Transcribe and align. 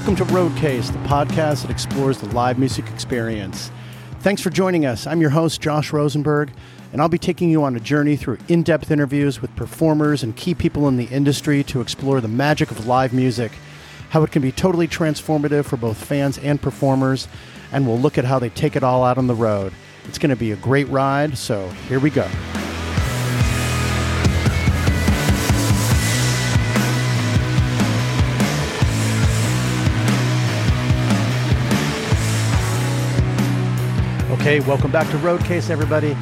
Welcome 0.00 0.16
to 0.16 0.32
Roadcase, 0.32 0.90
the 0.90 0.98
podcast 1.00 1.60
that 1.60 1.70
explores 1.70 2.16
the 2.16 2.34
live 2.34 2.58
music 2.58 2.88
experience. 2.88 3.70
Thanks 4.20 4.40
for 4.40 4.48
joining 4.48 4.86
us. 4.86 5.06
I'm 5.06 5.20
your 5.20 5.28
host, 5.28 5.60
Josh 5.60 5.92
Rosenberg, 5.92 6.50
and 6.90 7.02
I'll 7.02 7.10
be 7.10 7.18
taking 7.18 7.50
you 7.50 7.62
on 7.64 7.76
a 7.76 7.80
journey 7.80 8.16
through 8.16 8.38
in 8.48 8.62
depth 8.62 8.90
interviews 8.90 9.42
with 9.42 9.54
performers 9.56 10.22
and 10.22 10.34
key 10.34 10.54
people 10.54 10.88
in 10.88 10.96
the 10.96 11.04
industry 11.04 11.62
to 11.64 11.82
explore 11.82 12.22
the 12.22 12.28
magic 12.28 12.70
of 12.70 12.86
live 12.86 13.12
music, 13.12 13.52
how 14.08 14.22
it 14.22 14.32
can 14.32 14.40
be 14.40 14.50
totally 14.50 14.88
transformative 14.88 15.66
for 15.66 15.76
both 15.76 16.02
fans 16.02 16.38
and 16.38 16.62
performers, 16.62 17.28
and 17.70 17.86
we'll 17.86 17.98
look 17.98 18.16
at 18.16 18.24
how 18.24 18.38
they 18.38 18.48
take 18.48 18.76
it 18.76 18.82
all 18.82 19.04
out 19.04 19.18
on 19.18 19.26
the 19.26 19.34
road. 19.34 19.70
It's 20.06 20.16
going 20.16 20.30
to 20.30 20.34
be 20.34 20.52
a 20.52 20.56
great 20.56 20.88
ride, 20.88 21.36
so 21.36 21.68
here 21.90 22.00
we 22.00 22.08
go. 22.08 22.26
Okay, 34.40 34.60
welcome 34.60 34.90
back 34.90 35.06
to 35.10 35.18
Roadcase, 35.18 35.68
everybody. 35.68 36.16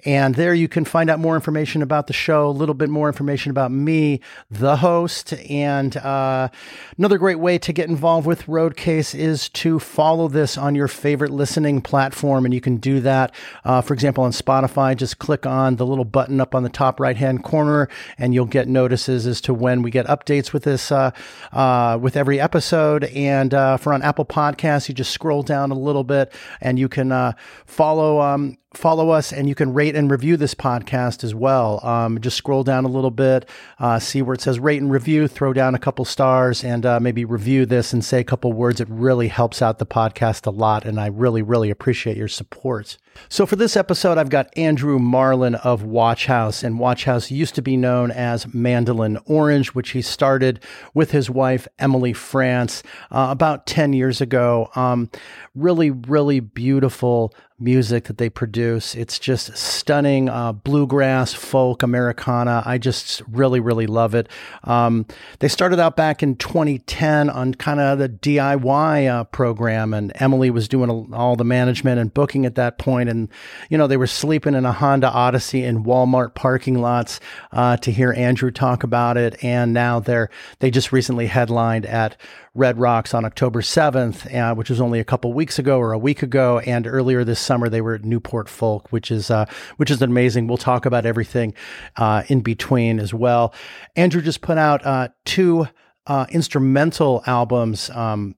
And 0.04 0.34
there 0.34 0.56
you 0.56 0.68
can 0.68 0.84
find 0.84 1.12
out 1.12 1.20
more 1.20 1.36
information 1.36 1.84
about 1.84 2.08
the 2.08 2.14
show, 2.14 2.48
a 2.48 2.50
little 2.50 2.74
bit 2.74 2.90
more 2.90 3.08
information 3.08 3.52
about 3.52 3.72
me, 3.72 4.20
the 4.50 4.78
host. 4.78 5.36
And 5.48 5.96
another 5.96 7.20
great 7.20 7.40
way 7.40 7.60
to 7.60 7.72
get 7.72 7.88
involved 7.88 8.26
with 8.26 8.48
Roadcase 8.48 8.91
is 9.00 9.50
to 9.50 9.80
follow 9.80 10.28
this 10.28 10.58
on 10.58 10.76
your 10.76 10.88
favorite 10.88 11.32
listening 11.32 11.82
platform. 11.82 12.46
And 12.46 12.54
you 12.54 12.62
can 12.62 12.78
do 12.78 13.00
that, 13.02 13.34
uh, 13.64 13.82
for 13.82 13.94
example, 13.94 14.24
on 14.24 14.32
Spotify. 14.32 14.96
Just 14.96 15.20
click 15.20 15.46
on 15.46 15.78
the 15.78 15.86
little 15.86 16.06
button 16.06 16.40
up 16.40 16.54
on 16.56 16.64
the 16.64 16.70
top 16.70 17.00
right 17.00 17.18
hand 17.18 17.44
corner, 17.44 17.90
and 18.18 18.34
you'll 18.34 18.46
get 18.46 18.68
notices 18.68 19.26
as 19.26 19.42
to 19.42 19.54
when 19.54 19.82
we 19.82 19.92
get 19.92 20.06
updates 20.08 20.54
with 20.54 20.64
this, 20.64 20.92
uh, 20.92 21.12
uh 21.52 21.98
with 22.02 22.16
every 22.18 22.40
episode. 22.40 23.06
And 23.06 23.54
uh, 23.54 23.78
for 23.78 23.94
on 23.94 24.02
Apple 24.02 24.26
Podcasts, 24.26 24.90
you 24.90 24.96
just 24.96 25.12
scroll 25.12 25.44
down 25.44 25.72
a 25.72 25.76
little 25.76 26.04
bit 26.04 26.34
and 26.60 26.78
you 26.80 26.90
can 26.90 27.12
uh, 27.12 27.34
follow 27.66 28.22
um, 28.22 28.58
follow 28.74 29.10
us 29.10 29.34
and 29.34 29.50
you 29.50 29.56
can 29.56 29.74
rate 29.74 29.96
and 29.96 30.10
review 30.10 30.38
this 30.38 30.54
podcast 30.54 31.24
as 31.24 31.36
well. 31.36 31.86
Um, 31.86 32.20
just 32.22 32.38
scroll 32.38 32.64
down 32.64 32.86
a 32.86 32.90
little 32.90 33.12
bit, 33.12 33.48
uh, 33.80 34.00
see 34.00 34.22
where 34.22 34.34
it 34.34 34.42
says 34.42 34.60
rate 34.60 34.82
and 34.82 34.92
review, 34.92 35.28
throw 35.28 35.54
down 35.54 35.76
a 35.76 35.80
couple 35.80 36.06
stars 36.06 36.64
and 36.64 36.86
uh, 36.86 37.00
maybe 37.00 37.26
review 37.26 37.66
this 37.66 37.94
and 37.94 38.04
say 38.04 38.20
a 38.20 38.24
couple 38.24 38.54
words. 38.54 38.80
It 38.80 38.88
really 38.90 39.28
helps 39.28 39.62
out 39.62 39.80
the 39.80 39.86
podcast 39.86 40.46
a 40.48 40.52
lot. 40.52 40.86
And 40.86 41.00
I 41.00 41.08
really, 41.08 41.42
really 41.42 41.70
appreciate 41.70 42.18
your 42.18 42.28
support. 42.28 42.98
So 43.30 43.46
for 43.46 43.56
this 43.56 43.78
episode, 43.78 44.18
I've 44.18 44.30
got 44.30 44.56
Andrew 44.58 45.00
Marlin 45.00 45.56
of 45.56 45.84
Watch 45.84 46.26
House. 46.26 46.64
And 46.64 46.80
Watch 46.80 47.06
House 47.06 47.32
used 47.32 47.56
to 47.56 47.62
be 47.62 47.78
known 47.78 48.12
as 48.12 48.54
Mandolin 48.54 49.18
Orange, 49.26 49.70
which 49.70 49.92
he 49.92 50.02
started 50.02 50.60
with 50.94 51.12
his 51.12 51.30
wife, 51.30 51.68
Emily 51.80 52.14
Frantz, 52.14 52.84
uh, 53.10 53.28
about 53.32 53.66
10 53.66 53.94
years 53.94 54.22
ago. 54.22 54.70
Um, 54.76 55.10
really, 55.56 55.92
really 55.92 56.40
beautiful 56.40 57.34
music 57.62 58.06
that 58.06 58.18
they 58.18 58.30
produce. 58.30 58.96
It's 58.96 59.20
just 59.20 59.56
stunning 59.56 60.28
uh, 60.28 60.52
bluegrass, 60.52 61.34
folk, 61.34 61.84
Americana. 61.84 62.64
I 62.66 62.78
just 62.78 63.22
really, 63.30 63.60
really 63.60 63.88
love 63.88 64.16
it. 64.16 64.28
Um, 64.64 65.06
they 65.40 65.48
started 65.48 65.80
out 65.80 65.96
back 65.96 66.24
in 66.24 66.36
2010 66.36 67.30
on 67.30 67.54
kind 67.54 67.80
of 67.80 68.00
the 68.00 68.10
DIY 68.10 69.10
uh, 69.10 69.24
program, 69.26 69.94
and 69.94 70.12
Emily 70.16 70.50
was 70.50 70.68
doing 70.68 71.14
all 71.14 71.36
the 71.36 71.44
management 71.46 72.00
and 72.00 72.14
booking 72.14 72.46
at 72.46 72.56
that 72.56 72.78
point. 72.78 73.01
And, 73.08 73.30
you 73.70 73.78
know, 73.78 73.88
they 73.88 73.98
were 73.98 74.08
sleeping 74.08 74.54
in 74.54 74.66
a 74.66 74.72
Honda 74.72 75.10
Odyssey 75.10 75.64
in 75.64 75.84
Walmart 75.84 76.36
parking 76.36 76.82
lots 76.82 77.20
uh, 77.52 77.78
to 77.78 77.92
hear 77.92 78.14
Andrew 78.14 78.52
talk 78.52 78.84
about 78.84 79.18
it. 79.18 79.44
And 79.44 79.74
now 79.74 80.00
they're, 80.00 80.30
they 80.60 80.72
just 80.72 80.92
recently 80.92 81.28
headlined 81.28 81.86
at 81.86 82.18
Red 82.54 82.78
Rocks 82.78 83.14
on 83.14 83.24
October 83.24 83.62
7th, 83.62 84.34
uh, 84.34 84.54
which 84.56 84.70
was 84.70 84.82
only 84.82 85.00
a 85.00 85.06
couple 85.06 85.32
weeks 85.34 85.58
ago 85.58 85.78
or 85.80 85.94
a 85.94 85.98
week 85.98 86.22
ago. 86.22 86.60
And 86.60 86.86
earlier 86.86 87.24
this 87.24 87.40
summer, 87.40 87.70
they 87.70 87.82
were 87.82 87.96
at 87.96 88.04
Newport 88.04 88.50
Folk, 88.50 88.92
which 88.92 89.10
is, 89.10 89.32
uh, 89.32 89.46
which 89.78 89.90
is 89.90 90.02
amazing. 90.02 90.48
We'll 90.48 90.58
talk 90.58 90.86
about 90.86 91.06
everything 91.06 91.54
uh, 91.96 92.24
in 92.28 92.42
between 92.42 93.00
as 93.00 93.14
well. 93.14 93.54
Andrew 93.96 94.22
just 94.22 94.42
put 94.42 94.58
out 94.58 94.86
uh, 94.86 95.10
two 95.26 95.68
uh, 96.08 96.26
instrumental 96.30 97.24
albums 97.26 97.90
um, 97.92 98.36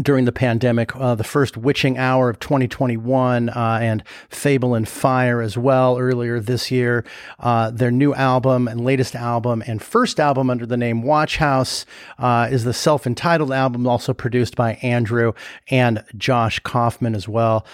during 0.00 0.24
the 0.24 0.32
pandemic, 0.32 0.94
uh, 0.96 1.14
the 1.14 1.24
first 1.24 1.56
Witching 1.56 1.98
Hour 1.98 2.28
of 2.28 2.38
2021, 2.38 3.48
uh, 3.48 3.78
and 3.80 4.02
Fable 4.28 4.74
and 4.74 4.88
Fire 4.88 5.40
as 5.40 5.56
well 5.56 5.98
earlier 5.98 6.40
this 6.40 6.70
year. 6.70 7.04
Uh, 7.38 7.70
their 7.70 7.90
new 7.90 8.14
album 8.14 8.68
and 8.68 8.84
latest 8.84 9.14
album 9.14 9.62
and 9.66 9.82
first 9.82 10.20
album 10.20 10.50
under 10.50 10.66
the 10.66 10.76
name 10.76 11.02
Watch 11.02 11.38
House 11.38 11.86
uh, 12.18 12.48
is 12.50 12.64
the 12.64 12.74
self 12.74 13.06
entitled 13.06 13.52
album, 13.52 13.86
also 13.86 14.12
produced 14.12 14.56
by 14.56 14.74
Andrew 14.82 15.32
and 15.70 16.04
Josh 16.16 16.58
Kaufman 16.60 17.14
as 17.14 17.28
well. 17.28 17.66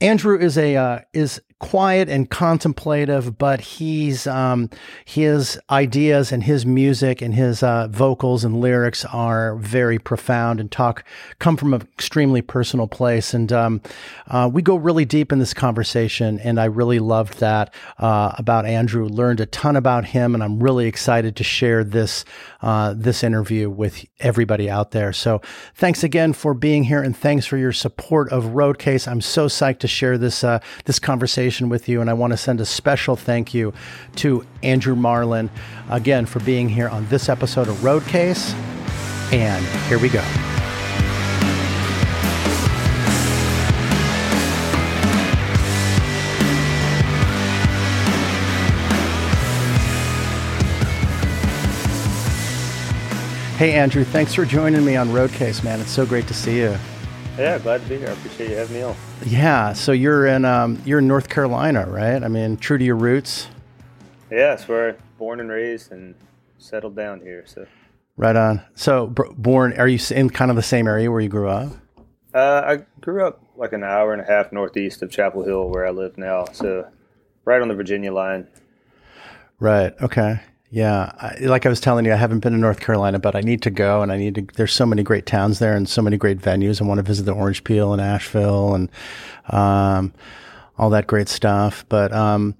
Andrew 0.00 0.38
is 0.38 0.56
a 0.56 0.76
uh, 0.76 1.00
is 1.12 1.40
quiet 1.60 2.08
and 2.08 2.30
contemplative, 2.30 3.36
but 3.36 3.60
he's 3.60 4.26
um, 4.26 4.68
his 5.04 5.60
ideas 5.68 6.32
and 6.32 6.42
his 6.42 6.64
music 6.64 7.20
and 7.20 7.34
his 7.34 7.62
uh, 7.62 7.86
vocals 7.88 8.44
and 8.44 8.60
lyrics 8.60 9.04
are 9.04 9.56
very 9.56 9.98
profound 9.98 10.58
and 10.58 10.72
talk 10.72 11.04
come 11.38 11.58
from 11.58 11.74
an 11.74 11.82
extremely 11.82 12.40
personal 12.40 12.88
place. 12.88 13.34
And 13.34 13.52
um, 13.52 13.82
uh, 14.26 14.50
we 14.52 14.62
go 14.62 14.74
really 14.74 15.04
deep 15.04 15.32
in 15.32 15.38
this 15.38 15.52
conversation, 15.52 16.40
and 16.40 16.58
I 16.58 16.64
really 16.64 16.98
loved 16.98 17.38
that 17.40 17.72
uh, 17.98 18.32
about 18.38 18.64
Andrew. 18.64 19.06
Learned 19.06 19.40
a 19.40 19.46
ton 19.46 19.76
about 19.76 20.06
him, 20.06 20.34
and 20.34 20.42
I'm 20.42 20.62
really 20.62 20.86
excited 20.86 21.36
to 21.36 21.44
share 21.44 21.84
this 21.84 22.24
uh, 22.62 22.94
this 22.96 23.22
interview 23.22 23.68
with 23.68 24.06
everybody 24.18 24.70
out 24.70 24.92
there. 24.92 25.12
So 25.12 25.42
thanks 25.74 26.02
again 26.02 26.32
for 26.32 26.54
being 26.54 26.84
here, 26.84 27.02
and 27.02 27.14
thanks 27.14 27.44
for 27.44 27.58
your 27.58 27.72
support 27.72 28.32
of 28.32 28.44
Roadcase. 28.44 29.06
I'm 29.06 29.20
so 29.20 29.46
psyched 29.46 29.80
to 29.80 29.88
share 29.88 30.16
this 30.16 30.42
uh, 30.42 30.60
this 30.86 30.98
conversation 30.98 31.49
conversation 31.50 31.68
with 31.68 31.88
you. 31.88 32.00
And 32.00 32.08
I 32.08 32.12
want 32.12 32.32
to 32.32 32.36
send 32.36 32.60
a 32.60 32.64
special 32.64 33.16
thank 33.16 33.52
you 33.54 33.72
to 34.16 34.44
Andrew 34.62 34.94
Marlin 34.94 35.50
again 35.88 36.26
for 36.26 36.40
being 36.40 36.68
here 36.68 36.88
on 36.88 37.06
this 37.08 37.28
episode 37.28 37.68
of 37.68 37.76
Roadcase. 37.78 38.54
And 39.32 39.64
here 39.88 39.98
we 39.98 40.08
go. 40.08 40.22
Hey, 53.56 53.72
Andrew, 53.72 54.04
thanks 54.04 54.34
for 54.34 54.46
joining 54.46 54.84
me 54.86 54.96
on 54.96 55.08
Roadcase, 55.08 55.62
man. 55.62 55.80
It's 55.80 55.90
so 55.90 56.06
great 56.06 56.26
to 56.28 56.34
see 56.34 56.58
you. 56.58 56.78
Yeah, 57.38 57.58
glad 57.58 57.82
to 57.82 57.88
be 57.88 57.98
here. 57.98 58.08
I 58.08 58.12
appreciate 58.12 58.50
you 58.50 58.56
having 58.56 58.76
me 58.76 58.82
on. 58.82 58.96
Yeah, 59.24 59.72
so 59.72 59.92
you're 59.92 60.26
in 60.26 60.44
um, 60.44 60.80
you're 60.84 60.98
in 60.98 61.08
North 61.08 61.28
Carolina, 61.28 61.86
right? 61.88 62.22
I 62.22 62.28
mean, 62.28 62.56
true 62.56 62.76
to 62.76 62.84
your 62.84 62.96
roots. 62.96 63.48
Yeah, 64.30 64.54
it's 64.54 64.68
where 64.68 64.96
born 65.18 65.40
and 65.40 65.50
raised 65.50 65.92
and 65.92 66.14
settled 66.58 66.96
down 66.96 67.20
here. 67.20 67.44
So. 67.46 67.66
Right 68.16 68.36
on. 68.36 68.60
So, 68.74 69.06
born, 69.06 69.72
are 69.78 69.88
you 69.88 69.98
in 70.10 70.28
kind 70.28 70.50
of 70.50 70.56
the 70.56 70.62
same 70.62 70.86
area 70.86 71.10
where 71.10 71.20
you 71.20 71.30
grew 71.30 71.48
up? 71.48 71.72
Uh, 72.34 72.62
I 72.66 72.78
grew 73.00 73.24
up 73.24 73.42
like 73.56 73.72
an 73.72 73.82
hour 73.82 74.12
and 74.12 74.20
a 74.20 74.24
half 74.24 74.52
northeast 74.52 75.00
of 75.00 75.10
Chapel 75.10 75.42
Hill, 75.42 75.70
where 75.70 75.86
I 75.86 75.90
live 75.90 76.18
now. 76.18 76.44
So, 76.52 76.86
right 77.46 77.62
on 77.62 77.68
the 77.68 77.74
Virginia 77.74 78.12
line. 78.12 78.46
Right. 79.58 79.94
Okay. 80.02 80.40
Yeah, 80.72 81.10
I, 81.20 81.36
like 81.40 81.66
I 81.66 81.68
was 81.68 81.80
telling 81.80 82.04
you, 82.04 82.12
I 82.12 82.16
haven't 82.16 82.40
been 82.40 82.52
to 82.52 82.58
North 82.58 82.78
Carolina, 82.78 83.18
but 83.18 83.34
I 83.34 83.40
need 83.40 83.60
to 83.62 83.70
go, 83.70 84.02
and 84.02 84.12
I 84.12 84.16
need 84.16 84.36
to. 84.36 84.46
There's 84.54 84.72
so 84.72 84.86
many 84.86 85.02
great 85.02 85.26
towns 85.26 85.58
there, 85.58 85.74
and 85.74 85.88
so 85.88 86.00
many 86.00 86.16
great 86.16 86.38
venues. 86.38 86.80
I 86.80 86.84
want 86.84 86.98
to 86.98 87.02
visit 87.02 87.24
the 87.24 87.32
Orange 87.32 87.64
Peel 87.64 87.92
and 87.92 88.00
Asheville, 88.00 88.74
and 88.74 88.88
um, 89.48 90.14
all 90.78 90.88
that 90.90 91.08
great 91.08 91.28
stuff. 91.28 91.84
But 91.88 92.12
um, 92.12 92.54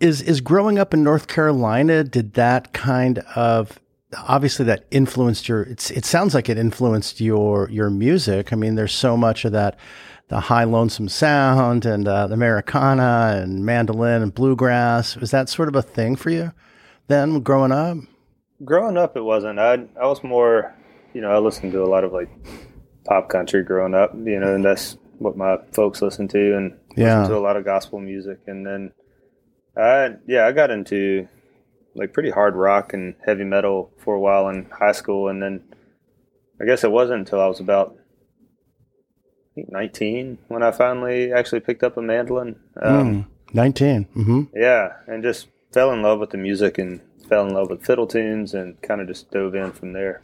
is 0.00 0.22
is 0.22 0.40
growing 0.40 0.76
up 0.76 0.92
in 0.92 1.04
North 1.04 1.28
Carolina? 1.28 2.02
Did 2.02 2.34
that 2.34 2.72
kind 2.72 3.20
of 3.36 3.78
obviously 4.26 4.64
that 4.64 4.84
influenced 4.90 5.48
your? 5.48 5.62
It's 5.62 5.92
it 5.92 6.04
sounds 6.04 6.34
like 6.34 6.48
it 6.48 6.58
influenced 6.58 7.20
your 7.20 7.70
your 7.70 7.90
music. 7.90 8.52
I 8.52 8.56
mean, 8.56 8.74
there's 8.74 8.92
so 8.92 9.16
much 9.16 9.44
of 9.44 9.52
that, 9.52 9.78
the 10.30 10.40
high 10.40 10.64
lonesome 10.64 11.08
sound 11.08 11.86
and 11.86 12.08
uh, 12.08 12.26
the 12.26 12.34
Americana 12.34 13.40
and 13.40 13.64
mandolin 13.64 14.20
and 14.20 14.34
bluegrass. 14.34 15.16
Was 15.16 15.30
that 15.30 15.48
sort 15.48 15.68
of 15.68 15.76
a 15.76 15.82
thing 15.82 16.16
for 16.16 16.30
you 16.30 16.52
then, 17.08 17.40
growing 17.40 17.72
up? 17.72 17.98
Growing 18.64 18.96
up, 18.96 19.16
it 19.16 19.22
wasn't. 19.22 19.58
I 19.58 19.74
I 20.00 20.06
was 20.06 20.22
more, 20.22 20.74
you 21.12 21.20
know, 21.20 21.30
I 21.30 21.38
listened 21.38 21.72
to 21.72 21.82
a 21.82 21.86
lot 21.86 22.04
of 22.04 22.12
like 22.12 22.28
pop 23.04 23.28
country 23.28 23.62
growing 23.62 23.94
up, 23.94 24.14
you 24.14 24.38
know, 24.40 24.54
and 24.54 24.64
that's 24.64 24.96
what 25.18 25.36
my 25.36 25.58
folks 25.72 26.00
listened 26.02 26.30
to, 26.30 26.56
and 26.56 26.78
Yeah. 26.96 27.18
listened 27.20 27.34
to 27.34 27.38
a 27.38 27.40
lot 27.44 27.56
of 27.56 27.64
gospel 27.64 27.98
music, 28.00 28.38
and 28.46 28.64
then 28.66 28.92
I 29.76 30.14
yeah 30.26 30.46
I 30.46 30.52
got 30.52 30.70
into 30.70 31.28
like 31.94 32.12
pretty 32.12 32.30
hard 32.30 32.54
rock 32.56 32.92
and 32.92 33.14
heavy 33.24 33.44
metal 33.44 33.90
for 33.98 34.14
a 34.14 34.20
while 34.20 34.48
in 34.48 34.66
high 34.70 34.92
school, 34.92 35.28
and 35.28 35.42
then 35.42 35.62
I 36.60 36.64
guess 36.64 36.84
it 36.84 36.90
wasn't 36.92 37.20
until 37.20 37.40
I 37.40 37.46
was 37.46 37.60
about 37.60 37.96
I 37.96 39.54
think 39.54 39.70
19 39.70 40.38
when 40.48 40.62
I 40.62 40.70
finally 40.72 41.32
actually 41.32 41.60
picked 41.60 41.82
up 41.84 41.96
a 41.96 42.02
mandolin. 42.02 42.56
Um, 42.82 42.94
Mm, 42.94 43.26
Nineteen. 43.54 44.06
Mm-hmm. 44.16 44.42
Yeah, 44.56 44.92
and 45.06 45.22
just 45.22 45.46
fell 45.74 45.92
in 45.92 46.02
love 46.02 46.20
with 46.20 46.30
the 46.30 46.38
music 46.38 46.78
and 46.78 47.00
fell 47.28 47.44
in 47.46 47.52
love 47.52 47.68
with 47.68 47.84
fiddle 47.84 48.06
tunes 48.06 48.54
and 48.54 48.80
kind 48.82 49.00
of 49.00 49.08
just 49.08 49.30
dove 49.32 49.56
in 49.56 49.72
from 49.72 49.92
there. 49.92 50.22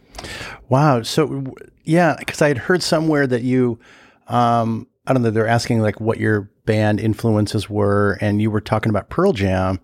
Wow. 0.69 1.03
So 1.03 1.53
yeah, 1.83 2.15
because 2.17 2.41
I 2.41 2.47
had 2.47 2.57
heard 2.57 2.81
somewhere 2.81 3.27
that 3.27 3.43
you, 3.43 3.77
um, 4.27 4.87
I 5.05 5.13
don't 5.13 5.21
know, 5.21 5.29
they're 5.29 5.47
asking 5.47 5.81
like 5.81 5.99
what 5.99 6.19
your 6.19 6.49
band 6.65 7.01
influences 7.01 7.69
were, 7.69 8.17
and 8.21 8.41
you 8.41 8.49
were 8.49 8.61
talking 8.61 8.89
about 8.89 9.09
Pearl 9.09 9.33
Jam, 9.33 9.79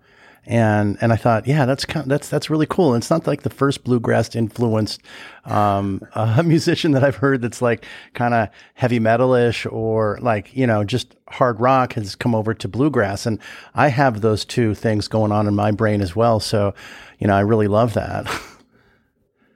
and 0.48 0.96
and 1.02 1.12
I 1.12 1.16
thought, 1.16 1.46
yeah, 1.46 1.66
that's 1.66 1.84
kind 1.84 2.10
that's 2.10 2.28
that's 2.28 2.48
really 2.48 2.66
cool. 2.66 2.94
And 2.94 3.02
it's 3.02 3.10
not 3.10 3.26
like 3.26 3.42
the 3.42 3.50
first 3.50 3.84
bluegrass 3.84 4.34
influenced 4.34 5.02
um, 5.44 6.00
musician 6.44 6.92
that 6.92 7.04
I've 7.04 7.16
heard 7.16 7.42
that's 7.42 7.60
like 7.60 7.84
kind 8.14 8.32
of 8.32 8.48
heavy 8.72 8.98
metalish 8.98 9.70
or 9.70 10.18
like 10.22 10.56
you 10.56 10.66
know 10.66 10.84
just 10.84 11.14
hard 11.28 11.60
rock 11.60 11.92
has 11.92 12.16
come 12.16 12.34
over 12.34 12.54
to 12.54 12.66
bluegrass, 12.66 13.26
and 13.26 13.38
I 13.74 13.88
have 13.88 14.22
those 14.22 14.46
two 14.46 14.74
things 14.74 15.06
going 15.06 15.32
on 15.32 15.46
in 15.46 15.54
my 15.54 15.70
brain 15.70 16.00
as 16.00 16.16
well. 16.16 16.40
So, 16.40 16.74
you 17.18 17.26
know, 17.26 17.36
I 17.36 17.40
really 17.40 17.68
love 17.68 17.92
that. 17.94 18.26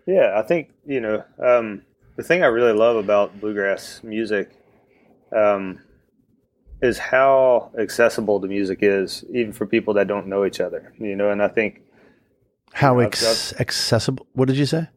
Yeah, 0.04 0.32
I 0.36 0.42
think 0.42 0.70
you 0.84 1.00
know 1.00 1.22
um, 1.38 1.82
the 2.16 2.24
thing 2.24 2.42
I 2.42 2.46
really 2.46 2.72
love 2.72 2.96
about 2.96 3.40
bluegrass 3.40 4.00
music 4.02 4.50
um, 5.30 5.78
is 6.82 6.98
how 6.98 7.70
accessible 7.78 8.40
the 8.40 8.48
music 8.48 8.80
is, 8.82 9.24
even 9.32 9.52
for 9.52 9.66
people 9.66 9.94
that 9.94 10.08
don't 10.08 10.26
know 10.26 10.44
each 10.44 10.60
other. 10.60 10.92
You 10.98 11.14
know, 11.16 11.30
and 11.30 11.40
I 11.42 11.48
think 11.48 11.80
How 12.72 12.98
ex- 12.98 13.54
accessible? 13.60 14.26
What 14.32 14.48
did 14.48 14.56
you 14.56 14.66
say? 14.66 14.88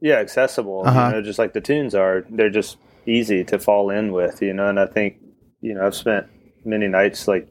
yeah, 0.00 0.14
accessible. 0.16 0.84
Uh-huh. 0.86 1.06
You 1.06 1.12
know, 1.14 1.22
just 1.22 1.40
like 1.40 1.52
the 1.54 1.60
tunes 1.60 1.92
are, 1.94 2.24
they're 2.30 2.50
just 2.50 2.76
easy 3.04 3.42
to 3.44 3.58
fall 3.58 3.90
in 3.90 4.12
with. 4.12 4.40
You 4.40 4.52
know, 4.52 4.68
and 4.68 4.78
I 4.78 4.86
think 4.86 5.16
you 5.60 5.74
know 5.74 5.84
I've 5.86 5.94
spent 5.94 6.26
many 6.64 6.86
nights 6.86 7.26
like 7.26 7.48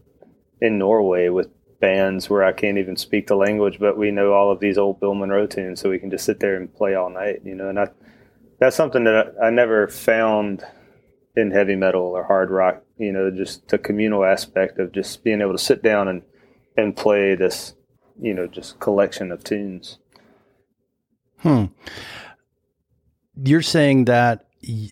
in 0.61 0.77
Norway 0.77 1.29
with 1.29 1.49
bands 1.79 2.29
where 2.29 2.43
I 2.43 2.53
can't 2.53 2.77
even 2.77 2.95
speak 2.95 3.27
the 3.27 3.35
language, 3.35 3.79
but 3.79 3.97
we 3.97 4.09
know 4.11 4.33
all 4.33 4.51
of 4.51 4.59
these 4.59 4.77
old 4.77 4.99
Bill 4.99 5.13
Monroe 5.13 5.45
tunes, 5.45 5.79
so 5.81 5.89
we 5.89 5.99
can 5.99 6.09
just 6.09 6.25
sit 6.25 6.39
there 6.39 6.55
and 6.55 6.73
play 6.73 6.95
all 6.95 7.09
night. 7.09 7.41
You 7.43 7.55
know, 7.55 7.67
and 7.69 7.79
I 7.79 7.87
that's 8.59 8.77
something 8.77 9.03
that 9.03 9.33
I, 9.41 9.47
I 9.47 9.49
never 9.49 9.87
found 9.89 10.63
in 11.35 11.51
heavy 11.51 11.75
metal 11.75 12.03
or 12.03 12.23
hard 12.23 12.49
rock. 12.49 12.81
You 12.97 13.11
know, 13.11 13.29
just 13.31 13.67
the 13.67 13.77
communal 13.77 14.23
aspect 14.25 14.79
of 14.79 14.91
just 14.91 15.23
being 15.23 15.41
able 15.41 15.51
to 15.53 15.57
sit 15.57 15.83
down 15.83 16.07
and 16.07 16.21
and 16.75 16.95
play 16.95 17.35
this, 17.35 17.73
you 18.21 18.33
know, 18.33 18.47
just 18.47 18.79
collection 18.79 19.31
of 19.31 19.43
tunes. 19.43 19.99
Hmm. 21.39 21.65
You're 23.35 23.61
saying 23.61 24.05
that 24.05 24.45
y- 24.67 24.89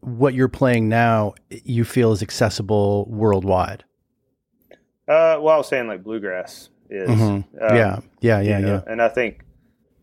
what 0.00 0.34
you're 0.34 0.48
playing 0.48 0.88
now, 0.88 1.34
you 1.50 1.84
feel 1.84 2.12
is 2.12 2.22
accessible 2.22 3.06
worldwide. 3.08 3.84
Uh, 5.08 5.38
well, 5.40 5.48
I 5.50 5.56
was 5.56 5.68
saying 5.68 5.86
like 5.88 6.02
bluegrass 6.04 6.68
is. 6.90 7.08
Mhm. 7.08 7.20
um, 7.34 7.44
yeah, 7.60 8.00
yeah, 8.20 8.40
yeah, 8.40 8.58
you 8.58 8.66
know, 8.66 8.82
yeah. 8.86 8.92
And 8.92 9.00
I 9.00 9.08
think 9.08 9.40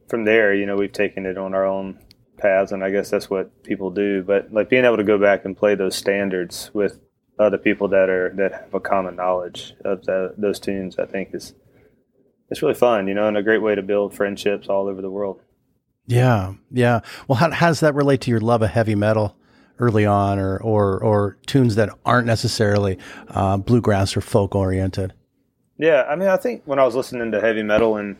from 0.10 0.26
there, 0.26 0.54
you 0.54 0.66
know, 0.66 0.76
we've 0.76 0.92
taken 0.92 1.26
it 1.26 1.38
on 1.38 1.54
our 1.54 1.66
own 1.66 2.00
paths, 2.38 2.72
and 2.72 2.84
I 2.84 2.90
guess 2.90 3.10
that's 3.10 3.30
what 3.30 3.64
people 3.64 3.92
do. 3.92 4.24
But 4.24 4.52
like 4.54 4.70
being 4.70 4.86
able 4.86 4.98
to 4.98 5.04
go 5.04 5.18
back 5.18 5.46
and 5.46 5.56
play 5.56 5.76
those 5.76 5.96
standards 5.96 6.72
with 6.74 7.00
other 7.40 7.58
people 7.58 7.88
that 7.90 8.10
are 8.10 8.34
that 8.36 8.52
have 8.52 8.74
a 8.74 8.80
common 8.80 9.16
knowledge 9.16 9.76
of 9.84 10.06
the, 10.06 10.34
those 10.38 10.60
tunes, 10.60 10.98
I 11.00 11.06
think 11.06 11.30
is 11.34 11.54
it's 12.50 12.62
really 12.62 12.76
fun, 12.76 13.08
you 13.08 13.14
know, 13.14 13.28
and 13.28 13.38
a 13.38 13.44
great 13.44 13.62
way 13.62 13.76
to 13.76 13.82
build 13.82 14.14
friendships 14.14 14.68
all 14.68 14.88
over 14.88 15.02
the 15.02 15.10
world. 15.10 15.42
Yeah, 16.06 16.54
yeah. 16.70 17.00
Well, 17.28 17.38
how, 17.38 17.50
how 17.52 17.68
does 17.68 17.80
that 17.80 17.96
relate 17.96 18.22
to 18.22 18.32
your 18.32 18.42
love 18.42 18.62
of 18.62 18.70
heavy 18.70 18.96
metal 18.96 19.38
early 19.80 20.06
on, 20.06 20.38
or 20.40 20.58
or 20.58 21.02
or 21.04 21.38
tunes 21.48 21.76
that 21.76 21.90
aren't 22.06 22.28
necessarily 22.28 22.98
uh, 23.30 23.58
bluegrass 23.58 24.16
or 24.16 24.22
folk 24.22 24.56
oriented? 24.56 25.14
Yeah, 25.78 26.04
I 26.04 26.16
mean, 26.16 26.30
I 26.30 26.38
think 26.38 26.62
when 26.66 26.80
I 26.80 26.86
was 26.86 26.96
listening 26.96 27.32
to 27.32 27.42
heavy 27.42 27.64
metal 27.64 27.98
and 27.98 28.18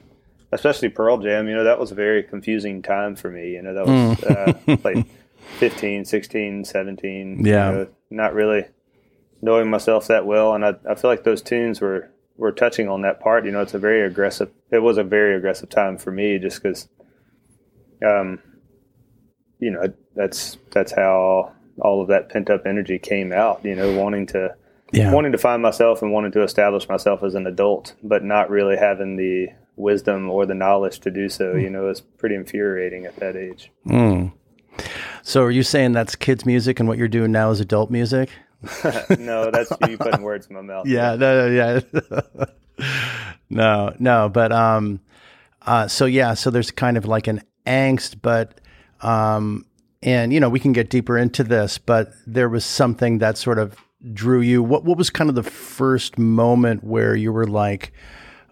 especially 0.52 0.90
Pearl 0.90 1.18
Jam, 1.18 1.48
you 1.48 1.56
know, 1.56 1.64
that 1.64 1.80
was 1.80 1.92
a 1.92 1.96
very 1.96 2.24
confusing 2.24 2.82
time 2.82 3.16
for 3.16 3.30
me. 3.30 3.52
You 3.52 3.62
know, 3.62 3.74
that 3.74 3.86
was 3.86 4.24
uh, 4.24 4.78
like 4.84 5.06
15, 5.60 6.06
16, 6.06 6.66
17. 6.66 7.46
Yeah. 7.46 7.70
You 7.70 7.76
know, 7.76 7.88
not 8.10 8.34
really 8.34 8.66
knowing 9.44 9.70
myself 9.70 10.08
that 10.08 10.26
well. 10.26 10.56
And 10.56 10.64
I, 10.64 10.74
I 10.90 10.96
feel 10.96 11.12
like 11.12 11.26
those 11.26 11.42
tunes 11.42 11.82
were, 11.82 12.10
were 12.38 12.54
touching 12.54 12.88
on 12.88 13.02
that 13.02 13.20
part. 13.20 13.46
You 13.46 13.52
know, 13.52 13.62
it's 13.62 13.74
a 13.74 13.80
very 13.80 14.02
aggressive, 14.08 14.50
it 14.72 14.80
was 14.80 14.98
a 14.98 15.04
very 15.04 15.36
aggressive 15.36 15.70
time 15.70 15.98
for 15.98 16.12
me 16.12 16.40
just 16.40 16.64
because, 16.64 16.88
um, 18.06 18.40
you 19.60 19.70
know, 19.70 19.94
that's, 20.16 20.58
that's 20.72 20.94
how 20.94 21.54
all 21.80 22.02
of 22.02 22.08
that 22.08 22.30
pent 22.30 22.50
up 22.50 22.66
energy 22.66 22.98
came 22.98 23.34
out, 23.34 23.64
you 23.66 23.76
know, 23.76 24.00
wanting 24.00 24.28
to, 24.28 24.56
Yeah, 24.94 25.12
wanting 25.12 25.34
to 25.34 25.38
find 25.38 25.62
myself 25.62 26.02
and 26.02 26.14
wanting 26.14 26.32
to 26.34 26.44
establish 26.44 26.88
myself 26.88 27.22
as 27.22 27.36
an 27.36 27.46
adult, 27.46 27.96
but 28.02 28.24
not 28.24 28.50
really 28.50 28.78
having 28.78 29.18
the 29.18 29.48
wisdom 29.76 30.30
or 30.30 30.46
the 30.46 30.54
knowledge 30.54 31.00
to 31.00 31.12
do 31.12 31.28
so. 31.28 31.56
You 31.56 31.70
know, 31.70 31.90
it's 31.90 32.02
pretty 32.02 32.36
infuriating 32.36 33.06
at 33.06 33.16
that 33.18 33.36
age. 33.36 33.72
Mm. 33.88 34.32
So, 35.24 35.44
are 35.44 35.52
you 35.52 35.64
saying 35.64 35.94
that's 35.94 36.16
kids' 36.16 36.46
music, 36.46 36.80
and 36.80 36.88
what 36.88 36.98
you're 36.98 37.08
doing 37.08 37.32
now 37.32 37.50
is 37.52 37.60
adult 37.60 37.90
music? 37.90 38.30
no, 39.20 39.52
that's 39.52 39.72
you 39.88 39.98
putting 39.98 40.22
words 40.22 40.48
in 40.48 40.56
my 40.56 40.62
mouth. 40.62 40.88
Yeah, 40.88 41.16
no, 41.16 41.48
no, 41.48 41.82
yeah. 42.80 42.86
no, 43.50 43.96
no, 44.00 44.30
but 44.30 44.52
um 44.52 45.00
uh 45.64 45.88
so 45.88 46.06
yeah, 46.06 46.34
so 46.34 46.50
there's 46.50 46.72
kind 46.72 46.98
of 46.98 47.06
like 47.06 47.28
an 47.28 47.42
angst, 47.66 48.22
but 48.22 48.62
um 49.02 49.66
and 50.02 50.34
you 50.34 50.40
know, 50.40 50.50
we 50.50 50.60
can 50.60 50.74
get 50.74 50.90
deeper 50.90 51.18
into 51.18 51.44
this, 51.44 51.78
but 51.78 52.12
there 52.28 52.50
was 52.50 52.66
something 52.66 53.20
that 53.20 53.38
sort 53.38 53.58
of 53.58 53.78
drew 54.12 54.42
you. 54.42 54.62
What 54.62 54.84
what 54.84 54.98
was 54.98 55.10
kind 55.10 55.30
of 55.30 55.36
the 55.36 55.44
first 55.44 56.18
moment 56.18 56.84
where 56.84 57.16
you 57.16 57.32
were 57.32 57.48
like, 57.48 57.94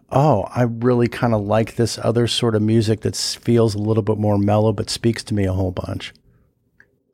"Oh, 0.10 0.44
I 0.56 0.64
really 0.64 1.08
kind 1.08 1.34
of 1.34 1.42
like 1.42 1.76
this 1.76 1.98
other 2.00 2.28
sort 2.28 2.56
of 2.56 2.62
music 2.62 3.02
that 3.02 3.16
feels 3.16 3.76
a 3.76 3.80
little 3.80 4.04
bit 4.04 4.18
more 4.18 4.38
mellow 4.38 4.72
but 4.72 4.90
speaks 4.90 5.24
to 5.26 5.34
me 5.34 5.46
a 5.46 5.54
whole 5.54 5.72
bunch." 5.72 6.14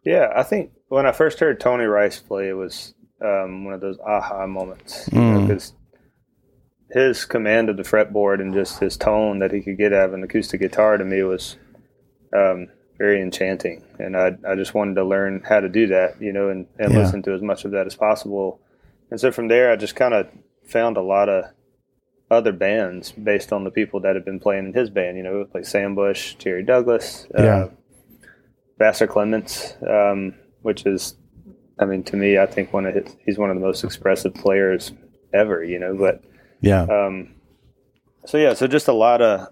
Yeah, 0.03 0.31
I 0.35 0.43
think 0.43 0.71
when 0.89 1.05
I 1.05 1.11
first 1.11 1.39
heard 1.39 1.59
Tony 1.59 1.85
Rice 1.85 2.19
play, 2.19 2.49
it 2.49 2.53
was 2.53 2.93
um, 3.21 3.65
one 3.65 3.73
of 3.73 3.81
those 3.81 3.97
aha 3.99 4.45
moments 4.47 5.09
Mm. 5.09 5.47
because 5.47 5.73
his 6.91 7.25
command 7.25 7.69
of 7.69 7.75
the 7.77 7.83
fretboard 7.83 8.39
and 8.39 8.53
just 8.53 8.79
his 8.79 8.95
tone 8.95 9.39
that 9.39 9.51
he 9.51 9.61
could 9.61 9.77
get 9.77 9.91
out 9.93 10.05
of 10.09 10.13
an 10.13 10.23
acoustic 10.23 10.61
guitar 10.61 10.97
to 10.97 11.03
me 11.03 11.21
was 11.23 11.57
um, 12.33 12.67
very 12.97 13.21
enchanting, 13.21 13.83
and 13.99 14.15
I 14.17 14.37
I 14.47 14.55
just 14.55 14.73
wanted 14.73 14.95
to 14.95 15.03
learn 15.03 15.43
how 15.47 15.59
to 15.59 15.69
do 15.69 15.87
that, 15.87 16.21
you 16.21 16.31
know, 16.33 16.49
and, 16.49 16.65
and 16.79 16.93
Yeah. 16.93 16.99
listen 16.99 17.21
to 17.23 17.33
as 17.33 17.41
much 17.41 17.65
of 17.65 17.71
that 17.71 17.85
as 17.87 17.95
possible. 17.95 18.59
And 19.11 19.19
so 19.19 19.31
from 19.31 19.47
there, 19.49 19.71
I 19.71 19.75
just 19.75 19.95
kind 19.95 20.13
of 20.13 20.27
found 20.67 20.97
a 20.97 21.01
lot 21.01 21.29
of 21.29 21.45
other 22.29 22.51
bands 22.51 23.11
based 23.13 23.53
on 23.53 23.63
the 23.63 23.71
people 23.71 23.99
that 24.01 24.15
had 24.15 24.25
been 24.25 24.39
playing 24.39 24.65
in 24.67 24.73
his 24.73 24.89
band. 24.89 25.15
You 25.17 25.23
know, 25.23 25.47
like 25.53 25.65
Sam 25.65 25.95
Bush, 25.95 26.35
Jerry 26.35 26.63
Douglas, 26.63 27.27
Yeah. 27.37 27.43
uh, 27.65 27.69
Vassar 28.79 29.07
Clements, 29.07 29.75
um, 29.87 30.33
which 30.67 30.85
is, 30.85 31.15
I 31.79 31.85
mean, 31.85 32.03
to 32.03 32.17
me, 32.17 32.37
I 32.37 32.45
think 32.45 32.73
one 32.73 32.85
of 32.85 32.93
his, 32.93 33.15
he's 33.25 33.37
one 33.37 33.49
of 33.49 33.55
the 33.55 33.65
most 33.65 33.83
expressive 33.85 34.33
players 34.35 34.91
ever. 35.33 35.63
You 35.63 35.79
know, 35.79 35.95
but 35.95 36.23
Yeah. 36.61 36.81
um, 36.83 37.35
so 38.25 38.37
yeah, 38.37 38.53
so 38.53 38.67
just 38.67 38.87
a 38.89 38.93
lot 38.93 39.21
of, 39.21 39.47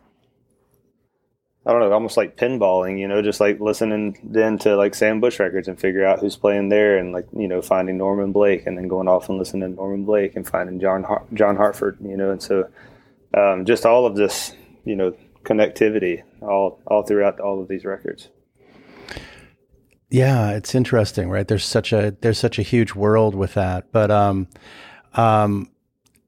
I 1.65 1.71
don't 1.71 1.79
know, 1.79 1.91
almost 1.93 2.17
like 2.17 2.35
pinballing, 2.37 2.99
you 2.99 3.07
know, 3.07 3.21
just 3.23 3.39
like 3.39 3.59
listening 3.59 4.17
then 4.23 4.57
to 4.59 4.75
like 4.75 4.93
Sam 4.93 5.19
Bush 5.21 5.39
records 5.39 5.67
and 5.67 5.79
figure 5.79 6.05
out 6.05 6.19
who's 6.19 6.35
playing 6.35 6.69
there, 6.69 6.97
and 6.99 7.11
like 7.11 7.25
you 7.35 7.47
know 7.47 7.61
finding 7.61 7.97
Norman 7.97 8.31
Blake, 8.31 8.67
and 8.67 8.77
then 8.77 8.87
going 8.87 9.07
off 9.07 9.29
and 9.29 9.39
listening 9.39 9.69
to 9.71 9.75
Norman 9.75 10.03
Blake 10.05 10.35
and 10.35 10.45
finding 10.47 10.79
John 10.79 11.03
Har- 11.03 11.25
John 11.33 11.55
Hartford, 11.55 11.97
you 12.01 12.17
know, 12.17 12.29
and 12.31 12.41
so 12.43 12.67
um, 13.33 13.65
just 13.65 13.85
all 13.85 14.05
of 14.05 14.15
this, 14.15 14.51
you 14.83 14.95
know, 14.95 15.15
connectivity 15.43 16.21
all 16.41 16.79
all 16.85 17.01
throughout 17.03 17.39
all 17.39 17.59
of 17.61 17.67
these 17.67 17.83
records. 17.85 18.29
Yeah, 20.09 20.51
it's 20.51 20.75
interesting, 20.75 21.29
right? 21.29 21.47
There's 21.47 21.65
such 21.65 21.91
a 21.91 22.15
there's 22.21 22.37
such 22.37 22.59
a 22.59 22.61
huge 22.61 22.93
world 22.93 23.35
with 23.35 23.55
that. 23.55 23.91
But 23.91 24.11
um 24.11 24.47
um 25.13 25.69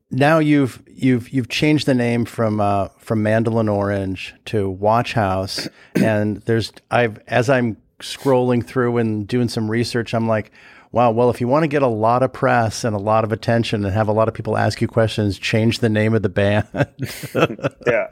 now 0.10 0.40
you've 0.40 0.82
you've 0.88 1.30
you've 1.30 1.50
changed 1.50 1.86
the 1.86 1.94
name 1.94 2.26
from 2.26 2.60
uh, 2.60 2.90
from 2.98 3.24
Mandolin 3.24 3.70
Orange 3.70 4.34
to 4.46 4.70
Watch 4.70 5.14
House, 5.14 5.68
and 5.96 6.38
there's 6.44 6.72
I've 6.90 7.20
as 7.28 7.50
I'm 7.50 7.78
scrolling 8.00 8.66
through 8.66 8.98
and 8.98 9.28
doing 9.28 9.50
some 9.50 9.70
research, 9.70 10.14
I'm 10.14 10.28
like, 10.28 10.52
wow, 10.92 11.12
well, 11.12 11.30
if 11.30 11.42
you 11.42 11.48
want 11.48 11.64
to 11.64 11.68
get 11.68 11.82
a 11.82 11.88
lot 11.88 12.24
of 12.24 12.34
press 12.34 12.84
and 12.84 12.96
a 12.96 13.00
lot 13.00 13.24
of 13.24 13.32
attention 13.32 13.84
and 13.84 13.94
have 13.94 14.08
a 14.08 14.14
lot 14.14 14.28
of 14.28 14.34
people 14.34 14.58
ask 14.58 14.82
you 14.82 14.88
questions, 14.88 15.38
change 15.38 15.80
the 15.80 15.90
name 15.90 16.14
of 16.14 16.22
the 16.22 16.30
band. 16.30 16.68
yeah. 17.88 18.08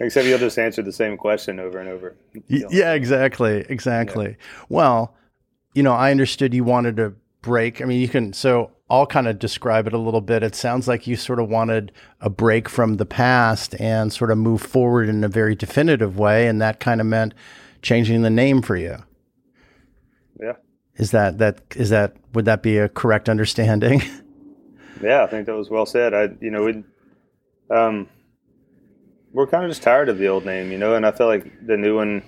Except 0.00 0.26
you'll 0.26 0.38
just 0.38 0.58
answer 0.58 0.82
the 0.82 0.92
same 0.92 1.16
question 1.16 1.60
over 1.60 1.78
and 1.78 1.88
over. 1.88 2.16
Yeah, 2.48 2.92
exactly. 2.92 3.64
Exactly. 3.68 4.30
Yeah. 4.30 4.64
Well, 4.68 5.14
you 5.74 5.82
know, 5.82 5.92
I 5.92 6.10
understood 6.10 6.54
you 6.54 6.64
wanted 6.64 6.96
to 6.96 7.14
break. 7.40 7.80
I 7.80 7.84
mean, 7.84 8.00
you 8.00 8.08
can, 8.08 8.32
so 8.32 8.70
I'll 8.90 9.06
kind 9.06 9.26
of 9.26 9.38
describe 9.38 9.86
it 9.86 9.92
a 9.92 9.98
little 9.98 10.20
bit. 10.20 10.42
It 10.42 10.54
sounds 10.54 10.86
like 10.86 11.06
you 11.06 11.16
sort 11.16 11.40
of 11.40 11.48
wanted 11.48 11.92
a 12.20 12.28
break 12.28 12.68
from 12.68 12.96
the 12.96 13.06
past 13.06 13.74
and 13.80 14.12
sort 14.12 14.30
of 14.30 14.38
move 14.38 14.60
forward 14.60 15.08
in 15.08 15.24
a 15.24 15.28
very 15.28 15.54
definitive 15.54 16.18
way. 16.18 16.46
And 16.46 16.60
that 16.60 16.78
kind 16.78 17.00
of 17.00 17.06
meant 17.06 17.32
changing 17.80 18.22
the 18.22 18.30
name 18.30 18.60
for 18.60 18.76
you. 18.76 19.02
Yeah. 20.40 20.54
Is 20.96 21.10
that 21.12 21.38
that 21.38 21.60
is 21.76 21.90
that 21.90 22.16
would 22.34 22.44
that 22.44 22.62
be 22.62 22.78
a 22.78 22.88
correct 22.88 23.28
understanding? 23.28 24.02
Yeah, 25.02 25.24
I 25.24 25.26
think 25.26 25.46
that 25.46 25.56
was 25.56 25.68
well 25.68 25.84
said. 25.84 26.14
I 26.14 26.28
you 26.40 26.52
know 26.52 26.62
we 26.62 26.84
um 27.76 28.08
we're 29.32 29.48
kind 29.48 29.64
of 29.64 29.70
just 29.70 29.82
tired 29.82 30.08
of 30.08 30.18
the 30.18 30.28
old 30.28 30.44
name, 30.44 30.70
you 30.70 30.78
know, 30.78 30.94
and 30.94 31.04
I 31.04 31.10
feel 31.10 31.26
like 31.26 31.66
the 31.66 31.76
new 31.76 31.96
one 31.96 32.22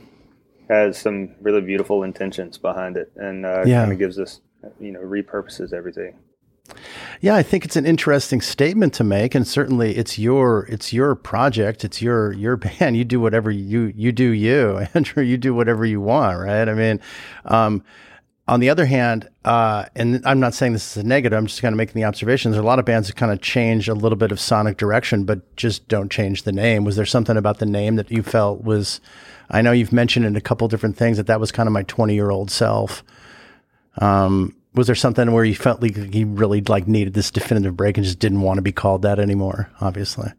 has 0.69 0.99
some 0.99 1.35
really 1.41 1.61
beautiful 1.61 2.03
intentions 2.03 2.59
behind 2.59 2.97
it, 2.97 3.13
and 3.17 3.45
uh, 3.45 3.63
yeah. 3.67 3.83
kind 3.83 3.93
of 3.93 3.99
gives 3.99 4.19
us 4.19 4.41
you 4.81 4.91
know 4.93 5.01
repurposes 5.01 5.73
everything. 5.73 6.17
Yeah, 7.21 7.37
I 7.37 7.43
think 7.43 7.65
it's 7.65 7.77
an 7.77 7.85
interesting 7.85 8.41
statement 8.41 8.95
to 8.95 9.05
make, 9.05 9.35
and 9.35 9.47
certainly 9.47 9.97
it's 9.97 10.19
your 10.19 10.67
it's 10.71 10.93
your 10.93 11.15
project, 11.15 11.85
it's 11.85 12.01
your 12.01 12.33
your 12.33 12.57
band. 12.81 12.97
You 12.97 13.05
do 13.05 13.21
whatever 13.21 13.51
you 13.51 13.93
you 13.95 14.13
do 14.13 14.31
you, 14.31 14.79
Andrew. 14.95 15.23
You 15.23 15.37
do 15.37 15.55
whatever 15.55 15.85
you 15.85 16.01
want, 16.01 16.39
right? 16.39 16.69
I 16.69 16.75
mean, 16.75 17.01
um, 17.45 17.85
on 18.47 18.61
the 18.61 18.69
other 18.69 18.85
hand, 18.85 19.29
uh, 19.45 19.87
and 19.97 20.21
I'm 20.27 20.39
not 20.39 20.53
saying 20.53 20.75
this 20.75 20.97
is 20.97 21.03
a 21.03 21.07
negative, 21.07 21.37
I'm 21.37 21.47
just 21.47 21.63
kind 21.63 21.73
of 21.73 21.79
making 21.79 21.95
the 21.95 22.05
observation. 22.05 22.51
There's 22.51 22.63
a 22.63 22.67
lot 22.67 22.79
of 22.79 22.85
bands 22.85 23.09
that 23.09 23.17
kind 23.17 23.33
of 23.33 23.41
change 23.41 23.89
a 23.89 23.95
little 23.95 24.17
bit 24.17 24.33
of 24.33 24.39
sonic 24.39 24.77
direction, 24.77 25.25
but 25.25 25.57
just 25.57 25.89
don't 25.89 26.11
change 26.11 26.43
the 26.43 26.53
name. 26.53 26.85
Was 26.85 26.97
there 26.97 27.07
something 27.07 27.37
about 27.37 27.59
the 27.59 27.67
name 27.67 27.97
that 27.97 28.11
you 28.11 28.23
felt 28.23 28.63
was? 28.63 29.01
I 29.51 29.63
know 29.63 29.73
you've 29.73 29.93
mentioned 29.93 30.27
in 30.27 30.37
a 30.37 30.43
couple 30.43 30.69
different 30.69 30.97
things 30.97 31.17
that 31.17 31.27
that 31.27 31.41
was 31.41 31.53
kind 31.53 31.67
of 31.67 31.73
my 31.73 31.85
20 31.85 32.15
year 32.15 32.31
old 32.31 32.51
self. 32.51 33.03
Um, 33.99 34.55
was 34.75 34.89
there 34.89 34.97
something 34.97 35.33
where 35.33 35.45
you 35.45 35.55
felt 35.55 35.81
like 35.81 35.97
you 36.15 36.27
really 36.27 36.61
like 36.61 36.87
needed 36.87 37.15
this 37.15 37.31
definitive 37.31 37.77
break 37.77 37.97
and 37.97 38.05
just 38.05 38.19
didn't 38.19 38.43
want 38.43 38.59
to 38.59 38.63
be 38.63 38.73
called 38.73 39.03
that 39.03 39.19
anymore? 39.19 39.71
Obviously. 39.81 40.31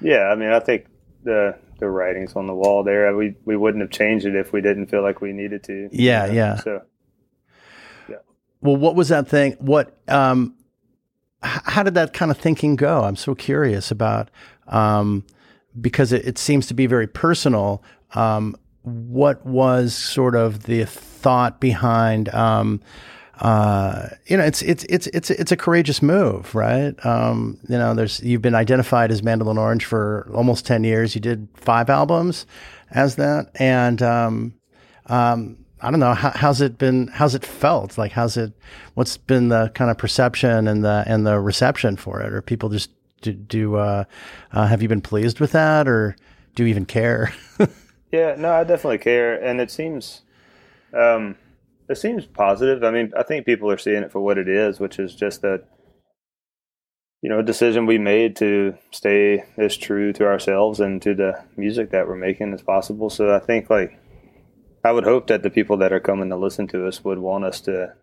Yeah, 0.00 0.28
I 0.28 0.36
mean, 0.36 0.50
I 0.50 0.60
think 0.60 0.86
the 1.24 1.58
the 1.78 1.88
writings 1.88 2.34
on 2.34 2.46
the 2.46 2.54
wall 2.54 2.84
there, 2.84 3.14
we 3.14 3.34
we 3.44 3.56
wouldn't 3.56 3.82
have 3.82 3.90
changed 3.90 4.24
it 4.24 4.34
if 4.34 4.52
we 4.52 4.60
didn't 4.60 4.86
feel 4.86 5.02
like 5.02 5.20
we 5.20 5.32
needed 5.32 5.64
to. 5.64 5.88
Yeah, 5.92 6.26
you 6.26 6.32
know? 6.32 6.36
yeah. 6.36 6.56
So 6.56 6.82
well, 8.66 8.76
what 8.76 8.94
was 8.94 9.08
that 9.08 9.28
thing? 9.28 9.52
What, 9.58 9.96
um, 10.08 10.54
how 11.42 11.82
did 11.82 11.94
that 11.94 12.12
kind 12.12 12.30
of 12.30 12.38
thinking 12.38 12.76
go? 12.76 13.04
I'm 13.04 13.16
so 13.16 13.34
curious 13.34 13.90
about, 13.90 14.30
um, 14.66 15.24
because 15.80 16.12
it, 16.12 16.26
it 16.26 16.38
seems 16.38 16.66
to 16.66 16.74
be 16.74 16.86
very 16.86 17.06
personal. 17.06 17.82
Um, 18.14 18.56
what 18.82 19.44
was 19.44 19.94
sort 19.94 20.34
of 20.34 20.64
the 20.64 20.84
thought 20.84 21.60
behind, 21.60 22.28
um, 22.34 22.80
uh, 23.40 24.08
you 24.26 24.36
know, 24.36 24.44
it's 24.44 24.62
it's 24.62 24.84
it's 24.84 25.06
it's 25.08 25.30
it's 25.30 25.52
a 25.52 25.56
courageous 25.56 26.00
move, 26.00 26.54
right? 26.54 26.94
Um, 27.04 27.58
you 27.68 27.76
know, 27.76 27.94
there's 27.94 28.20
you've 28.22 28.40
been 28.40 28.54
identified 28.54 29.10
as 29.10 29.22
Mandolin 29.22 29.58
Orange 29.58 29.84
for 29.84 30.30
almost 30.34 30.64
ten 30.64 30.84
years. 30.84 31.14
You 31.14 31.20
did 31.20 31.48
five 31.54 31.90
albums 31.90 32.46
as 32.90 33.16
that, 33.16 33.50
and 33.56 34.00
um, 34.00 34.54
um, 35.06 35.65
I 35.80 35.90
don't 35.90 36.00
know 36.00 36.14
how, 36.14 36.30
how's 36.30 36.60
it 36.60 36.78
been 36.78 37.08
how's 37.08 37.34
it 37.34 37.44
felt? 37.44 37.98
Like 37.98 38.12
how's 38.12 38.36
it 38.36 38.52
what's 38.94 39.16
been 39.16 39.48
the 39.48 39.70
kind 39.74 39.90
of 39.90 39.98
perception 39.98 40.68
and 40.68 40.84
the 40.84 41.04
and 41.06 41.26
the 41.26 41.38
reception 41.38 41.96
for 41.96 42.20
it? 42.22 42.32
Or 42.32 42.40
people 42.40 42.68
just 42.68 42.90
do, 43.20 43.32
do 43.32 43.76
uh, 43.76 44.04
uh, 44.52 44.66
have 44.66 44.82
you 44.82 44.88
been 44.88 45.02
pleased 45.02 45.38
with 45.38 45.52
that? 45.52 45.86
Or 45.86 46.16
do 46.54 46.64
you 46.64 46.70
even 46.70 46.86
care? 46.86 47.32
Yeah 48.12 48.36
no 48.38 48.52
I 48.52 48.62
definitely 48.64 48.98
care. 48.98 49.34
And 49.34 49.60
it 49.60 49.70
seems 49.70 50.22
um, 50.94 51.36
it 51.88 51.96
seems 51.98 52.24
positive. 52.24 52.84
I 52.84 52.90
mean 52.90 53.12
I 53.16 53.24
think 53.24 53.44
people 53.44 53.70
are 53.70 53.76
seeing 53.76 54.02
it 54.04 54.12
for 54.12 54.20
what 54.20 54.38
it 54.38 54.48
is 54.48 54.80
which 54.80 54.98
is 54.98 55.14
just 55.14 55.42
that 55.42 55.64
you 57.20 57.28
know 57.28 57.40
a 57.40 57.42
decision 57.42 57.84
we 57.84 57.98
made 57.98 58.36
to 58.36 58.78
stay 58.92 59.44
as 59.58 59.76
true 59.76 60.12
to 60.14 60.24
ourselves 60.24 60.80
and 60.80 61.02
to 61.02 61.14
the 61.14 61.42
music 61.56 61.90
that 61.90 62.06
we're 62.06 62.14
making 62.14 62.54
as 62.54 62.62
possible. 62.62 63.10
So 63.10 63.34
I 63.34 63.40
think 63.40 63.68
like 63.68 63.98
I 64.86 64.92
would 64.92 65.04
hope 65.04 65.26
that 65.26 65.42
the 65.42 65.50
people 65.50 65.76
that 65.78 65.92
are 65.92 65.98
coming 65.98 66.28
to 66.28 66.36
listen 66.36 66.68
to 66.68 66.86
us 66.86 67.02
would 67.02 67.18
want 67.18 67.44
us 67.44 67.60
to 67.62 67.94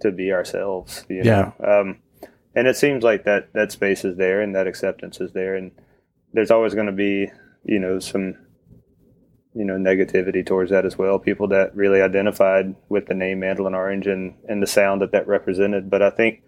to 0.00 0.10
be 0.10 0.32
ourselves. 0.32 1.04
You 1.08 1.24
know? 1.24 1.54
yeah. 1.58 1.66
Um, 1.66 2.00
and 2.54 2.68
it 2.68 2.76
seems 2.76 3.02
like 3.02 3.24
that 3.24 3.54
that 3.54 3.72
space 3.72 4.04
is 4.04 4.18
there 4.18 4.42
and 4.42 4.54
that 4.54 4.66
acceptance 4.66 5.18
is 5.20 5.32
there, 5.32 5.54
and 5.54 5.72
there's 6.34 6.50
always 6.50 6.74
going 6.74 6.88
to 6.88 6.92
be 6.92 7.30
you 7.64 7.78
know 7.78 7.98
some 8.00 8.36
you 9.54 9.64
know 9.64 9.76
negativity 9.76 10.44
towards 10.44 10.70
that 10.70 10.84
as 10.84 10.98
well. 10.98 11.18
People 11.18 11.48
that 11.48 11.74
really 11.74 12.02
identified 12.02 12.74
with 12.90 13.06
the 13.06 13.14
name 13.14 13.40
Mandolin 13.40 13.74
Orange 13.74 14.06
and 14.06 14.34
and 14.46 14.62
the 14.62 14.66
sound 14.66 15.00
that 15.00 15.12
that 15.12 15.26
represented. 15.26 15.88
But 15.88 16.02
I 16.02 16.10
think 16.10 16.42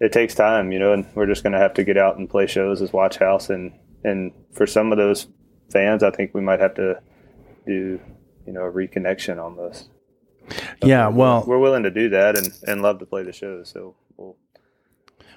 it 0.00 0.12
takes 0.12 0.34
time, 0.34 0.70
you 0.70 0.78
know, 0.78 0.92
and 0.92 1.06
we're 1.14 1.26
just 1.26 1.42
going 1.42 1.54
to 1.54 1.58
have 1.58 1.74
to 1.74 1.84
get 1.84 1.96
out 1.96 2.18
and 2.18 2.28
play 2.28 2.46
shows 2.46 2.82
as 2.82 2.92
Watch 2.92 3.16
House, 3.16 3.48
and 3.48 3.72
and 4.04 4.32
for 4.52 4.66
some 4.66 4.92
of 4.92 4.98
those 4.98 5.28
fans, 5.72 6.02
I 6.02 6.10
think 6.10 6.34
we 6.34 6.42
might 6.42 6.60
have 6.60 6.74
to 6.74 7.00
do 7.66 8.00
you 8.48 8.54
know 8.54 8.64
a 8.64 8.72
reconnection 8.72 9.38
almost. 9.38 9.90
But 10.80 10.88
yeah, 10.88 11.08
well, 11.08 11.44
we're 11.46 11.58
willing 11.58 11.82
to 11.82 11.90
do 11.90 12.08
that 12.08 12.38
and 12.38 12.50
and 12.66 12.80
love 12.80 12.98
to 13.00 13.06
play 13.06 13.22
the 13.22 13.32
show, 13.32 13.62
So 13.62 13.94
we'll. 14.16 14.36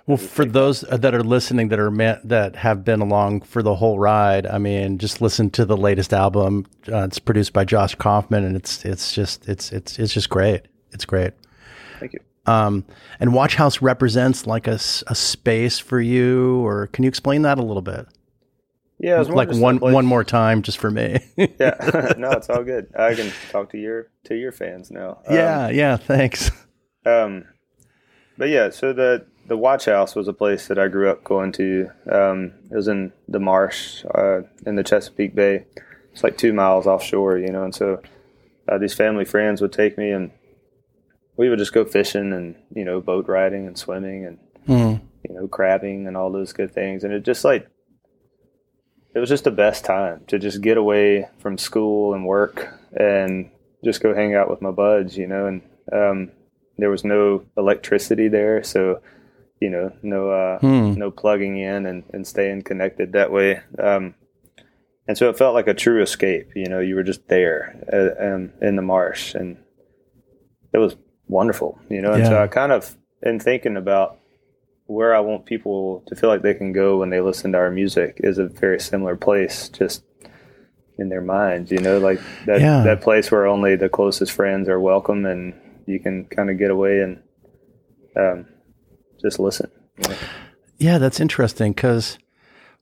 Well, 0.07 0.17
for 0.17 0.45
those 0.45 0.81
that 0.81 1.13
are 1.13 1.23
listening 1.23 1.67
that 1.67 1.79
are 1.79 1.91
that 2.23 2.55
have 2.55 2.85
been 2.85 3.01
along 3.01 3.41
for 3.41 3.61
the 3.61 3.75
whole 3.75 3.99
ride, 3.99 4.47
I 4.47 4.57
mean, 4.57 4.97
just 4.97 5.21
listen 5.21 5.49
to 5.51 5.65
the 5.65 5.75
latest 5.75 6.13
album. 6.13 6.65
Uh, 6.91 7.03
it's 7.03 7.19
produced 7.19 7.51
by 7.51 7.65
Josh 7.65 7.95
Kaufman, 7.95 8.45
and 8.45 8.55
it's 8.55 8.85
it's 8.85 9.13
just 9.13 9.47
it's 9.49 9.73
it's 9.73 9.99
it's 9.99 10.13
just 10.13 10.29
great. 10.29 10.61
It's 10.93 11.05
great. 11.05 11.33
Thank 11.99 12.13
you. 12.13 12.19
Um, 12.45 12.85
and 13.19 13.33
Watch 13.33 13.55
House 13.55 13.81
represents 13.81 14.47
like 14.47 14.67
a, 14.67 14.79
a 15.07 15.15
space 15.15 15.77
for 15.77 15.99
you, 15.99 16.65
or 16.65 16.87
can 16.87 17.03
you 17.03 17.09
explain 17.09 17.41
that 17.41 17.59
a 17.59 17.61
little 17.61 17.83
bit? 17.83 18.07
Yeah, 19.01 19.21
like 19.21 19.51
one 19.51 19.79
one 19.79 20.05
more 20.05 20.23
time 20.23 20.61
just 20.61 20.77
for 20.77 20.91
me. 20.91 21.17
yeah, 21.35 22.13
no, 22.17 22.31
it's 22.31 22.49
all 22.49 22.63
good. 22.63 22.93
I 22.97 23.15
can 23.15 23.31
talk 23.49 23.71
to 23.71 23.77
your 23.77 24.11
to 24.25 24.35
your 24.35 24.51
fans 24.51 24.91
now. 24.91 25.21
Um, 25.27 25.35
yeah, 25.35 25.69
yeah, 25.69 25.97
thanks. 25.97 26.51
Um, 27.03 27.45
but 28.37 28.49
yeah, 28.49 28.69
so 28.69 28.93
the 28.93 29.25
the 29.47 29.57
Watch 29.57 29.85
House 29.85 30.15
was 30.15 30.27
a 30.27 30.33
place 30.33 30.67
that 30.67 30.77
I 30.77 30.87
grew 30.87 31.09
up 31.09 31.23
going 31.23 31.51
to. 31.53 31.89
Um, 32.11 32.53
it 32.69 32.75
was 32.75 32.87
in 32.87 33.11
the 33.27 33.39
marsh 33.39 34.05
uh, 34.13 34.41
in 34.67 34.75
the 34.75 34.83
Chesapeake 34.83 35.33
Bay. 35.33 35.65
It's 36.13 36.23
like 36.23 36.37
two 36.37 36.53
miles 36.53 36.85
offshore, 36.85 37.39
you 37.39 37.51
know, 37.51 37.63
and 37.63 37.73
so 37.73 38.03
uh, 38.69 38.77
these 38.77 38.93
family 38.93 39.25
friends 39.25 39.61
would 39.61 39.73
take 39.73 39.97
me 39.97 40.11
and 40.11 40.29
we 41.37 41.49
would 41.49 41.57
just 41.57 41.73
go 41.73 41.85
fishing 41.85 42.33
and 42.33 42.55
you 42.75 42.85
know 42.85 43.01
boat 43.01 43.27
riding 43.27 43.65
and 43.65 43.79
swimming 43.79 44.25
and 44.25 44.37
mm. 44.67 45.01
you 45.27 45.33
know 45.33 45.47
crabbing 45.47 46.05
and 46.05 46.15
all 46.15 46.31
those 46.31 46.53
good 46.53 46.71
things 46.71 47.03
and 47.03 47.13
it 47.13 47.23
just 47.23 47.43
like 47.43 47.67
it 49.13 49.19
was 49.19 49.29
just 49.29 49.43
the 49.43 49.51
best 49.51 49.83
time 49.83 50.23
to 50.27 50.39
just 50.39 50.61
get 50.61 50.77
away 50.77 51.27
from 51.39 51.57
school 51.57 52.13
and 52.13 52.25
work 52.25 52.67
and 52.93 53.51
just 53.83 54.01
go 54.01 54.13
hang 54.13 54.35
out 54.35 54.49
with 54.49 54.61
my 54.61 54.71
buds, 54.71 55.17
you 55.17 55.27
know. 55.27 55.47
And 55.47 55.61
um, 55.91 56.31
there 56.77 56.89
was 56.89 57.03
no 57.03 57.43
electricity 57.57 58.27
there, 58.27 58.63
so 58.63 59.01
you 59.59 59.69
know, 59.69 59.91
no 60.01 60.29
uh, 60.29 60.59
hmm. 60.59 60.93
no 60.93 61.11
plugging 61.11 61.57
in 61.57 61.85
and, 61.85 62.03
and 62.13 62.25
staying 62.25 62.63
connected 62.63 63.13
that 63.13 63.31
way. 63.31 63.61
Um, 63.77 64.15
and 65.07 65.17
so 65.17 65.29
it 65.29 65.37
felt 65.37 65.55
like 65.55 65.67
a 65.67 65.73
true 65.73 66.01
escape. 66.01 66.51
You 66.55 66.67
know, 66.67 66.79
you 66.79 66.95
were 66.95 67.03
just 67.03 67.27
there 67.27 67.83
uh, 67.91 68.23
um, 68.25 68.53
in 68.61 68.75
the 68.75 68.81
marsh, 68.81 69.35
and 69.35 69.57
it 70.73 70.77
was 70.77 70.95
wonderful. 71.27 71.77
You 71.89 72.01
know, 72.01 72.13
and 72.13 72.25
so 72.25 72.41
I 72.41 72.47
kind 72.47 72.71
of 72.71 72.95
in 73.21 73.39
thinking 73.39 73.75
about 73.75 74.20
where 74.91 75.15
I 75.15 75.21
want 75.21 75.45
people 75.45 76.03
to 76.07 76.15
feel 76.15 76.29
like 76.29 76.41
they 76.41 76.53
can 76.53 76.73
go 76.73 76.97
when 76.97 77.09
they 77.09 77.21
listen 77.21 77.53
to 77.53 77.57
our 77.57 77.71
music 77.71 78.19
is 78.19 78.37
a 78.37 78.47
very 78.47 78.79
similar 78.79 79.15
place, 79.15 79.69
just 79.69 80.03
in 80.97 81.09
their 81.09 81.21
minds. 81.21 81.71
You 81.71 81.79
know, 81.79 81.97
like 81.97 82.19
that 82.45 82.59
yeah. 82.59 82.83
that 82.83 83.01
place 83.01 83.31
where 83.31 83.47
only 83.47 83.75
the 83.75 83.89
closest 83.89 84.33
friends 84.33 84.67
are 84.67 84.79
welcome, 84.79 85.25
and 85.25 85.53
you 85.85 85.99
can 85.99 86.25
kind 86.25 86.49
of 86.49 86.57
get 86.57 86.71
away 86.71 86.99
and 86.99 87.23
um, 88.17 88.45
just 89.21 89.39
listen. 89.39 89.71
You 89.97 90.09
know? 90.09 90.17
Yeah, 90.77 90.97
that's 90.97 91.19
interesting 91.19 91.71
because 91.71 92.17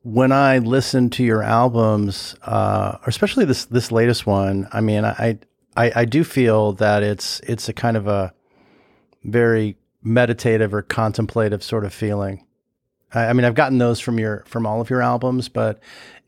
when 0.02 0.32
I 0.32 0.58
listen 0.58 1.10
to 1.12 1.24
your 1.24 1.44
albums, 1.44 2.36
uh, 2.42 2.98
especially 3.06 3.46
this 3.46 3.66
this 3.66 3.92
latest 3.92 4.26
one, 4.26 4.68
I 4.74 4.82
mean, 4.82 5.06
I, 5.06 5.38
I 5.78 5.92
I 5.96 6.06
do 6.06 6.24
feel 6.24 6.74
that 6.74 7.04
it's 7.04 7.40
it's 7.42 7.70
a 7.70 7.74
kind 7.74 7.96
of 7.96 8.08
a 8.08 8.34
very 9.24 9.78
meditative 10.02 10.74
or 10.74 10.82
contemplative 10.82 11.64
sort 11.64 11.86
of 11.86 11.94
feeling. 11.94 12.46
I, 13.14 13.28
I 13.28 13.34
mean, 13.34 13.46
I've 13.46 13.56
gotten 13.56 13.78
those 13.78 14.00
from 14.00 14.20
your 14.20 14.44
from 14.46 14.66
all 14.66 14.82
of 14.82 14.90
your 14.90 15.02
albums, 15.02 15.50
but 15.50 15.80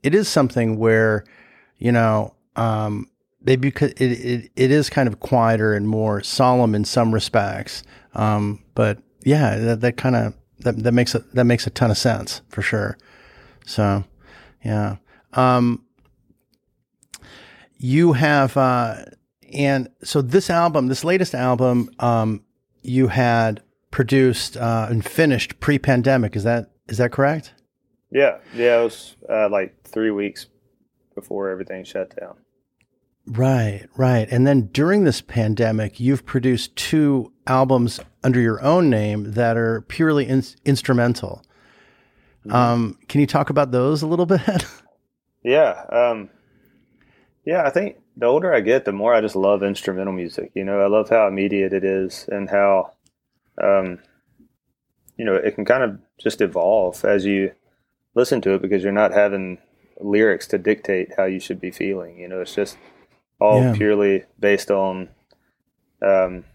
it 0.03 0.15
is 0.15 0.27
something 0.27 0.77
where, 0.77 1.23
you 1.77 1.91
know, 1.91 2.35
um, 2.55 3.07
maybe 3.41 3.69
because 3.69 3.91
it, 3.91 4.11
it, 4.11 4.51
it 4.55 4.71
is 4.71 4.89
kind 4.89 5.07
of 5.07 5.19
quieter 5.19 5.73
and 5.73 5.87
more 5.87 6.21
solemn 6.21 6.75
in 6.75 6.85
some 6.85 7.13
respects. 7.13 7.83
Um, 8.13 8.63
but 8.75 8.99
yeah, 9.23 9.57
that, 9.57 9.81
that 9.81 9.97
kind 9.97 10.15
of 10.15 10.33
that, 10.59 10.83
that 10.83 10.91
makes 10.91 11.15
a, 11.15 11.19
that 11.33 11.45
makes 11.45 11.65
a 11.67 11.69
ton 11.69 11.91
of 11.91 11.97
sense 11.97 12.41
for 12.49 12.61
sure. 12.61 12.97
So, 13.65 14.03
yeah. 14.63 14.97
Um, 15.33 15.85
you 17.77 18.13
have, 18.13 18.57
uh, 18.57 19.05
and 19.53 19.89
so 20.03 20.21
this 20.21 20.49
album, 20.49 20.87
this 20.87 21.03
latest 21.03 21.33
album, 21.33 21.89
um, 21.99 22.43
you 22.81 23.07
had 23.07 23.61
produced 23.91 24.57
uh, 24.57 24.87
and 24.89 25.03
finished 25.03 25.59
pre-pandemic. 25.59 26.35
Is 26.35 26.43
that 26.43 26.71
is 26.87 26.97
that 26.97 27.11
correct? 27.11 27.53
Yeah, 28.11 28.37
yeah. 28.53 28.81
It 28.81 28.83
was 28.83 29.15
uh, 29.29 29.49
like 29.49 29.75
three 29.83 30.11
weeks 30.11 30.47
before 31.15 31.49
everything 31.49 31.83
shut 31.83 32.15
down. 32.19 32.35
Right, 33.27 33.87
right. 33.95 34.27
And 34.31 34.47
then 34.47 34.69
during 34.73 35.03
this 35.03 35.21
pandemic, 35.21 35.99
you've 35.99 36.25
produced 36.25 36.75
two 36.75 37.31
albums 37.45 37.99
under 38.23 38.39
your 38.39 38.61
own 38.63 38.89
name 38.89 39.33
that 39.33 39.57
are 39.57 39.81
purely 39.81 40.27
in- 40.27 40.43
instrumental. 40.65 41.43
Mm-hmm. 42.45 42.55
Um, 42.55 42.97
can 43.07 43.21
you 43.21 43.27
talk 43.27 43.49
about 43.49 43.71
those 43.71 44.01
a 44.01 44.07
little 44.07 44.25
bit? 44.25 44.65
yeah. 45.43 45.85
Um, 45.89 46.29
yeah, 47.45 47.63
I 47.63 47.69
think 47.69 47.97
the 48.21 48.27
older 48.27 48.53
I 48.53 48.61
get, 48.61 48.85
the 48.85 48.91
more 48.91 49.15
I 49.15 49.19
just 49.19 49.35
love 49.35 49.63
instrumental 49.63 50.13
music. 50.13 50.51
You 50.53 50.63
know, 50.63 50.79
I 50.79 50.85
love 50.85 51.09
how 51.09 51.27
immediate 51.27 51.73
it 51.73 51.83
is 51.83 52.29
and 52.31 52.47
how, 52.47 52.91
um, 53.59 53.97
you 55.17 55.25
know, 55.25 55.33
it 55.33 55.55
can 55.55 55.65
kind 55.65 55.81
of 55.81 55.99
just 56.19 56.39
evolve 56.39 57.03
as 57.03 57.25
you 57.25 57.51
listen 58.13 58.39
to 58.41 58.53
it 58.53 58.61
because 58.61 58.83
you're 58.83 58.91
not 58.91 59.11
having 59.11 59.57
lyrics 59.99 60.45
to 60.47 60.59
dictate 60.59 61.15
how 61.17 61.25
you 61.25 61.39
should 61.39 61.59
be 61.59 61.71
feeling. 61.71 62.19
You 62.19 62.27
know, 62.27 62.41
it's 62.41 62.53
just 62.53 62.77
all 63.39 63.59
yeah. 63.59 63.73
purely 63.73 64.25
based 64.39 64.69
on 64.69 65.09
um, 66.03 66.45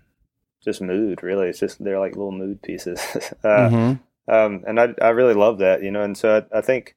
just 0.64 0.80
mood. 0.80 1.24
Really, 1.24 1.48
it's 1.48 1.58
just 1.58 1.82
they're 1.82 1.98
like 1.98 2.14
little 2.14 2.30
mood 2.30 2.62
pieces. 2.62 3.00
uh, 3.42 3.48
mm-hmm. 3.48 4.32
um, 4.32 4.62
and 4.68 4.78
I 4.78 4.94
I 5.02 5.08
really 5.08 5.34
love 5.34 5.58
that. 5.58 5.82
You 5.82 5.90
know, 5.90 6.02
and 6.02 6.16
so 6.16 6.46
I, 6.52 6.58
I 6.58 6.60
think 6.60 6.94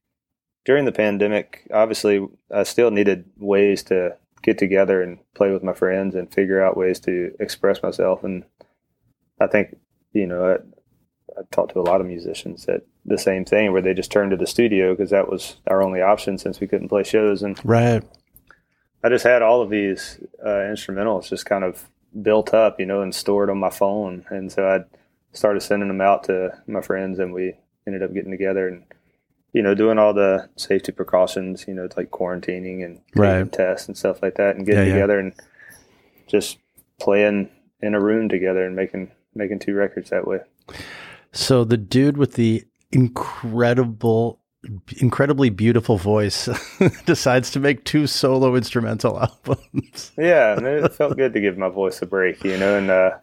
during 0.63 0.85
the 0.85 0.91
pandemic, 0.91 1.67
obviously, 1.73 2.27
I 2.53 2.61
still 2.61 2.91
needed 2.91 3.25
ways 3.39 3.81
to 3.85 4.15
get 4.41 4.58
together 4.58 5.01
and 5.01 5.19
play 5.34 5.51
with 5.51 5.63
my 5.63 5.74
friends 5.74 6.15
and 6.15 6.31
figure 6.34 6.63
out 6.63 6.77
ways 6.77 7.00
to 7.01 7.34
express 7.39 7.84
myself. 7.84 8.24
And 8.24 8.43
I 9.39 9.48
think, 9.48 9.77
you 10.13 10.27
know, 10.27 10.46
I, 10.46 11.39
I 11.39 11.43
talked 11.51 11.74
to 11.74 11.79
a 11.79 11.81
lot 11.81 12.01
of 12.01 12.08
musicians 12.08 12.65
that 12.65 12.86
the 13.05 13.17
same 13.17 13.46
thing 13.46 13.72
where 13.72 13.81
they 13.81 13.93
just 13.93 14.12
turned 14.12 14.31
to 14.31 14.38
the 14.38 14.48
studio 14.48 14.93
because 14.93 15.10
that 15.10 15.29
was 15.29 15.58
our 15.67 15.81
only 15.81 16.01
option 16.01 16.38
since 16.38 16.60
we 16.60 16.67
couldn't 16.67 16.89
play 16.89 17.03
shows. 17.03 17.43
And 17.43 17.60
right. 17.65 18.03
I 19.03 19.10
just 19.10 19.24
had 19.24 19.41
all 19.41 19.62
of 19.62 19.69
these 19.69 20.19
uh, 20.43 20.67
instrumentals 20.69 21.29
just 21.29 21.46
kind 21.46 21.63
of 21.63 21.89
built 22.22 22.53
up, 22.53 22.79
you 22.79 22.86
know, 22.86 23.01
and 23.01 23.13
stored 23.13 23.50
on 23.50 23.58
my 23.58 23.69
phone. 23.69 24.25
And 24.29 24.51
so 24.51 24.67
I 24.67 24.79
started 25.36 25.62
sending 25.62 25.88
them 25.88 26.01
out 26.01 26.24
to 26.25 26.58
my 26.67 26.81
friends 26.81 27.19
and 27.19 27.34
we 27.34 27.53
ended 27.88 28.03
up 28.03 28.13
getting 28.13 28.31
together 28.31 28.67
and 28.67 28.84
you 29.53 29.61
know, 29.61 29.73
doing 29.73 29.97
all 29.97 30.13
the 30.13 30.49
safety 30.55 30.91
precautions, 30.91 31.65
you 31.67 31.73
know, 31.73 31.83
it's 31.83 31.97
like 31.97 32.11
quarantining 32.11 32.85
and 32.85 33.01
right. 33.15 33.51
tests 33.51 33.87
and 33.87 33.97
stuff 33.97 34.21
like 34.21 34.35
that, 34.35 34.55
and 34.55 34.65
getting 34.65 34.87
yeah, 34.87 34.93
together 34.93 35.15
yeah. 35.15 35.19
and 35.19 35.33
just 36.27 36.57
playing 36.99 37.49
in 37.81 37.95
a 37.95 38.01
room 38.01 38.29
together 38.29 38.65
and 38.65 38.75
making 38.75 39.12
making 39.33 39.59
two 39.59 39.73
records 39.73 40.09
that 40.09 40.27
way. 40.27 40.39
So 41.31 41.63
the 41.63 41.77
dude 41.77 42.17
with 42.17 42.33
the 42.33 42.63
incredible, 42.91 44.39
incredibly 44.97 45.49
beautiful 45.49 45.97
voice 45.97 46.49
decides 47.05 47.51
to 47.51 47.59
make 47.59 47.83
two 47.85 48.07
solo 48.07 48.55
instrumental 48.55 49.19
albums. 49.47 50.12
yeah, 50.17 50.57
and 50.57 50.65
it 50.65 50.93
felt 50.93 51.17
good 51.17 51.33
to 51.33 51.41
give 51.41 51.57
my 51.57 51.69
voice 51.69 52.01
a 52.01 52.05
break, 52.05 52.43
you 52.43 52.57
know, 52.57 52.77
and 52.77 52.89
uh, 52.89 53.17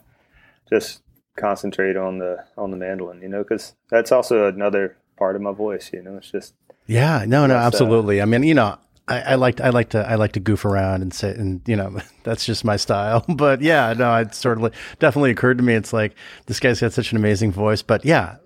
just 0.68 1.02
concentrate 1.36 1.96
on 1.96 2.18
the 2.18 2.44
on 2.56 2.70
the 2.70 2.76
mandolin, 2.76 3.20
you 3.22 3.28
know, 3.28 3.42
because 3.42 3.74
that's 3.90 4.10
also 4.10 4.48
another 4.48 4.96
part 5.16 5.36
of 5.36 5.42
my 5.42 5.52
voice. 5.52 5.90
You 5.92 6.02
know, 6.02 6.16
it's 6.16 6.30
just 6.30 6.54
yeah, 6.86 7.24
no, 7.26 7.46
no, 7.46 7.56
uh, 7.56 7.60
absolutely. 7.60 8.20
Uh, 8.20 8.24
I 8.24 8.26
mean, 8.26 8.42
you 8.42 8.54
know, 8.54 8.78
I, 9.08 9.20
I 9.20 9.34
like 9.36 9.60
I 9.60 9.70
like 9.70 9.90
to 9.90 10.08
I 10.08 10.16
like 10.16 10.32
to 10.32 10.40
goof 10.40 10.64
around 10.64 11.02
and 11.02 11.12
say 11.12 11.30
and 11.30 11.60
you 11.66 11.76
know 11.76 11.98
that's 12.24 12.44
just 12.44 12.64
my 12.64 12.76
style. 12.76 13.24
But 13.36 13.60
yeah, 13.60 13.92
no, 13.96 14.14
it 14.16 14.34
sort 14.34 14.60
of 14.62 14.72
definitely 14.98 15.30
occurred 15.30 15.58
to 15.58 15.64
me. 15.64 15.74
It's 15.74 15.92
like 15.92 16.14
this 16.46 16.60
guy's 16.60 16.80
got 16.80 16.92
such 16.92 17.12
an 17.12 17.16
amazing 17.16 17.52
voice. 17.52 17.82
But 17.82 18.04
yeah, 18.04 18.36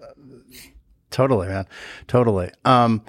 totally, 1.11 1.49
man, 1.49 1.67
totally. 2.07 2.51
Um, 2.65 3.03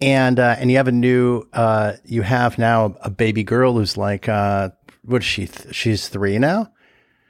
and 0.00 0.38
uh, 0.38 0.56
and 0.58 0.70
you 0.70 0.76
have 0.76 0.88
a 0.88 0.92
new 0.92 1.46
uh, 1.52 1.94
you 2.04 2.22
have 2.22 2.58
now 2.58 2.96
a 3.00 3.10
baby 3.10 3.44
girl 3.44 3.74
who's 3.74 3.96
like 3.96 4.28
uh, 4.28 4.70
what 5.02 5.22
is 5.22 5.26
she? 5.26 5.46
Th- 5.46 5.74
she's 5.74 6.08
three 6.08 6.38
now. 6.38 6.70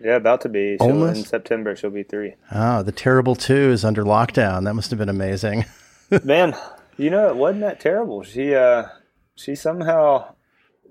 Yeah, 0.07 0.14
about 0.14 0.42
to 0.42 0.49
be. 0.49 0.77
She'll, 0.77 0.90
Almost? 0.90 1.19
In 1.19 1.25
September, 1.25 1.75
she'll 1.75 1.90
be 1.90 2.05
three. 2.05 2.37
Oh, 2.53 2.85
the 2.85 2.92
Terrible 2.92 3.35
Two 3.35 3.73
is 3.73 3.85
under 3.85 4.05
lockdown. 4.05 4.62
That 4.62 4.75
must 4.75 4.90
have 4.90 5.01
been 5.01 5.09
amazing. 5.09 5.64
Man, 6.23 6.55
you 6.97 7.11
know, 7.11 7.29
it 7.29 7.35
wasn't 7.35 7.62
that 7.62 7.81
terrible. 7.81 8.23
She, 8.23 8.55
uh, 8.55 8.87
she 9.35 9.57
somehow 9.57 10.33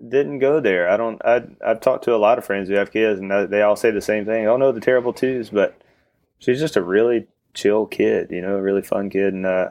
didn't 0.06 0.39
go 0.39 0.60
there. 0.60 0.89
I 0.89 0.97
don't. 0.97 1.21
I, 1.23 1.43
I've 1.65 1.80
talked 1.80 2.04
to 2.04 2.13
a 2.13 2.17
lot 2.17 2.38
of 2.38 2.45
friends 2.45 2.67
who 2.67 2.75
have 2.75 2.91
kids, 2.91 3.21
and 3.21 3.32
they 3.49 3.62
all 3.62 3.78
say 3.78 3.89
the 3.89 4.01
same 4.01 4.25
thing. 4.25 4.47
Oh 4.47 4.58
no, 4.58 4.73
the 4.73 4.82
Terrible 4.82 5.13
Twos, 5.13 5.49
but 5.49 5.80
she's 6.38 6.60
just 6.60 6.75
a 6.75 6.84
really 6.84 7.28
chill 7.54 7.86
kid. 7.86 8.32
You 8.32 8.41
know, 8.41 8.58
a 8.58 8.62
really 8.62 8.82
fun 8.82 9.10
kid, 9.10 9.34
and 9.34 9.45
uh, 9.45 9.69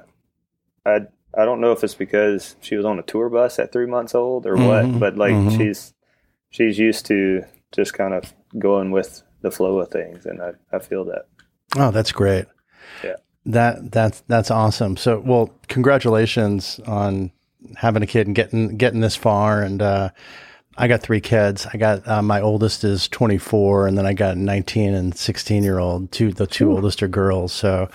I 0.86 1.00
I 1.36 1.44
don't 1.44 1.60
know 1.60 1.72
if 1.72 1.84
it's 1.84 1.94
because 1.94 2.56
she 2.62 2.76
was 2.76 2.86
on 2.86 2.98
a 2.98 3.02
tour 3.02 3.28
bus 3.28 3.58
at 3.58 3.72
three 3.72 3.86
months 3.86 4.14
old 4.14 4.46
or 4.46 4.56
what, 4.56 4.86
mm-hmm. 4.86 4.98
but 5.00 5.18
like 5.18 5.34
mm-hmm. 5.34 5.58
she's 5.58 5.92
she's 6.48 6.78
used 6.78 7.04
to 7.06 7.44
just 7.72 7.92
kind 7.92 8.14
of 8.14 8.32
going 8.58 8.90
with 8.90 9.22
the 9.44 9.50
flow 9.50 9.78
of 9.78 9.90
things, 9.90 10.26
and 10.26 10.42
I, 10.42 10.52
I 10.72 10.78
feel 10.80 11.04
that. 11.04 11.26
Oh, 11.76 11.90
that's 11.90 12.10
great. 12.10 12.46
Yeah. 13.04 13.16
That 13.46 13.92
that's 13.92 14.22
that's 14.26 14.50
awesome. 14.50 14.96
So, 14.96 15.20
well, 15.20 15.50
congratulations 15.68 16.80
on 16.86 17.30
having 17.76 18.02
a 18.02 18.06
kid 18.06 18.26
and 18.26 18.34
getting 18.34 18.76
getting 18.78 19.00
this 19.00 19.16
far. 19.16 19.62
And 19.62 19.82
uh, 19.82 20.08
I 20.78 20.88
got 20.88 21.02
three 21.02 21.20
kids. 21.20 21.66
I 21.72 21.76
got 21.76 22.08
uh, 22.08 22.22
my 22.22 22.40
oldest 22.40 22.84
is 22.84 23.06
24, 23.08 23.86
and 23.86 23.98
then 23.98 24.06
I 24.06 24.14
got 24.14 24.38
19 24.38 24.94
and 24.94 25.14
16 25.14 25.62
year 25.62 25.78
old. 25.78 26.10
Two 26.10 26.32
the 26.32 26.46
two 26.46 26.70
Ooh. 26.70 26.76
oldest 26.76 27.02
are 27.02 27.08
girls. 27.08 27.52
So, 27.52 27.90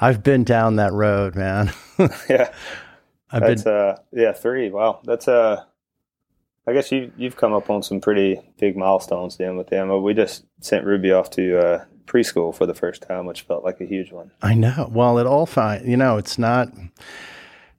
I've 0.00 0.22
been 0.22 0.42
down 0.42 0.76
that 0.76 0.92
road, 0.92 1.36
man. 1.36 1.70
yeah. 2.30 2.52
I've 3.30 3.42
that's 3.42 3.64
been, 3.64 3.72
uh 3.74 3.96
yeah 4.12 4.32
three. 4.32 4.70
Wow, 4.70 5.00
that's 5.04 5.28
uh 5.28 5.64
I 6.66 6.72
guess 6.72 6.90
you 6.90 7.12
you've 7.16 7.36
come 7.36 7.52
up 7.52 7.68
on 7.70 7.82
some 7.82 8.00
pretty 8.00 8.40
big 8.58 8.76
milestones 8.76 9.36
then 9.36 9.56
with 9.56 9.68
them. 9.68 9.88
But 9.88 10.00
we 10.00 10.14
just 10.14 10.44
sent 10.60 10.86
Ruby 10.86 11.12
off 11.12 11.30
to 11.30 11.58
uh, 11.58 11.84
preschool 12.06 12.54
for 12.54 12.66
the 12.66 12.74
first 12.74 13.02
time, 13.02 13.26
which 13.26 13.42
felt 13.42 13.64
like 13.64 13.80
a 13.80 13.86
huge 13.86 14.12
one. 14.12 14.30
I 14.42 14.54
know. 14.54 14.90
Well, 14.92 15.18
it 15.18 15.26
all 15.26 15.46
fine. 15.46 15.88
You 15.88 15.96
know, 15.96 16.16
it's 16.16 16.38
not. 16.38 16.68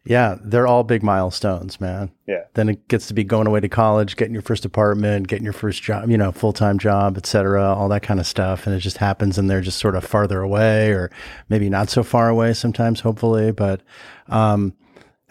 Yeah, 0.07 0.37
they're 0.39 0.67
all 0.67 0.83
big 0.83 1.01
milestones, 1.01 1.81
man. 1.81 2.11
Yeah. 2.27 2.43
Then 2.53 2.69
it 2.69 2.87
gets 2.87 3.07
to 3.07 3.15
be 3.15 3.23
going 3.23 3.47
away 3.47 3.59
to 3.61 3.69
college, 3.69 4.15
getting 4.17 4.33
your 4.35 4.43
first 4.43 4.63
apartment, 4.63 5.27
getting 5.27 5.43
your 5.43 5.51
first 5.51 5.81
job, 5.81 6.11
you 6.11 6.17
know, 6.17 6.31
full 6.31 6.53
time 6.53 6.77
job, 6.77 7.17
et 7.17 7.25
cetera, 7.25 7.73
all 7.73 7.89
that 7.89 8.03
kind 8.03 8.19
of 8.19 8.27
stuff. 8.27 8.67
And 8.67 8.75
it 8.75 8.81
just 8.81 8.97
happens 8.97 9.39
and 9.39 9.49
they're 9.49 9.61
just 9.61 9.79
sort 9.79 9.95
of 9.95 10.03
farther 10.03 10.41
away 10.41 10.91
or 10.91 11.09
maybe 11.49 11.69
not 11.69 11.89
so 11.89 12.03
far 12.03 12.29
away 12.29 12.53
sometimes, 12.53 12.99
hopefully. 12.99 13.51
But 13.51 13.81
um, 14.27 14.73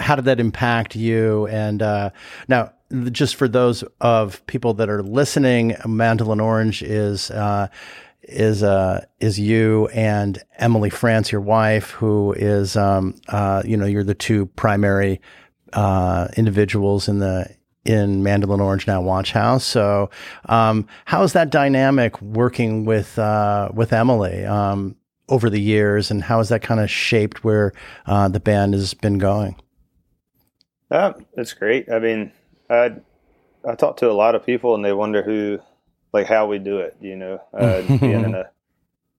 how 0.00 0.16
did 0.16 0.24
that 0.24 0.40
impact 0.40 0.96
you? 0.96 1.46
And 1.46 1.80
uh, 1.80 2.10
now, 2.48 2.72
just 3.10 3.36
for 3.36 3.48
those 3.48 3.82
of 4.00 4.44
people 4.46 4.74
that 4.74 4.88
are 4.88 5.02
listening, 5.02 5.76
Mandolin 5.86 6.40
Orange 6.40 6.82
is 6.82 7.30
uh, 7.30 7.68
is 8.22 8.62
uh, 8.62 9.04
is 9.20 9.38
you 9.38 9.88
and 9.88 10.42
Emily 10.58 10.90
Frantz, 10.90 11.32
your 11.32 11.40
wife, 11.40 11.90
who 11.90 12.32
is 12.32 12.76
um, 12.76 13.14
uh, 13.28 13.62
you 13.64 13.76
know 13.76 13.86
you're 13.86 14.04
the 14.04 14.14
two 14.14 14.46
primary 14.46 15.20
uh, 15.72 16.28
individuals 16.36 17.08
in 17.08 17.18
the 17.18 17.54
in 17.84 18.22
Mandolin 18.22 18.60
Orange 18.60 18.86
now 18.86 19.02
Watch 19.02 19.32
House. 19.32 19.64
So, 19.64 20.10
um, 20.46 20.86
how's 21.04 21.34
that 21.34 21.50
dynamic 21.50 22.20
working 22.22 22.84
with 22.84 23.18
uh, 23.18 23.70
with 23.74 23.92
Emily 23.92 24.44
um, 24.44 24.96
over 25.28 25.50
the 25.50 25.60
years, 25.60 26.10
and 26.10 26.22
how 26.22 26.38
has 26.38 26.48
that 26.48 26.62
kind 26.62 26.80
of 26.80 26.90
shaped 26.90 27.44
where 27.44 27.72
uh, 28.06 28.28
the 28.28 28.40
band 28.40 28.74
has 28.74 28.94
been 28.94 29.18
going? 29.18 29.56
Uh, 30.90 31.14
it's 31.36 31.52
great. 31.52 31.90
I 31.90 31.98
mean, 31.98 32.32
I 32.68 32.96
I 33.66 33.74
talk 33.74 33.96
to 33.98 34.10
a 34.10 34.12
lot 34.12 34.34
of 34.34 34.44
people 34.44 34.74
and 34.74 34.84
they 34.84 34.92
wonder 34.92 35.22
who, 35.22 35.58
like, 36.12 36.26
how 36.26 36.46
we 36.46 36.58
do 36.58 36.78
it. 36.78 36.96
You 37.00 37.16
know, 37.16 37.40
uh, 37.52 37.82
being 37.98 38.24
in 38.24 38.34
a 38.34 38.50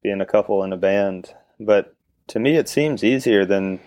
being 0.03 0.21
a 0.21 0.25
couple 0.25 0.63
in 0.63 0.73
a 0.73 0.77
band. 0.77 1.33
But 1.59 1.95
to 2.27 2.39
me, 2.39 2.55
it 2.57 2.69
seems 2.69 3.03
easier 3.03 3.45
than 3.45 3.79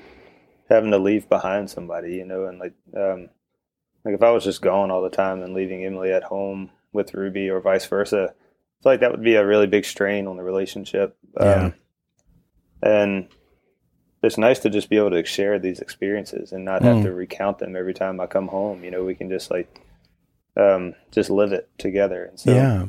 having 0.68 0.90
to 0.90 0.98
leave 0.98 1.28
behind 1.28 1.70
somebody. 1.70 2.14
You 2.14 2.24
know, 2.24 2.46
and 2.46 2.58
like 2.58 2.74
um, 2.96 3.30
like 4.04 4.14
if 4.14 4.22
I 4.22 4.30
was 4.30 4.44
just 4.44 4.62
gone 4.62 4.90
all 4.90 5.02
the 5.02 5.10
time 5.10 5.42
and 5.42 5.54
leaving 5.54 5.84
Emily 5.84 6.12
at 6.12 6.24
home 6.24 6.70
with 6.92 7.14
Ruby 7.14 7.50
or 7.50 7.60
vice 7.60 7.86
versa, 7.86 8.32
I 8.32 8.82
feel 8.82 8.92
like 8.92 9.00
that 9.00 9.10
would 9.10 9.24
be 9.24 9.34
a 9.34 9.46
really 9.46 9.66
big 9.66 9.84
strain 9.84 10.26
on 10.26 10.36
the 10.36 10.42
relationship. 10.42 11.16
Um, 11.36 11.46
yeah. 11.46 11.70
And 12.80 13.28
it's 14.22 14.38
nice 14.38 14.58
to 14.60 14.70
just 14.70 14.90
be 14.90 14.96
able 14.96 15.10
to 15.10 15.24
share 15.24 15.58
these 15.58 15.80
experiences 15.80 16.52
and 16.52 16.64
not 16.64 16.82
have 16.82 16.98
mm. 16.98 17.02
to 17.04 17.14
recount 17.14 17.58
them 17.58 17.76
every 17.76 17.94
time 17.94 18.20
I 18.20 18.26
come 18.26 18.48
home. 18.48 18.82
You 18.82 18.90
know, 18.90 19.04
we 19.04 19.14
can 19.14 19.28
just 19.28 19.50
like 19.50 19.80
um, 20.56 20.94
just 21.10 21.30
live 21.30 21.52
it 21.52 21.68
together. 21.78 22.24
And 22.24 22.38
so, 22.38 22.52
yeah, 22.52 22.86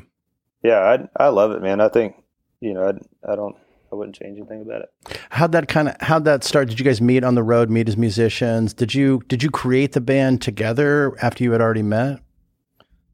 yeah, 0.63 1.07
I 1.17 1.25
I 1.25 1.27
love 1.29 1.51
it, 1.51 1.61
man. 1.61 1.81
I 1.81 1.89
think 1.89 2.15
you 2.59 2.73
know 2.73 2.87
I 2.87 3.31
I 3.31 3.35
don't 3.35 3.55
I 3.91 3.95
wouldn't 3.95 4.15
change 4.15 4.37
anything 4.37 4.61
about 4.61 4.81
it. 4.81 5.19
How'd 5.29 5.51
that 5.51 5.67
kind 5.67 5.89
of 5.89 5.95
how'd 6.01 6.25
that 6.25 6.43
start? 6.43 6.69
Did 6.69 6.79
you 6.79 6.85
guys 6.85 7.01
meet 7.01 7.23
on 7.23 7.35
the 7.35 7.43
road, 7.43 7.69
meet 7.69 7.87
as 7.87 7.97
musicians? 7.97 8.73
Did 8.73 8.93
you 8.93 9.21
did 9.27 9.43
you 9.43 9.51
create 9.51 9.93
the 9.93 10.01
band 10.01 10.41
together 10.41 11.15
after 11.21 11.43
you 11.43 11.51
had 11.51 11.61
already 11.61 11.83
met? 11.83 12.19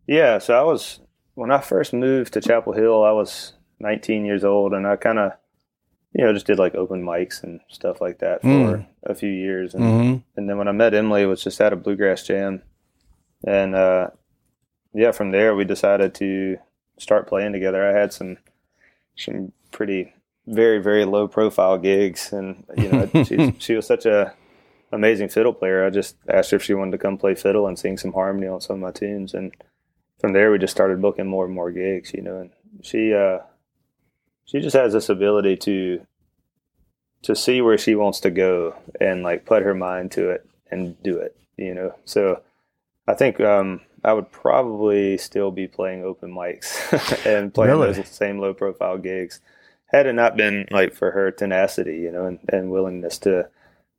Yeah, 0.08 0.38
so 0.38 0.58
I 0.58 0.64
was 0.64 1.00
when 1.34 1.52
I 1.52 1.60
first 1.60 1.94
moved 1.94 2.34
to 2.34 2.42
Chapel 2.42 2.74
Hill, 2.74 3.04
I 3.04 3.12
was 3.12 3.54
19 3.80 4.26
years 4.26 4.44
old, 4.44 4.74
and 4.74 4.88
I 4.88 4.96
kind 4.96 5.20
of 5.20 5.34
you 6.16 6.24
know 6.24 6.32
just 6.32 6.48
did 6.48 6.58
like 6.58 6.76
open 6.76 7.04
mics 7.04 7.44
and 7.44 7.60
stuff 7.68 8.00
like 8.00 8.20
that 8.20 8.42
for 8.42 8.48
mm. 8.48 8.86
a 9.04 9.14
few 9.14 9.30
years, 9.30 9.74
and 9.74 9.84
mm-hmm. 9.84 10.18
and 10.38 10.50
then 10.50 10.58
when 10.58 10.70
I 10.70 10.72
met 10.72 10.94
Emily, 10.94 11.24
it 11.24 11.28
was 11.28 11.44
just 11.44 11.60
at 11.60 11.74
a 11.74 11.76
bluegrass 11.76 12.24
jam, 12.24 12.62
and 13.46 13.76
uh, 13.76 14.08
yeah, 14.94 15.12
from 15.12 15.32
there 15.32 15.56
we 15.56 15.66
decided 15.66 16.16
to 16.16 16.58
start 16.98 17.28
playing 17.28 17.52
together. 17.52 17.86
I 17.86 18.00
had 18.00 18.14
some 18.14 18.38
some 19.18 19.52
pretty 19.72 20.14
very 20.48 20.82
very 20.82 21.04
low 21.04 21.28
profile 21.28 21.78
gigs, 21.78 22.32
and 22.32 22.64
you 22.78 22.90
know 22.90 23.10
she 23.26 23.54
she 23.60 23.76
was 23.76 23.86
such 23.86 24.06
a 24.06 24.34
amazing 24.94 25.28
fiddle 25.28 25.54
player. 25.54 25.86
I 25.86 25.90
just 25.90 26.16
asked 26.30 26.52
her 26.52 26.58
if 26.58 26.64
she 26.64 26.74
wanted 26.74 26.92
to 26.92 26.98
come 26.98 27.18
play 27.18 27.36
fiddle 27.36 27.68
and 27.68 27.78
sing 27.78 27.98
some 27.98 28.14
harmony 28.14 28.48
on 28.48 28.62
some 28.62 28.78
of 28.78 28.82
my 28.82 28.92
tunes, 28.92 29.34
and 29.34 29.54
from 30.20 30.32
there 30.32 30.50
we 30.50 30.60
just 30.60 30.72
started 30.72 31.02
booking 31.02 31.28
more 31.28 31.44
and 31.44 31.54
more 31.54 31.72
gigs. 31.72 32.14
You 32.14 32.22
know, 32.22 32.38
and 32.38 32.52
she 32.82 33.14
uh, 33.14 33.40
she 34.46 34.60
just 34.62 34.76
has 34.76 34.94
this 34.94 35.10
ability 35.10 35.58
to 35.58 36.06
to 37.24 37.36
see 37.36 37.60
where 37.60 37.78
she 37.78 37.96
wants 37.96 38.20
to 38.20 38.30
go 38.30 38.76
and 39.02 39.24
like 39.24 39.46
put 39.46 39.64
her 39.64 39.74
mind 39.74 40.12
to 40.12 40.30
it 40.30 40.48
and 40.70 41.02
do 41.02 41.18
it. 41.18 41.36
You 41.58 41.74
know, 41.74 41.96
so 42.06 42.42
I 43.08 43.14
think 43.14 43.40
um, 43.40 43.82
I 44.04 44.14
would 44.14 44.32
probably 44.32 45.18
still 45.18 45.52
be 45.52 45.68
playing 45.68 46.04
open 46.04 46.32
mics 46.32 47.26
and 47.26 47.54
playing 47.54 47.80
really? 47.80 47.94
those 47.94 48.08
same 48.08 48.40
low 48.40 48.54
profile 48.54 48.98
gigs 48.98 49.40
had 49.88 50.06
it 50.06 50.14
not 50.14 50.36
been 50.36 50.68
like 50.72 50.94
for 50.94 51.12
her 51.12 51.32
tenacity, 51.32 51.98
you 51.98 52.12
know, 52.12 52.26
and, 52.26 52.40
and 52.50 52.72
willingness 52.72 53.18
to 53.20 53.48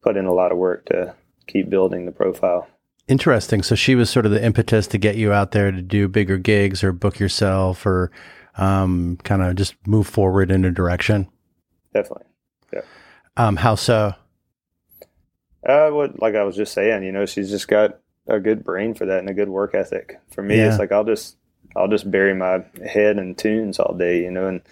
put 0.03 0.17
in 0.17 0.27
a 0.27 0.33
lot 0.33 0.53
of 0.53 0.59
work 0.59 0.85
to 0.87 1.15
keep 1.47 1.71
building 1.71 2.07
the 2.07 2.13
profile. 2.13 2.69
Interesting. 3.09 3.63
So 3.63 3.75
she 3.75 3.95
was 3.95 4.11
sort 4.11 4.27
of 4.27 4.33
the 4.33 4.45
impetus 4.45 4.87
to 4.89 4.99
get 4.99 5.17
you 5.17 5.33
out 5.33 5.53
there 5.53 5.71
to 5.71 5.81
do 5.81 6.09
bigger 6.09 6.39
gigs 6.39 6.85
or 6.85 6.93
book 6.93 7.19
yourself 7.19 7.87
or 7.87 8.11
um, 8.57 9.19
kind 9.25 9.43
of 9.43 9.57
just 9.57 9.75
move 9.87 10.07
forward 10.07 10.51
in 10.51 10.65
a 10.65 10.71
direction. 10.71 11.29
Definitely. 11.93 12.27
Yeah. 12.73 12.81
Um, 13.37 13.57
how 13.57 13.75
so? 13.75 14.15
Uh, 15.67 15.91
what, 15.91 16.21
like 16.21 16.35
I 16.35 16.45
was 16.45 16.57
just 16.57 16.73
saying, 16.73 17.03
you 17.03 17.13
know, 17.13 17.27
she's 17.27 17.51
just 17.51 17.69
got 17.69 17.99
a 18.29 18.41
good 18.41 18.65
brain 18.65 18.95
for 18.95 19.07
that 19.07 19.19
and 19.19 19.29
a 19.29 19.35
good 19.35 19.49
work 19.49 19.75
ethic. 19.75 20.21
For 20.31 20.43
me, 20.43 20.57
yeah. 20.57 20.69
it's 20.69 20.79
like 20.79 20.93
I'll 20.93 21.05
just 21.05 21.37
I'll 21.75 21.89
just 21.89 22.11
bury 22.11 22.35
my 22.35 22.65
head 22.85 23.19
in 23.19 23.35
tunes 23.35 23.79
all 23.79 23.95
day, 23.95 24.23
you 24.23 24.31
know, 24.31 24.49
and 24.49 24.63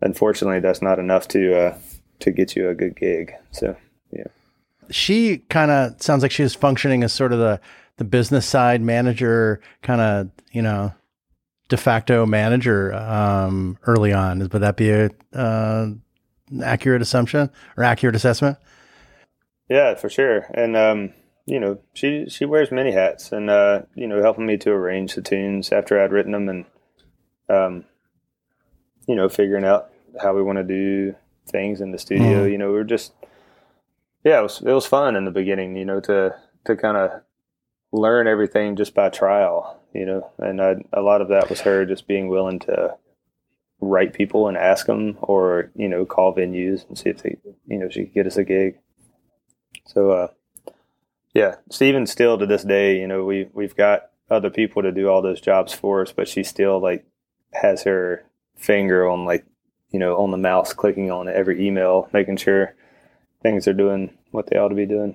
unfortunately, 0.00 0.60
that's 0.60 0.82
not 0.82 0.98
enough 0.98 1.28
to 1.28 1.56
uh, 1.56 1.78
to 2.20 2.30
get 2.30 2.56
you 2.56 2.68
a 2.68 2.74
good 2.74 2.96
gig. 2.96 3.32
So, 3.52 3.76
yeah. 4.12 4.24
She 4.90 5.38
kind 5.48 5.70
of 5.70 6.02
sounds 6.02 6.22
like 6.22 6.32
she 6.32 6.42
was 6.42 6.54
functioning 6.54 7.02
as 7.02 7.12
sort 7.12 7.32
of 7.32 7.38
the 7.38 7.60
the 7.96 8.04
business 8.04 8.46
side 8.46 8.80
manager, 8.80 9.60
kind 9.82 10.00
of 10.00 10.30
you 10.52 10.62
know, 10.62 10.92
de 11.70 11.78
facto 11.78 12.26
manager 12.26 12.92
um, 12.92 13.78
early 13.86 14.12
on. 14.12 14.40
Would 14.40 14.50
that 14.50 14.76
be 14.76 14.90
a 14.90 15.10
uh, 15.32 15.86
accurate 16.62 17.00
assumption 17.00 17.48
or 17.78 17.84
accurate 17.84 18.14
assessment? 18.14 18.58
Yeah, 19.70 19.94
for 19.94 20.10
sure. 20.10 20.46
And 20.52 20.76
um, 20.76 21.14
you 21.46 21.58
know, 21.58 21.78
she 21.94 22.26
she 22.28 22.44
wears 22.44 22.70
many 22.70 22.92
hats, 22.92 23.32
and 23.32 23.48
uh, 23.48 23.82
you 23.94 24.06
know, 24.06 24.20
helping 24.20 24.44
me 24.44 24.58
to 24.58 24.70
arrange 24.70 25.14
the 25.14 25.22
tunes 25.22 25.72
after 25.72 25.98
I'd 25.98 26.12
written 26.12 26.32
them, 26.32 26.48
and 26.50 26.64
um, 27.48 27.84
you 29.06 29.14
know, 29.14 29.28
figuring 29.28 29.64
out 29.64 29.90
how 30.20 30.34
we 30.34 30.42
want 30.42 30.58
to 30.58 30.64
do 30.64 31.14
things 31.48 31.80
in 31.80 31.90
the 31.90 31.98
studio. 31.98 32.46
Mm. 32.46 32.52
You 32.52 32.58
know, 32.58 32.72
we 32.72 32.78
are 32.78 32.84
just, 32.84 33.12
yeah, 34.24 34.38
it 34.38 34.42
was, 34.42 34.60
it 34.60 34.72
was 34.72 34.86
fun 34.86 35.16
in 35.16 35.24
the 35.24 35.30
beginning, 35.30 35.76
you 35.76 35.84
know, 35.84 36.00
to, 36.00 36.34
to 36.66 36.76
kind 36.76 36.96
of 36.96 37.22
learn 37.92 38.26
everything 38.26 38.76
just 38.76 38.94
by 38.94 39.08
trial, 39.08 39.79
you 39.92 40.06
know, 40.06 40.30
and 40.38 40.60
I, 40.60 40.76
a 40.92 41.00
lot 41.00 41.20
of 41.20 41.28
that 41.28 41.50
was 41.50 41.60
her 41.62 41.84
just 41.84 42.06
being 42.06 42.28
willing 42.28 42.58
to 42.60 42.96
write 43.80 44.12
people 44.12 44.46
and 44.46 44.56
ask 44.56 44.86
them 44.86 45.16
or, 45.22 45.70
you 45.74 45.88
know, 45.88 46.04
call 46.04 46.34
venues 46.34 46.86
and 46.88 46.98
see 46.98 47.10
if 47.10 47.22
they, 47.22 47.36
you 47.66 47.78
know, 47.78 47.88
she 47.88 48.04
could 48.04 48.14
get 48.14 48.26
us 48.26 48.36
a 48.36 48.44
gig. 48.44 48.78
So, 49.86 50.10
uh, 50.10 50.28
yeah, 51.34 51.56
Stephen 51.70 52.06
still 52.06 52.38
to 52.38 52.46
this 52.46 52.64
day, 52.64 52.98
you 52.98 53.06
know, 53.06 53.24
we, 53.24 53.48
we've 53.52 53.76
got 53.76 54.10
other 54.30 54.50
people 54.50 54.82
to 54.82 54.92
do 54.92 55.08
all 55.08 55.22
those 55.22 55.40
jobs 55.40 55.72
for 55.72 56.02
us, 56.02 56.12
but 56.12 56.28
she 56.28 56.44
still 56.44 56.80
like 56.80 57.04
has 57.52 57.82
her 57.82 58.24
finger 58.56 59.08
on 59.08 59.24
like 59.24 59.44
you 59.90 59.98
know 59.98 60.16
on 60.16 60.30
the 60.30 60.36
mouse 60.36 60.72
clicking 60.72 61.10
on 61.10 61.28
every 61.28 61.66
email 61.66 62.08
making 62.12 62.36
sure 62.36 62.74
things 63.42 63.66
are 63.66 63.72
doing 63.72 64.10
what 64.30 64.48
they 64.48 64.56
ought 64.56 64.68
to 64.68 64.74
be 64.74 64.86
doing 64.86 65.14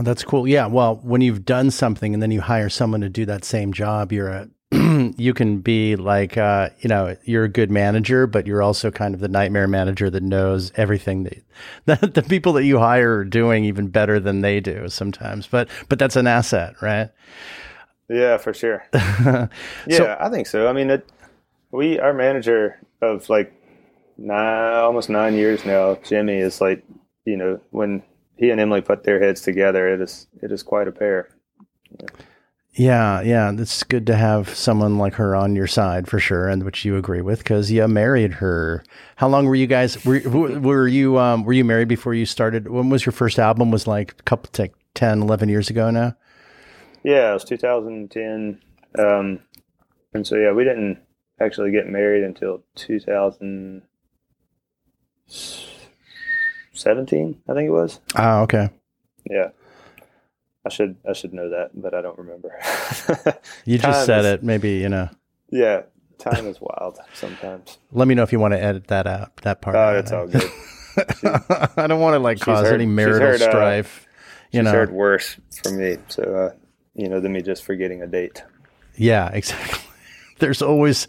oh, 0.00 0.02
that's 0.02 0.24
cool. 0.24 0.48
Yeah 0.48 0.66
well 0.66 0.96
when 1.02 1.20
you've 1.20 1.44
done 1.44 1.70
something 1.70 2.14
and 2.14 2.22
then 2.22 2.30
you 2.30 2.40
hire 2.40 2.68
someone 2.68 3.02
to 3.02 3.08
do 3.08 3.26
that 3.26 3.44
same 3.44 3.72
job 3.72 4.12
you're 4.12 4.28
a 4.28 4.48
you 5.16 5.34
can 5.34 5.58
be 5.58 5.96
like 5.96 6.36
uh, 6.36 6.70
you 6.78 6.88
know 6.88 7.16
you're 7.24 7.44
a 7.44 7.48
good 7.48 7.70
manager 7.72 8.28
but 8.28 8.46
you're 8.46 8.62
also 8.62 8.90
kind 8.90 9.14
of 9.14 9.20
the 9.20 9.28
nightmare 9.28 9.66
manager 9.66 10.08
that 10.08 10.22
knows 10.22 10.70
everything 10.76 11.24
that, 11.24 11.42
that 12.00 12.14
the 12.14 12.22
people 12.22 12.52
that 12.52 12.64
you 12.64 12.78
hire 12.78 13.16
are 13.18 13.24
doing 13.24 13.64
even 13.64 13.88
better 13.88 14.20
than 14.20 14.42
they 14.42 14.60
do 14.60 14.88
sometimes. 14.88 15.46
But 15.48 15.68
but 15.88 15.98
that's 15.98 16.16
an 16.16 16.28
asset 16.28 16.80
right? 16.80 17.10
Yeah 18.08 18.36
for 18.36 18.54
sure. 18.54 18.84
Yeah 18.92 19.48
so, 19.96 20.16
i 20.20 20.30
think 20.30 20.46
so. 20.46 20.68
I 20.68 20.72
mean 20.72 20.90
it 20.90 21.08
we 21.72 21.98
our 21.98 22.14
manager 22.14 22.78
of 23.02 23.28
like 23.28 23.52
nine 24.18 24.74
almost 24.74 25.08
nine 25.10 25.34
years 25.34 25.64
now 25.64 25.96
jimmy 26.04 26.36
is 26.36 26.60
like 26.60 26.84
you 27.24 27.36
know 27.36 27.60
when 27.70 28.02
he 28.40 28.50
and 28.50 28.60
emily 28.60 28.80
put 28.80 29.04
their 29.04 29.20
heads 29.20 29.40
together 29.40 29.86
it 29.88 30.00
is 30.00 30.26
it 30.42 30.50
is 30.50 30.62
quite 30.62 30.88
a 30.88 30.92
pair 30.92 31.28
yeah. 32.00 32.08
Yeah, 32.72 33.20
yeah, 33.22 33.52
it's 33.58 33.82
good 33.82 34.06
to 34.06 34.14
have 34.14 34.48
someone 34.50 34.96
like 34.96 35.14
her 35.14 35.34
on 35.34 35.56
your 35.56 35.66
side 35.66 36.06
for 36.06 36.20
sure, 36.20 36.48
and 36.48 36.62
which 36.62 36.84
you 36.84 36.96
agree 36.96 37.20
with 37.20 37.40
because 37.40 37.70
you 37.70 37.86
married 37.88 38.34
her. 38.34 38.84
How 39.16 39.28
long 39.28 39.46
were 39.46 39.56
you 39.56 39.66
guys? 39.66 40.02
Were, 40.04 40.20
were 40.28 40.86
you 40.86 41.18
um, 41.18 41.42
were 41.42 41.52
you 41.52 41.64
married 41.64 41.88
before 41.88 42.14
you 42.14 42.24
started? 42.24 42.68
When 42.68 42.88
was 42.88 43.04
your 43.04 43.12
first 43.12 43.40
album? 43.40 43.72
Was 43.72 43.88
like 43.88 44.12
a 44.12 44.22
couple 44.22 44.50
like 44.56 44.74
10, 44.94 45.22
11 45.22 45.48
years 45.48 45.68
ago 45.68 45.90
now. 45.90 46.16
Yeah, 47.02 47.30
it 47.30 47.34
was 47.34 47.44
2010, 47.44 48.60
um, 48.98 49.40
and 50.14 50.26
so 50.26 50.36
yeah, 50.36 50.52
we 50.52 50.62
didn't 50.62 51.00
actually 51.40 51.72
get 51.72 51.88
married 51.88 52.22
until 52.22 52.62
2017, 56.82 57.42
I 57.48 57.54
think 57.54 57.68
it 57.68 57.72
was. 57.72 58.00
Oh, 58.16 58.42
okay. 58.42 58.70
Yeah. 59.28 59.50
I 60.64 60.68
should 60.68 60.96
I 61.08 61.14
should 61.14 61.32
know 61.32 61.48
that, 61.50 61.70
but 61.74 61.94
I 61.94 62.02
don't 62.02 62.18
remember. 62.18 62.58
you 63.64 63.78
just 63.78 64.04
said 64.04 64.26
is, 64.26 64.26
it. 64.26 64.42
Maybe 64.42 64.72
you 64.72 64.90
know. 64.90 65.08
Yeah, 65.48 65.82
time 66.18 66.46
is 66.46 66.60
wild 66.60 66.98
sometimes. 67.14 67.78
Let 67.92 68.06
me 68.06 68.14
know 68.14 68.22
if 68.24 68.32
you 68.32 68.38
want 68.38 68.52
to 68.52 68.62
edit 68.62 68.88
that 68.88 69.06
out. 69.06 69.36
That 69.38 69.62
part. 69.62 69.76
Oh, 69.76 69.98
it's 69.98 70.12
all 70.12 70.26
good. 70.26 70.42
I 71.78 71.86
don't 71.86 72.00
want 72.00 72.12
to 72.14 72.18
like 72.18 72.40
cause 72.40 72.66
heard, 72.66 72.74
any 72.74 72.84
marital 72.84 73.20
heard, 73.20 73.40
uh, 73.40 73.50
strife. 73.50 74.06
Uh, 74.06 74.48
you 74.52 74.62
know, 74.62 74.72
heard 74.72 74.92
worse 74.92 75.38
from 75.62 75.78
me. 75.78 75.96
So 76.08 76.22
uh, 76.22 76.54
you 76.94 77.08
know, 77.08 77.20
than 77.20 77.32
me 77.32 77.40
just 77.40 77.64
forgetting 77.64 78.02
a 78.02 78.06
date. 78.06 78.42
Yeah, 78.96 79.30
exactly 79.32 79.80
there's 80.40 80.62
always 80.62 81.06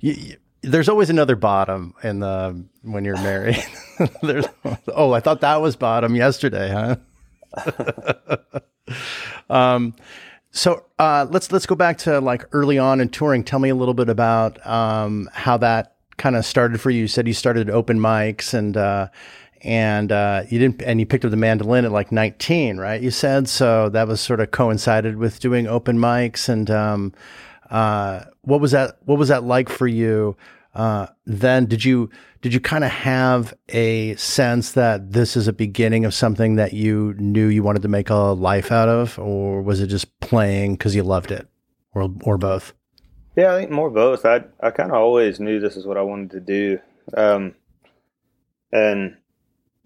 you, 0.00 0.36
there's 0.62 0.88
always 0.88 1.10
another 1.10 1.36
bottom 1.36 1.94
in 2.02 2.20
the 2.20 2.64
when 2.82 3.04
you're 3.04 3.16
married. 3.16 3.62
there's 4.22 4.46
oh, 4.94 5.12
I 5.12 5.20
thought 5.20 5.40
that 5.40 5.60
was 5.60 5.76
bottom 5.76 6.14
yesterday, 6.16 6.96
huh? 7.56 8.60
um, 9.50 9.94
so 10.50 10.84
uh, 10.98 11.26
let's 11.30 11.52
let's 11.52 11.66
go 11.66 11.74
back 11.74 11.98
to 11.98 12.20
like 12.20 12.44
early 12.52 12.78
on 12.78 13.00
in 13.00 13.08
touring. 13.08 13.44
Tell 13.44 13.58
me 13.58 13.68
a 13.68 13.74
little 13.74 13.94
bit 13.94 14.08
about 14.08 14.64
um, 14.66 15.28
how 15.32 15.56
that 15.58 15.96
kind 16.16 16.36
of 16.36 16.44
started 16.44 16.80
for 16.80 16.90
you. 16.90 17.02
You 17.02 17.08
said 17.08 17.26
you 17.28 17.34
started 17.34 17.70
open 17.70 17.98
mics 17.98 18.54
and 18.54 18.76
uh, 18.76 19.08
and 19.62 20.10
uh, 20.12 20.42
you 20.48 20.58
didn't 20.58 20.82
and 20.82 21.00
you 21.00 21.06
picked 21.06 21.24
up 21.24 21.30
the 21.30 21.36
mandolin 21.36 21.84
at 21.84 21.92
like 21.92 22.12
19, 22.12 22.78
right? 22.78 23.00
You 23.00 23.10
said 23.10 23.48
so 23.48 23.88
that 23.90 24.08
was 24.08 24.20
sort 24.20 24.40
of 24.40 24.50
coincided 24.50 25.16
with 25.16 25.40
doing 25.40 25.66
open 25.66 25.98
mics 25.98 26.48
and 26.48 26.70
um, 26.70 27.12
uh, 27.70 28.24
what 28.42 28.60
was 28.60 28.72
that? 28.72 28.98
What 29.04 29.18
was 29.18 29.28
that 29.28 29.44
like 29.44 29.68
for 29.68 29.86
you? 29.86 30.36
Uh, 30.74 31.06
then 31.26 31.66
did 31.66 31.84
you 31.84 32.10
did 32.40 32.54
you 32.54 32.60
kind 32.60 32.84
of 32.84 32.90
have 32.90 33.54
a 33.70 34.14
sense 34.16 34.72
that 34.72 35.12
this 35.12 35.36
is 35.36 35.48
a 35.48 35.52
beginning 35.52 36.04
of 36.04 36.14
something 36.14 36.56
that 36.56 36.72
you 36.72 37.14
knew 37.18 37.48
you 37.48 37.62
wanted 37.62 37.82
to 37.82 37.88
make 37.88 38.10
a 38.10 38.14
life 38.14 38.70
out 38.70 38.88
of, 38.88 39.18
or 39.18 39.62
was 39.62 39.80
it 39.80 39.88
just 39.88 40.20
playing 40.20 40.74
because 40.74 40.94
you 40.94 41.02
loved 41.02 41.30
it, 41.30 41.48
or 41.94 42.10
or 42.22 42.38
both? 42.38 42.74
Yeah, 43.36 43.54
I 43.54 43.58
think 43.58 43.70
more 43.70 43.90
both. 43.90 44.24
I 44.24 44.44
I 44.60 44.70
kind 44.70 44.90
of 44.90 44.96
always 44.96 45.40
knew 45.40 45.58
this 45.60 45.76
is 45.76 45.86
what 45.86 45.96
I 45.96 46.02
wanted 46.02 46.30
to 46.32 46.40
do, 46.40 46.78
um, 47.16 47.54
and 48.72 49.16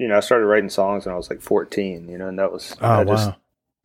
you 0.03 0.09
know, 0.09 0.17
I 0.17 0.21
started 0.21 0.47
writing 0.47 0.69
songs 0.69 1.07
when 1.07 1.15
I 1.15 1.17
was 1.17 1.31
like 1.31 1.41
14, 1.41 2.09
you 2.09 2.19
know, 2.19 2.27
and 2.27 2.39
that 2.41 2.53
was, 2.53 2.77
Oh 2.81 2.89
I 2.89 3.05
just 3.05 3.31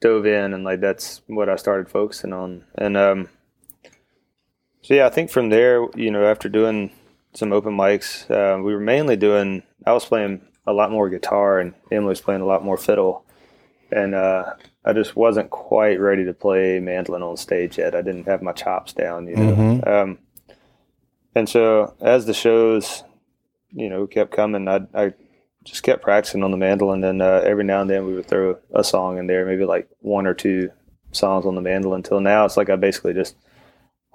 dove 0.02 0.26
in 0.26 0.52
and 0.52 0.64
like 0.64 0.82
that's 0.82 1.22
what 1.28 1.48
I 1.48 1.56
started 1.58 1.90
focusing 1.90 2.34
on. 2.34 2.64
And, 2.76 2.98
um, 2.98 3.30
so 4.82 4.94
yeah, 4.94 5.06
I 5.06 5.10
think 5.10 5.30
from 5.30 5.50
there, 5.50 5.86
you 5.96 6.12
know, 6.12 6.26
after 6.26 6.50
doing 6.50 6.92
some 7.34 7.54
open 7.54 7.76
mics, 7.76 8.30
uh, 8.32 8.62
we 8.62 8.74
were 8.74 8.80
mainly 8.80 9.16
doing, 9.16 9.64
I 9.86 9.94
was 9.94 10.06
playing 10.06 10.42
a 10.66 10.74
lot 10.74 10.92
more 10.92 11.10
guitar 11.10 11.60
and 11.60 11.74
Emily 11.92 12.10
was 12.10 12.22
playing 12.22 12.42
a 12.42 12.46
lot 12.46 12.64
more 12.64 12.78
fiddle. 12.78 13.26
And, 13.92 14.16
uh, 14.16 14.54
I 14.84 14.94
just 14.94 15.16
wasn't 15.16 15.50
quite 15.50 16.00
ready 16.00 16.24
to 16.26 16.34
play 16.34 16.80
mandolin 16.80 17.22
on 17.24 17.38
stage 17.38 17.78
yet. 17.78 17.94
I 17.96 18.02
didn't 18.02 18.26
have 18.26 18.42
my 18.42 18.54
chops 18.54 18.94
down, 18.94 19.28
you 19.28 19.36
know. 19.36 19.54
Mhm. 19.54 19.88
Um, 19.88 20.18
and 21.36 21.48
so 21.48 21.94
as 22.00 22.26
the 22.26 22.34
shows, 22.34 23.04
you 23.72 23.90
know, 23.90 24.08
kept 24.08 24.32
coming, 24.32 24.68
I, 24.68 24.88
I 24.94 25.14
just 25.64 25.84
kept 25.84 26.02
practicing 26.02 26.42
on 26.44 26.52
the 26.52 26.58
mandolin, 26.58 27.04
and 27.04 27.22
uh, 27.22 27.42
every 27.44 27.66
now 27.66 27.82
and 27.82 27.90
then 27.90 28.06
we 28.06 28.16
would 28.16 28.28
throw 28.28 28.58
a 28.74 28.84
song 28.84 29.18
in 29.18 29.28
there, 29.28 29.46
maybe 29.46 29.66
like 29.66 29.90
one 30.00 30.26
or 30.26 30.34
two 30.34 30.72
songs 31.12 31.46
on 31.46 31.56
the 31.56 31.62
mandolin. 31.62 32.00
Until 32.00 32.22
now, 32.22 32.46
it's 32.46 32.56
like 32.56 32.70
I 32.70 32.78
basically 32.78 33.14
just 33.14 33.36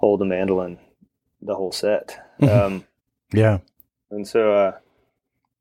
hold 0.03 0.19
the 0.19 0.25
mandolin 0.25 0.77
the 1.41 1.55
whole 1.55 1.71
set. 1.71 2.19
Um, 2.41 2.83
Yeah. 3.31 3.59
and 4.11 4.27
so, 4.27 4.51
uh, 4.53 4.71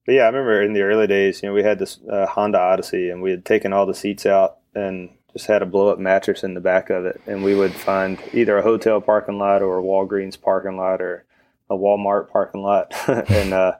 but 0.05 0.13
yeah, 0.17 0.23
I 0.23 0.27
remember 0.27 0.61
in 0.63 0.73
the 0.73 0.83
early 0.83 1.07
days, 1.07 1.41
you 1.43 1.49
know, 1.49 1.55
we 1.55 1.63
had 1.63 1.79
this 1.79 2.01
uh, 2.11 2.27
Honda 2.27 2.59
Odyssey, 2.59 3.09
and 3.09 3.23
we 3.23 3.31
had 3.31 3.45
taken 3.45 3.73
all 3.73 3.87
the 3.87 3.95
seats 3.95 4.27
out 4.27 4.57
and 4.75 5.11
just 5.33 5.47
had 5.47 5.63
a 5.63 5.67
blow 5.67 5.89
up 5.91 6.01
mattress 6.01 6.43
in 6.43 6.55
the 6.55 6.61
back 6.61 6.91
of 6.91 7.05
it, 7.07 7.21
and 7.29 7.45
we 7.45 7.55
would 7.55 7.73
find 7.73 8.19
either 8.33 8.59
a 8.59 8.63
hotel 8.63 9.01
parking 9.01 9.39
lot 9.39 9.63
or 9.63 9.79
a 9.79 9.83
Walgreens 9.83 10.41
parking 10.41 10.77
lot 10.77 11.01
or 11.01 11.25
a 11.71 11.77
Walmart 11.77 12.29
parking 12.29 12.63
lot, 12.63 12.93
and 13.09 13.55
uh, 13.55 13.75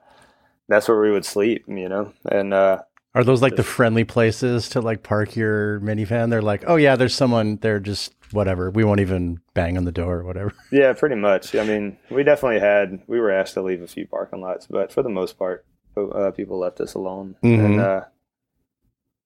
that's 0.69 0.87
where 0.87 1.01
we 1.01 1.11
would 1.11 1.25
sleep, 1.25 1.65
you 1.67 1.89
know, 1.89 2.13
and 2.31 2.55
uh, 2.55 2.83
Are 3.15 3.25
those 3.25 3.43
like 3.43 3.57
the 3.57 3.63
friendly 3.63 4.05
places 4.05 4.71
to 4.71 4.81
like 4.81 5.03
park 5.03 5.37
your 5.37 5.81
minivan? 5.81 6.31
They're 6.31 6.41
like, 6.43 6.65
oh 6.67 6.77
yeah, 6.77 6.97
there's 6.97 7.15
someone 7.15 7.57
there. 7.57 7.79
Just 7.79 8.15
whatever. 8.31 8.71
We 8.71 8.85
won't 8.85 9.01
even 9.01 9.41
bang 9.53 9.77
on 9.77 9.85
the 9.85 9.93
door 9.93 10.21
or 10.21 10.25
whatever. 10.25 10.53
yeah, 10.73 10.95
pretty 10.95 11.17
much. 11.17 11.55
I 11.55 11.65
mean, 11.65 11.99
we 12.11 12.23
definitely 12.25 12.61
had 12.61 13.03
we 13.07 13.21
were 13.21 13.31
asked 13.31 13.55
to 13.55 13.63
leave 13.63 13.83
a 13.83 13.87
few 13.87 14.07
parking 14.07 14.41
lots, 14.41 14.67
but 14.67 14.91
for 14.91 15.03
the 15.03 15.11
most 15.11 15.39
part, 15.39 15.67
uh, 15.97 16.31
people 16.31 16.59
left 16.59 16.81
us 16.81 16.95
alone, 16.95 17.37
Mhm. 17.43 17.65
and. 17.65 17.81
Uh, 17.81 18.01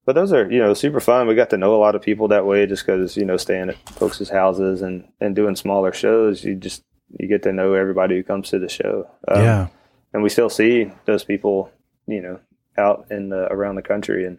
but 0.04 0.14
those 0.14 0.32
are 0.32 0.48
you 0.50 0.60
know 0.60 0.72
super 0.74 1.00
fun. 1.00 1.26
We 1.26 1.34
got 1.34 1.50
to 1.50 1.56
know 1.56 1.74
a 1.74 1.78
lot 1.82 1.96
of 1.96 2.02
people 2.02 2.28
that 2.28 2.46
way, 2.46 2.64
just 2.66 2.86
because 2.86 3.16
you 3.16 3.24
know 3.24 3.36
staying 3.36 3.70
at 3.70 3.88
folks' 3.90 4.28
houses 4.28 4.80
and 4.82 5.08
and 5.20 5.34
doing 5.34 5.56
smaller 5.56 5.92
shows. 5.92 6.44
You 6.44 6.54
just 6.54 6.84
you 7.18 7.26
get 7.28 7.42
to 7.44 7.52
know 7.52 7.72
everybody 7.74 8.14
who 8.16 8.22
comes 8.22 8.50
to 8.50 8.58
the 8.60 8.68
show. 8.68 9.08
Um, 9.28 9.42
yeah. 9.42 9.66
and 10.12 10.22
we 10.22 10.28
still 10.28 10.48
see 10.48 10.92
those 11.06 11.24
people, 11.24 11.70
you 12.06 12.20
know, 12.22 12.38
out 12.78 13.06
in 13.10 13.28
the 13.30 13.46
around 13.52 13.76
the 13.76 13.82
country, 13.82 14.26
and 14.26 14.38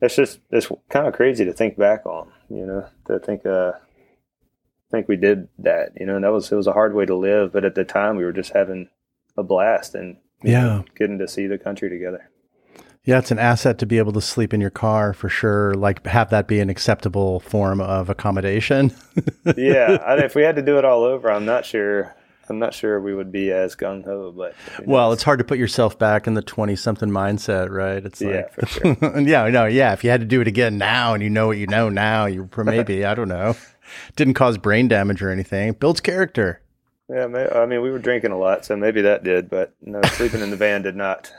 it's 0.00 0.16
just 0.16 0.40
it's 0.50 0.70
kind 0.88 1.06
of 1.06 1.14
crazy 1.14 1.44
to 1.44 1.52
think 1.52 1.76
back 1.76 2.04
on. 2.06 2.30
You 2.48 2.66
know, 2.66 2.86
to 3.06 3.18
think 3.18 3.44
uh 3.46 3.72
think 4.90 5.08
we 5.08 5.16
did 5.16 5.48
that. 5.58 5.90
You 5.98 6.06
know, 6.06 6.16
and 6.16 6.24
that 6.24 6.32
was 6.32 6.50
it 6.52 6.56
was 6.56 6.66
a 6.66 6.72
hard 6.72 6.94
way 6.94 7.06
to 7.06 7.16
live, 7.16 7.52
but 7.52 7.64
at 7.64 7.74
the 7.74 7.84
time 7.84 8.16
we 8.16 8.24
were 8.24 8.32
just 8.32 8.52
having 8.52 8.88
a 9.36 9.42
blast 9.42 9.94
and 9.94 10.16
Yeah. 10.42 10.60
know, 10.62 10.84
getting 10.96 11.18
to 11.18 11.28
see 11.28 11.46
the 11.46 11.58
country 11.58 11.88
together. 11.90 12.30
Yeah, 13.04 13.18
it's 13.18 13.30
an 13.30 13.38
asset 13.38 13.78
to 13.78 13.86
be 13.86 13.98
able 13.98 14.12
to 14.14 14.20
sleep 14.20 14.52
in 14.52 14.60
your 14.60 14.70
car 14.70 15.12
for 15.12 15.28
sure. 15.28 15.74
Like 15.74 16.04
have 16.08 16.30
that 16.30 16.48
be 16.48 16.58
an 16.58 16.68
acceptable 16.68 17.38
form 17.38 17.80
of 17.80 18.10
accommodation. 18.10 18.92
yeah, 19.56 20.02
I, 20.04 20.16
if 20.24 20.34
we 20.34 20.42
had 20.42 20.56
to 20.56 20.62
do 20.62 20.76
it 20.78 20.84
all 20.84 21.04
over, 21.04 21.30
I'm 21.30 21.44
not 21.44 21.64
sure. 21.64 22.14
I'm 22.48 22.58
not 22.58 22.74
sure 22.74 23.00
we 23.00 23.14
would 23.14 23.32
be 23.32 23.50
as 23.52 23.74
gung 23.74 24.04
ho, 24.04 24.32
but 24.36 24.54
well, 24.84 25.12
it's 25.12 25.22
hard 25.22 25.38
to 25.38 25.44
put 25.44 25.58
yourself 25.58 25.98
back 25.98 26.26
in 26.26 26.34
the 26.34 26.42
twenty 26.42 26.76
something 26.76 27.10
mindset, 27.10 27.70
right? 27.70 28.04
It's 28.04 28.20
yeah, 28.20 28.28
like, 28.28 28.52
for 28.52 28.66
sure. 28.66 29.20
yeah, 29.20 29.48
no, 29.48 29.66
yeah. 29.66 29.92
If 29.92 30.04
you 30.04 30.10
had 30.10 30.20
to 30.20 30.26
do 30.26 30.40
it 30.40 30.48
again 30.48 30.78
now, 30.78 31.14
and 31.14 31.22
you 31.22 31.30
know 31.30 31.48
what 31.48 31.58
you 31.58 31.66
know 31.66 31.88
now, 31.88 32.26
you 32.26 32.48
maybe 32.56 33.04
I 33.04 33.14
don't 33.14 33.28
know, 33.28 33.56
didn't 34.16 34.34
cause 34.34 34.58
brain 34.58 34.88
damage 34.88 35.22
or 35.22 35.30
anything. 35.30 35.72
Builds 35.72 36.00
character. 36.00 36.60
Yeah, 37.08 37.26
I 37.54 37.66
mean, 37.66 37.82
we 37.82 37.90
were 37.92 38.00
drinking 38.00 38.32
a 38.32 38.38
lot, 38.38 38.64
so 38.64 38.76
maybe 38.76 39.02
that 39.02 39.22
did, 39.22 39.48
but 39.48 39.72
no, 39.80 40.02
sleeping 40.02 40.40
in 40.40 40.50
the 40.50 40.56
van 40.56 40.82
did 40.82 40.96
not. 40.96 41.32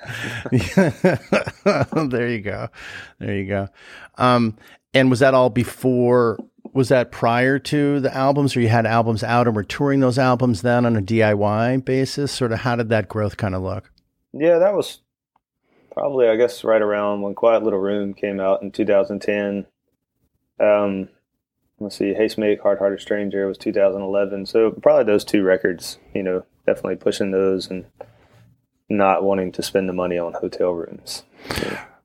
there 2.09 2.29
you 2.29 2.39
go. 2.39 2.69
There 3.19 3.35
you 3.35 3.45
go. 3.45 3.67
Um, 4.17 4.55
and 4.93 5.09
was 5.09 5.19
that 5.19 5.33
all 5.33 5.49
before? 5.49 6.39
Was 6.77 6.89
that 6.89 7.11
prior 7.11 7.57
to 7.57 7.99
the 7.99 8.15
albums, 8.15 8.55
or 8.55 8.61
you 8.61 8.67
had 8.67 8.85
albums 8.85 9.23
out 9.23 9.47
and 9.47 9.55
were 9.55 9.63
touring 9.63 9.99
those 9.99 10.19
albums 10.19 10.61
then 10.61 10.85
on 10.85 10.95
a 10.95 11.01
DIY 11.01 11.83
basis? 11.83 12.31
Sort 12.31 12.51
of, 12.51 12.59
how 12.59 12.75
did 12.75 12.89
that 12.89 13.07
growth 13.07 13.35
kind 13.35 13.55
of 13.55 13.63
look? 13.63 13.91
Yeah, 14.31 14.59
that 14.59 14.75
was 14.75 14.99
probably, 15.91 16.27
I 16.27 16.35
guess, 16.35 16.63
right 16.63 16.79
around 16.79 17.23
when 17.23 17.33
Quiet 17.33 17.63
Little 17.63 17.79
Room 17.79 18.13
came 18.13 18.39
out 18.39 18.61
in 18.61 18.69
2010. 18.69 19.65
Um, 20.59 21.09
let's 21.79 21.97
see, 21.97 22.15
Make, 22.37 22.61
Hard 22.61 22.77
Hearted 22.77 23.01
Stranger 23.01 23.47
was 23.47 23.57
2011. 23.57 24.45
So 24.45 24.69
probably 24.69 25.05
those 25.05 25.25
two 25.25 25.41
records, 25.41 25.97
you 26.13 26.21
know, 26.21 26.45
definitely 26.67 26.97
pushing 26.97 27.31
those 27.31 27.71
and 27.71 27.85
not 28.87 29.23
wanting 29.23 29.51
to 29.53 29.63
spend 29.63 29.89
the 29.89 29.93
money 29.93 30.19
on 30.19 30.33
hotel 30.33 30.73
rooms. 30.73 31.23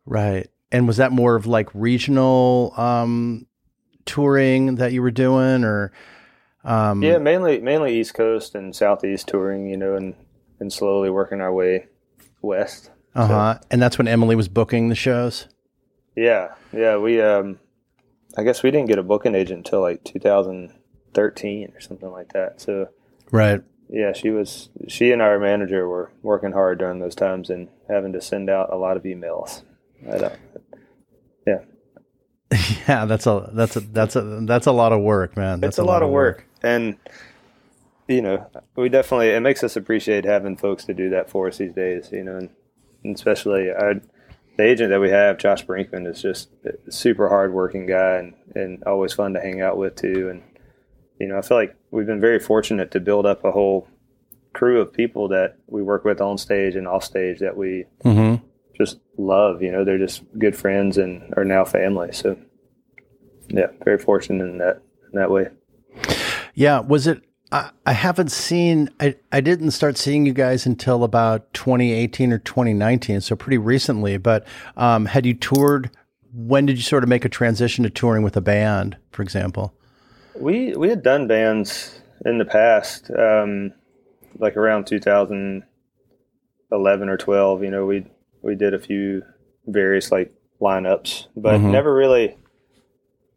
Right. 0.06 0.48
And 0.70 0.86
was 0.86 0.96
that 0.96 1.12
more 1.12 1.34
of 1.34 1.46
like 1.46 1.68
regional 1.74 2.72
um, 2.78 3.46
touring 4.06 4.76
that 4.76 4.92
you 4.92 5.02
were 5.02 5.10
doing, 5.10 5.64
or? 5.64 5.92
Um, 6.64 7.02
Yeah, 7.02 7.18
mainly 7.18 7.60
mainly 7.60 7.98
East 7.98 8.14
Coast 8.14 8.54
and 8.54 8.74
Southeast 8.74 9.26
touring, 9.28 9.68
you 9.68 9.76
know, 9.76 9.96
and 9.96 10.14
and 10.60 10.72
slowly 10.72 11.10
working 11.10 11.40
our 11.40 11.52
way 11.52 11.86
west. 12.40 12.90
Uh 13.14 13.26
huh. 13.26 13.58
And 13.70 13.82
that's 13.82 13.98
when 13.98 14.08
Emily 14.08 14.36
was 14.36 14.48
booking 14.48 14.88
the 14.88 14.94
shows. 14.94 15.48
Yeah, 16.16 16.54
yeah. 16.72 16.96
We, 16.98 17.20
um, 17.20 17.58
I 18.38 18.42
guess 18.44 18.62
we 18.62 18.70
didn't 18.70 18.88
get 18.88 18.98
a 18.98 19.02
booking 19.02 19.34
agent 19.34 19.58
until 19.66 19.80
like 19.80 20.04
2013 20.04 21.72
or 21.74 21.80
something 21.80 22.10
like 22.10 22.32
that. 22.32 22.60
So 22.60 22.88
Right. 23.30 23.60
yeah, 23.88 24.12
she 24.12 24.30
was. 24.30 24.68
She 24.88 25.10
and 25.12 25.20
our 25.22 25.38
manager 25.38 25.88
were 25.88 26.12
working 26.22 26.52
hard 26.52 26.78
during 26.78 27.00
those 27.00 27.14
times 27.14 27.50
and 27.50 27.68
having 27.88 28.12
to 28.12 28.20
send 28.20 28.48
out 28.50 28.72
a 28.72 28.76
lot 28.76 28.96
of 28.96 29.02
emails. 29.04 29.62
I 30.10 30.18
don't. 30.18 30.38
Yeah, 32.88 33.04
that's 33.06 33.26
a 33.26 33.50
that's 33.52 33.76
a 33.76 33.80
that's 33.80 34.16
a 34.16 34.40
that's 34.42 34.66
a 34.66 34.72
lot 34.72 34.92
of 34.92 35.00
work, 35.00 35.36
man. 35.36 35.60
That's 35.60 35.72
it's 35.72 35.78
a 35.78 35.84
lot 35.84 36.02
of 36.02 36.10
work, 36.10 36.46
and 36.62 36.96
you 38.08 38.20
know, 38.20 38.46
we 38.76 38.88
definitely 38.88 39.28
it 39.28 39.40
makes 39.40 39.64
us 39.64 39.76
appreciate 39.76 40.24
having 40.24 40.56
folks 40.56 40.84
to 40.84 40.94
do 40.94 41.10
that 41.10 41.30
for 41.30 41.48
us 41.48 41.58
these 41.58 41.72
days. 41.72 42.10
You 42.12 42.24
know, 42.24 42.36
and, 42.36 42.50
and 43.04 43.14
especially 43.14 43.70
our 43.70 43.94
the 44.56 44.64
agent 44.64 44.90
that 44.90 45.00
we 45.00 45.10
have, 45.10 45.38
Josh 45.38 45.64
Brinkman, 45.64 46.06
is 46.06 46.20
just 46.20 46.50
a 46.64 46.92
super 46.92 47.28
hardworking 47.28 47.86
guy 47.86 48.16
and 48.16 48.34
and 48.54 48.82
always 48.84 49.12
fun 49.12 49.32
to 49.34 49.40
hang 49.40 49.60
out 49.60 49.78
with 49.78 49.96
too. 49.96 50.28
And 50.28 50.42
you 51.18 51.28
know, 51.28 51.38
I 51.38 51.42
feel 51.42 51.56
like 51.56 51.76
we've 51.90 52.06
been 52.06 52.20
very 52.20 52.40
fortunate 52.40 52.90
to 52.90 53.00
build 53.00 53.24
up 53.24 53.44
a 53.44 53.52
whole 53.52 53.88
crew 54.52 54.80
of 54.80 54.92
people 54.92 55.28
that 55.28 55.56
we 55.66 55.82
work 55.82 56.04
with 56.04 56.20
on 56.20 56.36
stage 56.36 56.74
and 56.76 56.86
off 56.86 57.04
stage 57.04 57.38
that 57.38 57.56
we 57.56 57.86
Mm-hmm. 58.04 58.44
Just 58.84 58.98
love. 59.16 59.62
You 59.62 59.72
know, 59.72 59.84
they're 59.84 59.98
just 59.98 60.22
good 60.38 60.56
friends 60.56 60.98
and 60.98 61.32
are 61.36 61.44
now 61.44 61.64
family. 61.64 62.12
So, 62.12 62.36
yeah, 63.48 63.68
very 63.84 63.98
fortunate 63.98 64.44
in 64.44 64.58
that 64.58 64.82
in 65.12 65.18
that 65.18 65.30
way. 65.30 65.48
Yeah, 66.54 66.80
was 66.80 67.06
it? 67.06 67.22
I, 67.50 67.70
I 67.86 67.92
haven't 67.92 68.32
seen. 68.32 68.90
I 68.98 69.16
I 69.30 69.40
didn't 69.40 69.70
start 69.72 69.98
seeing 69.98 70.26
you 70.26 70.32
guys 70.32 70.66
until 70.66 71.04
about 71.04 71.52
2018 71.54 72.32
or 72.32 72.38
2019, 72.38 73.20
so 73.20 73.36
pretty 73.36 73.58
recently. 73.58 74.16
But 74.16 74.46
um, 74.76 75.06
had 75.06 75.26
you 75.26 75.34
toured? 75.34 75.90
When 76.34 76.64
did 76.64 76.76
you 76.76 76.82
sort 76.82 77.02
of 77.02 77.10
make 77.10 77.26
a 77.26 77.28
transition 77.28 77.84
to 77.84 77.90
touring 77.90 78.22
with 78.22 78.36
a 78.36 78.40
band, 78.40 78.96
for 79.10 79.22
example? 79.22 79.74
We 80.34 80.74
we 80.74 80.88
had 80.88 81.02
done 81.02 81.26
bands 81.26 82.00
in 82.24 82.38
the 82.38 82.46
past, 82.46 83.10
um, 83.10 83.72
like 84.38 84.56
around 84.56 84.86
2011 84.86 87.08
or 87.08 87.16
12. 87.16 87.62
You 87.62 87.70
know, 87.70 87.84
we 87.84 88.06
we 88.42 88.54
did 88.54 88.74
a 88.74 88.78
few 88.78 89.22
various 89.66 90.10
like 90.12 90.32
lineups, 90.60 91.26
but 91.36 91.60
Mhm. 91.60 91.70
never 91.72 91.94
really 91.94 92.36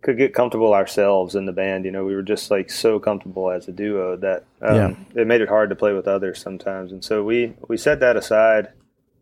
could 0.02 0.18
get 0.18 0.34
comfortable 0.36 0.74
ourselves 0.74 1.34
in 1.36 1.46
the 1.46 1.52
band. 1.52 1.84
You 1.86 1.92
know, 1.92 2.06
we 2.06 2.14
were 2.16 2.22
just 2.22 2.52
like 2.52 2.70
so 2.70 3.00
comfortable 3.00 3.50
as 3.50 3.68
a 3.68 3.72
duo 3.72 4.16
that 4.18 4.44
um, 4.62 4.76
Yeah. 4.76 4.96
it 5.22 5.28
made 5.28 5.42
it 5.42 5.50
hard 5.50 5.70
to 5.70 5.76
play 5.76 5.94
with 5.94 6.08
others 6.08 6.40
sometimes. 6.40 6.92
And 6.92 7.04
so 7.04 7.24
we 7.24 7.56
we 7.68 7.78
set 7.78 8.00
that 8.02 8.16
aside 8.16 8.70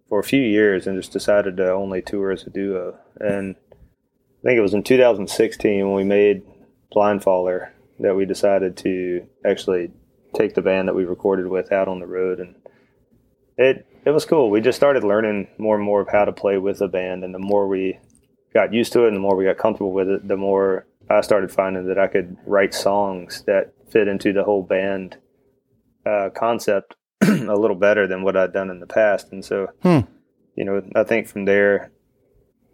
for 0.10 0.20
a 0.20 0.24
few 0.24 0.42
years 0.42 0.86
and 0.86 0.98
just 1.00 1.14
decided 1.14 1.56
to 1.58 1.72
only 1.72 2.02
tour 2.02 2.32
as 2.32 2.46
a 2.46 2.50
duo. 2.50 2.96
And 3.20 3.56
I 3.72 4.42
think 4.48 4.58
it 4.58 4.62
was 4.62 4.74
in 4.74 4.84
2016 4.84 5.86
when 5.86 5.96
we 5.96 6.04
made 6.04 6.44
Blindfaller 6.94 7.70
that 8.00 8.16
we 8.16 8.26
decided 8.26 8.76
to 8.78 9.26
actually 9.46 9.92
take 10.34 10.54
the 10.56 10.62
band 10.62 10.88
that 10.88 10.96
we 10.96 11.06
recorded 11.06 11.48
with 11.48 11.72
out 11.72 11.88
on 11.88 12.00
the 12.00 12.08
road 12.08 12.40
and 12.40 12.56
it 13.58 13.86
it 14.06 14.12
was 14.12 14.26
cool. 14.26 14.50
We 14.50 14.62
just 14.62 14.78
started 14.78 15.04
learning 15.04 15.48
more 15.58 15.76
and 15.76 15.84
more 15.84 16.02
of 16.02 16.10
how 16.10 16.26
to 16.26 16.32
play 16.32 16.58
with 16.58 16.82
a 16.82 16.88
band 16.88 17.24
and 17.24 17.34
the 17.34 17.40
more 17.40 17.68
we 17.68 18.00
got 18.54 18.74
used 18.74 18.94
to 18.94 19.04
it 19.06 19.08
and 19.08 19.16
the 19.16 19.22
more 19.22 19.36
we 19.36 19.46
got 19.46 19.58
comfortable 19.58 19.92
with 19.94 20.08
it, 20.10 20.28
the 20.28 20.38
more 20.38 20.86
I 21.10 21.22
started 21.22 21.52
finding 21.52 21.88
that 21.88 21.98
I 22.00 22.08
could 22.08 22.38
write 22.46 22.74
songs 22.74 23.44
that 23.48 23.74
fit 23.90 24.08
into 24.08 24.34
the 24.34 24.44
whole 24.44 24.64
band 24.64 25.18
uh, 26.06 26.30
concept 26.36 26.96
a 27.22 27.28
little 27.56 27.76
better 27.76 28.08
than 28.08 28.24
what 28.24 28.36
I'd 28.38 28.54
done 28.54 28.70
in 28.70 28.80
the 28.80 28.88
past. 28.88 29.32
And 29.32 29.44
so 29.44 29.68
Hmm. 29.82 30.00
you 30.56 30.66
know, 30.66 30.82
I 30.96 31.04
think 31.04 31.28
from 31.28 31.46
there, 31.46 31.92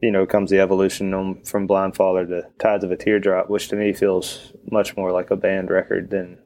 you 0.01 0.11
know, 0.11 0.25
comes 0.25 0.49
the 0.49 0.59
evolution 0.59 1.13
on, 1.13 1.43
from 1.43 1.67
Blindfaller 1.67 2.27
to 2.27 2.43
Tides 2.57 2.83
of 2.83 2.91
a 2.91 2.97
Teardrop, 2.97 3.49
which 3.49 3.67
to 3.69 3.75
me 3.75 3.91
feels 3.93 4.53
much 4.71 4.95
more 4.95 5.11
like 5.11 5.29
a 5.29 5.35
band 5.35 5.69
record 5.69 6.09
than 6.09 6.39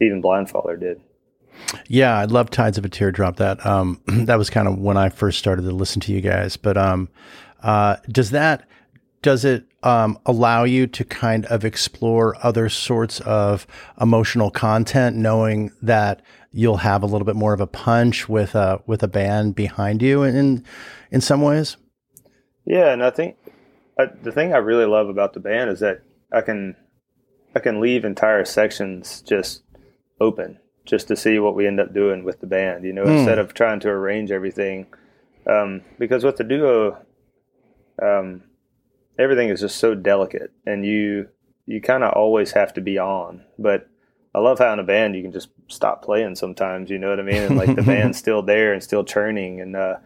even 0.00 0.22
Blindfaller 0.22 0.78
did. 0.80 1.00
Yeah, 1.88 2.16
I 2.16 2.24
love 2.24 2.50
Tides 2.50 2.78
of 2.78 2.84
a 2.84 2.88
Teardrop. 2.88 3.36
That 3.36 3.64
um, 3.64 4.00
that 4.06 4.38
was 4.38 4.50
kind 4.50 4.68
of 4.68 4.78
when 4.78 4.96
I 4.96 5.08
first 5.08 5.38
started 5.38 5.62
to 5.62 5.72
listen 5.72 6.00
to 6.02 6.12
you 6.12 6.20
guys. 6.20 6.56
But 6.56 6.76
um, 6.76 7.08
uh, 7.62 7.96
does 8.10 8.30
that 8.30 8.68
does 9.22 9.44
it 9.44 9.64
um, 9.82 10.18
allow 10.26 10.64
you 10.64 10.86
to 10.86 11.04
kind 11.04 11.46
of 11.46 11.64
explore 11.64 12.36
other 12.42 12.68
sorts 12.68 13.20
of 13.20 13.66
emotional 14.00 14.50
content, 14.50 15.16
knowing 15.16 15.70
that 15.82 16.22
you'll 16.52 16.78
have 16.78 17.02
a 17.02 17.06
little 17.06 17.24
bit 17.24 17.36
more 17.36 17.52
of 17.52 17.60
a 17.60 17.66
punch 17.66 18.28
with 18.28 18.54
a 18.54 18.80
with 18.86 19.02
a 19.02 19.08
band 19.08 19.54
behind 19.54 20.02
you 20.02 20.22
in 20.22 20.64
in 21.10 21.20
some 21.20 21.42
ways? 21.42 21.76
Yeah, 22.64 22.92
and 22.92 23.02
I 23.02 23.10
think 23.10 23.36
I, 23.98 24.06
the 24.22 24.32
thing 24.32 24.52
I 24.52 24.58
really 24.58 24.86
love 24.86 25.08
about 25.08 25.32
the 25.32 25.40
band 25.40 25.70
is 25.70 25.80
that 25.80 26.02
I 26.32 26.40
can 26.40 26.76
I 27.54 27.60
can 27.60 27.80
leave 27.80 28.04
entire 28.04 28.44
sections 28.44 29.22
just 29.22 29.62
open 30.20 30.58
just 30.88 31.06
to 31.08 31.16
see 31.16 31.38
what 31.38 31.54
we 31.54 31.66
end 31.66 31.78
up 31.78 31.92
doing 31.92 32.24
with 32.24 32.40
the 32.40 32.46
band. 32.46 32.84
You 32.84 32.92
know, 32.92 33.04
mm. 33.04 33.18
instead 33.18 33.38
of 33.38 33.54
trying 33.54 33.78
to 33.80 33.88
arrange 33.90 34.30
everything, 34.30 34.86
um, 35.46 35.82
because 35.98 36.24
with 36.24 36.36
the 36.36 36.44
duo, 36.44 36.98
um, 38.02 38.42
everything 39.18 39.50
is 39.50 39.60
just 39.60 39.76
so 39.76 39.94
delicate, 39.94 40.50
and 40.66 40.84
you 40.84 41.28
you 41.66 41.80
kind 41.80 42.02
of 42.02 42.14
always 42.14 42.52
have 42.52 42.72
to 42.74 42.80
be 42.80 42.98
on. 42.98 43.44
But 43.58 43.88
I 44.34 44.40
love 44.40 44.58
how 44.58 44.72
in 44.72 44.78
a 44.78 44.84
band 44.84 45.14
you 45.14 45.22
can 45.22 45.32
just 45.32 45.50
stop 45.68 46.02
playing 46.02 46.34
sometimes. 46.34 46.90
You 46.90 46.98
know 46.98 47.10
what 47.10 47.20
I 47.20 47.24
mean? 47.24 47.42
And 47.42 47.56
like 47.56 47.76
the 47.76 47.82
band's 47.82 48.18
still 48.24 48.42
there 48.42 48.72
and 48.72 48.82
still 48.82 49.04
churning, 49.04 49.60
and 49.60 49.76
uh, 49.76 49.96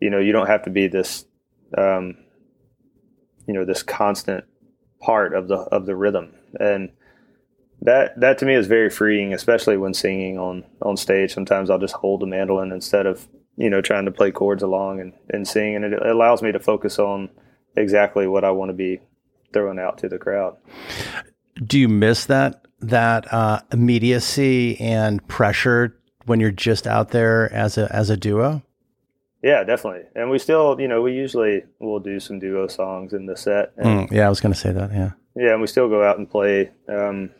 you 0.00 0.08
know 0.08 0.18
you 0.18 0.32
don't 0.32 0.48
have 0.48 0.64
to 0.64 0.70
be 0.70 0.88
this, 0.88 1.26
um, 1.76 2.16
you 3.46 3.52
know, 3.52 3.66
this 3.66 3.82
constant 3.82 4.44
part 5.00 5.34
of 5.34 5.48
the 5.48 5.56
of 5.56 5.84
the 5.84 5.94
rhythm 5.94 6.34
and 6.58 6.90
that 7.82 8.18
that 8.20 8.38
to 8.38 8.46
me 8.46 8.54
is 8.54 8.66
very 8.66 8.90
freeing, 8.90 9.32
especially 9.32 9.76
when 9.76 9.94
singing 9.94 10.38
on 10.38 10.64
on 10.82 10.96
stage. 10.96 11.32
Sometimes 11.32 11.70
I'll 11.70 11.78
just 11.78 11.94
hold 11.94 12.20
the 12.20 12.26
mandolin 12.26 12.72
instead 12.72 13.06
of 13.06 13.28
you 13.56 13.70
know 13.70 13.80
trying 13.80 14.04
to 14.04 14.10
play 14.10 14.30
chords 14.30 14.62
along 14.62 15.00
and 15.00 15.12
and 15.30 15.46
sing, 15.46 15.76
and 15.76 15.84
it 15.84 16.02
allows 16.04 16.42
me 16.42 16.52
to 16.52 16.60
focus 16.60 16.98
on 16.98 17.30
exactly 17.76 18.26
what 18.26 18.44
I 18.44 18.50
want 18.50 18.70
to 18.70 18.74
be 18.74 19.00
throwing 19.52 19.78
out 19.78 19.98
to 19.98 20.08
the 20.08 20.18
crowd. 20.18 20.56
Do 21.64 21.78
you 21.78 21.88
miss 21.88 22.26
that 22.26 22.66
that 22.80 23.32
uh, 23.32 23.60
immediacy 23.72 24.78
and 24.80 25.26
pressure 25.28 25.96
when 26.26 26.40
you're 26.40 26.50
just 26.50 26.86
out 26.86 27.10
there 27.10 27.52
as 27.52 27.78
a 27.78 27.94
as 27.94 28.10
a 28.10 28.16
duo? 28.16 28.62
Yeah, 29.42 29.64
definitely. 29.64 30.02
And 30.14 30.30
we 30.30 30.38
still, 30.38 30.78
you 30.78 30.86
know, 30.86 31.00
we 31.00 31.14
usually 31.14 31.64
will 31.78 31.98
do 31.98 32.20
some 32.20 32.38
duo 32.38 32.66
songs 32.66 33.14
in 33.14 33.24
the 33.24 33.38
set. 33.38 33.72
And, 33.78 34.08
mm, 34.08 34.12
yeah, 34.12 34.26
I 34.26 34.28
was 34.28 34.38
going 34.38 34.52
to 34.52 34.58
say 34.58 34.70
that. 34.70 34.92
Yeah. 34.92 35.12
Yeah, 35.34 35.52
and 35.52 35.62
we 35.62 35.66
still 35.66 35.88
go 35.88 36.02
out 36.02 36.18
and 36.18 36.28
play. 36.28 36.70
Um, 36.88 37.30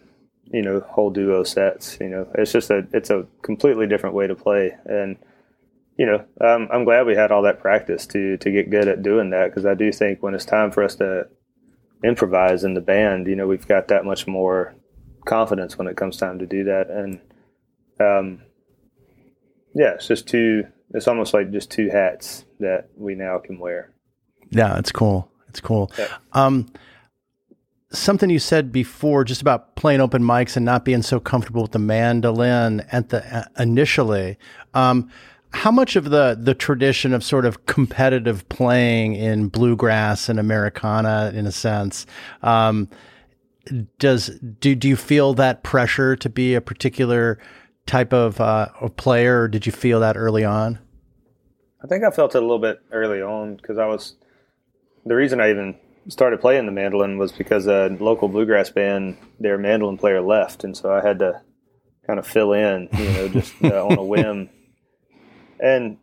you 0.52 0.62
know 0.62 0.80
whole 0.80 1.10
duo 1.10 1.44
sets. 1.44 1.98
You 2.00 2.08
know, 2.08 2.28
it's 2.34 2.52
just 2.52 2.70
a 2.70 2.86
it's 2.92 3.10
a 3.10 3.26
completely 3.42 3.86
different 3.86 4.14
way 4.14 4.26
to 4.26 4.34
play, 4.34 4.76
and 4.84 5.16
you 5.96 6.06
know, 6.06 6.24
um, 6.40 6.68
I'm 6.72 6.84
glad 6.84 7.06
we 7.06 7.14
had 7.14 7.30
all 7.30 7.42
that 7.42 7.60
practice 7.60 8.06
to 8.08 8.36
to 8.38 8.50
get 8.50 8.70
good 8.70 8.88
at 8.88 9.02
doing 9.02 9.30
that 9.30 9.46
because 9.48 9.66
I 9.66 9.74
do 9.74 9.92
think 9.92 10.22
when 10.22 10.34
it's 10.34 10.44
time 10.44 10.70
for 10.70 10.82
us 10.82 10.96
to 10.96 11.28
improvise 12.02 12.64
in 12.64 12.74
the 12.74 12.80
band, 12.80 13.26
you 13.26 13.36
know, 13.36 13.46
we've 13.46 13.68
got 13.68 13.88
that 13.88 14.04
much 14.04 14.26
more 14.26 14.74
confidence 15.26 15.76
when 15.76 15.86
it 15.86 15.96
comes 15.96 16.16
time 16.16 16.38
to 16.38 16.46
do 16.46 16.64
that, 16.64 16.88
and 16.90 17.20
um, 18.00 18.42
yeah, 19.74 19.94
it's 19.94 20.08
just 20.08 20.26
two. 20.26 20.64
It's 20.92 21.06
almost 21.06 21.34
like 21.34 21.52
just 21.52 21.70
two 21.70 21.88
hats 21.88 22.44
that 22.58 22.88
we 22.96 23.14
now 23.14 23.38
can 23.38 23.58
wear. 23.58 23.92
Yeah, 24.50 24.78
it's 24.78 24.90
cool. 24.90 25.30
It's 25.48 25.60
cool. 25.60 25.92
Yeah. 25.98 26.08
Um, 26.32 26.72
something 27.92 28.30
you 28.30 28.38
said 28.38 28.70
before 28.70 29.24
just 29.24 29.40
about 29.40 29.74
playing 29.74 30.00
open 30.00 30.22
mics 30.22 30.56
and 30.56 30.64
not 30.64 30.84
being 30.84 31.02
so 31.02 31.18
comfortable 31.18 31.62
with 31.62 31.72
the 31.72 31.78
mandolin 31.78 32.80
at 32.92 33.08
the 33.08 33.36
uh, 33.36 33.44
initially 33.58 34.38
um, 34.74 35.10
how 35.52 35.70
much 35.70 35.96
of 35.96 36.10
the 36.10 36.38
the 36.40 36.54
tradition 36.54 37.12
of 37.12 37.24
sort 37.24 37.44
of 37.44 37.66
competitive 37.66 38.48
playing 38.48 39.14
in 39.14 39.48
bluegrass 39.48 40.28
and 40.28 40.38
americana 40.38 41.32
in 41.34 41.46
a 41.46 41.52
sense 41.52 42.06
um, 42.42 42.88
does 43.98 44.28
do 44.60 44.74
do 44.74 44.88
you 44.88 44.96
feel 44.96 45.34
that 45.34 45.62
pressure 45.62 46.14
to 46.14 46.28
be 46.28 46.54
a 46.54 46.60
particular 46.60 47.38
type 47.86 48.12
of 48.12 48.40
uh, 48.40 48.68
player 48.96 49.42
or 49.42 49.48
did 49.48 49.66
you 49.66 49.72
feel 49.72 49.98
that 50.00 50.16
early 50.16 50.44
on? 50.44 50.78
I 51.82 51.86
think 51.88 52.04
i 52.04 52.10
felt 52.10 52.34
it 52.34 52.38
a 52.38 52.40
little 52.42 52.58
bit 52.58 52.80
early 52.92 53.20
on 53.20 53.56
because 53.56 53.78
i 53.78 53.86
was 53.86 54.14
the 55.04 55.14
reason 55.14 55.40
i 55.40 55.50
even 55.50 55.76
started 56.08 56.40
playing 56.40 56.66
the 56.66 56.72
mandolin 56.72 57.18
was 57.18 57.32
because 57.32 57.66
a 57.66 57.88
local 58.00 58.28
bluegrass 58.28 58.70
band, 58.70 59.16
their 59.38 59.58
mandolin 59.58 59.98
player 59.98 60.20
left, 60.20 60.64
and 60.64 60.76
so 60.76 60.92
I 60.92 61.06
had 61.06 61.18
to 61.20 61.40
kind 62.06 62.18
of 62.18 62.26
fill 62.26 62.52
in, 62.52 62.88
you 62.96 63.04
know, 63.12 63.28
just 63.28 63.54
uh, 63.62 63.86
on 63.86 63.98
a 63.98 64.04
whim. 64.04 64.50
And 65.62 65.98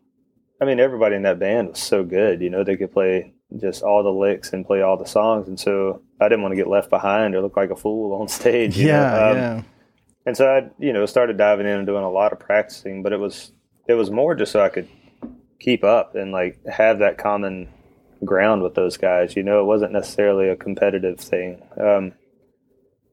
I 0.62 0.66
mean, 0.66 0.80
everybody 0.80 1.16
in 1.16 1.24
that 1.24 1.40
band 1.40 1.70
was 1.70 1.80
so 1.80 2.04
good, 2.04 2.44
you 2.44 2.52
know, 2.52 2.64
they 2.64 2.78
could 2.78 2.94
play 2.94 3.34
just 3.60 3.82
all 3.82 4.04
the 4.04 4.12
licks 4.12 4.54
and 4.54 4.68
play 4.68 4.84
all 4.84 4.98
the 4.98 5.08
songs, 5.08 5.48
and 5.48 5.60
so 5.60 6.04
I 6.22 6.30
didn't 6.30 6.44
want 6.44 6.52
to 6.52 6.58
get 6.58 6.68
left 6.68 6.92
behind 6.92 7.34
or 7.34 7.42
look 7.42 7.58
like 7.58 7.72
a 7.72 7.76
fool 7.76 8.22
on 8.22 8.28
stage. 8.40 8.78
yeah, 8.78 9.30
um, 9.30 9.36
yeah. 9.36 9.62
And 10.28 10.38
so 10.38 10.48
I, 10.48 10.70
you 10.78 10.94
know, 10.94 11.08
started 11.08 11.38
diving 11.38 11.66
in 11.66 11.72
and 11.72 11.88
doing 11.88 12.04
a 12.04 12.12
lot 12.12 12.34
of 12.34 12.40
practicing, 12.40 13.02
but 13.02 13.14
it 13.14 13.20
was 13.20 13.52
it 13.88 13.96
was 13.96 14.12
more 14.12 14.36
just 14.36 14.52
so 14.52 14.62
I 14.62 14.70
could 14.70 14.88
keep 15.60 15.84
up 15.84 16.14
and 16.14 16.32
like 16.32 16.64
have 16.68 17.00
that 17.00 17.18
common 17.18 17.70
ground 18.24 18.64
with 18.64 18.76
those 18.76 18.98
guys. 18.98 19.36
You 19.36 19.44
know, 19.44 19.60
it 19.62 19.66
wasn't 19.66 19.94
necessarily 19.94 20.50
a 20.50 20.56
competitive 20.56 21.20
thing. 21.20 21.62
Um, 21.80 22.14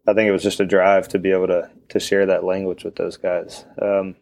I 0.06 0.12
think 0.12 0.28
it 0.28 0.32
was 0.32 0.42
just 0.42 0.60
a 0.60 0.66
drive 0.66 1.08
to 1.08 1.18
be 1.18 1.30
able 1.30 1.46
to 1.48 1.70
to 1.90 2.00
share 2.00 2.26
that 2.26 2.44
language 2.44 2.84
with 2.84 2.96
those 2.96 3.16
guys. 3.16 3.64
Um, 3.80 4.16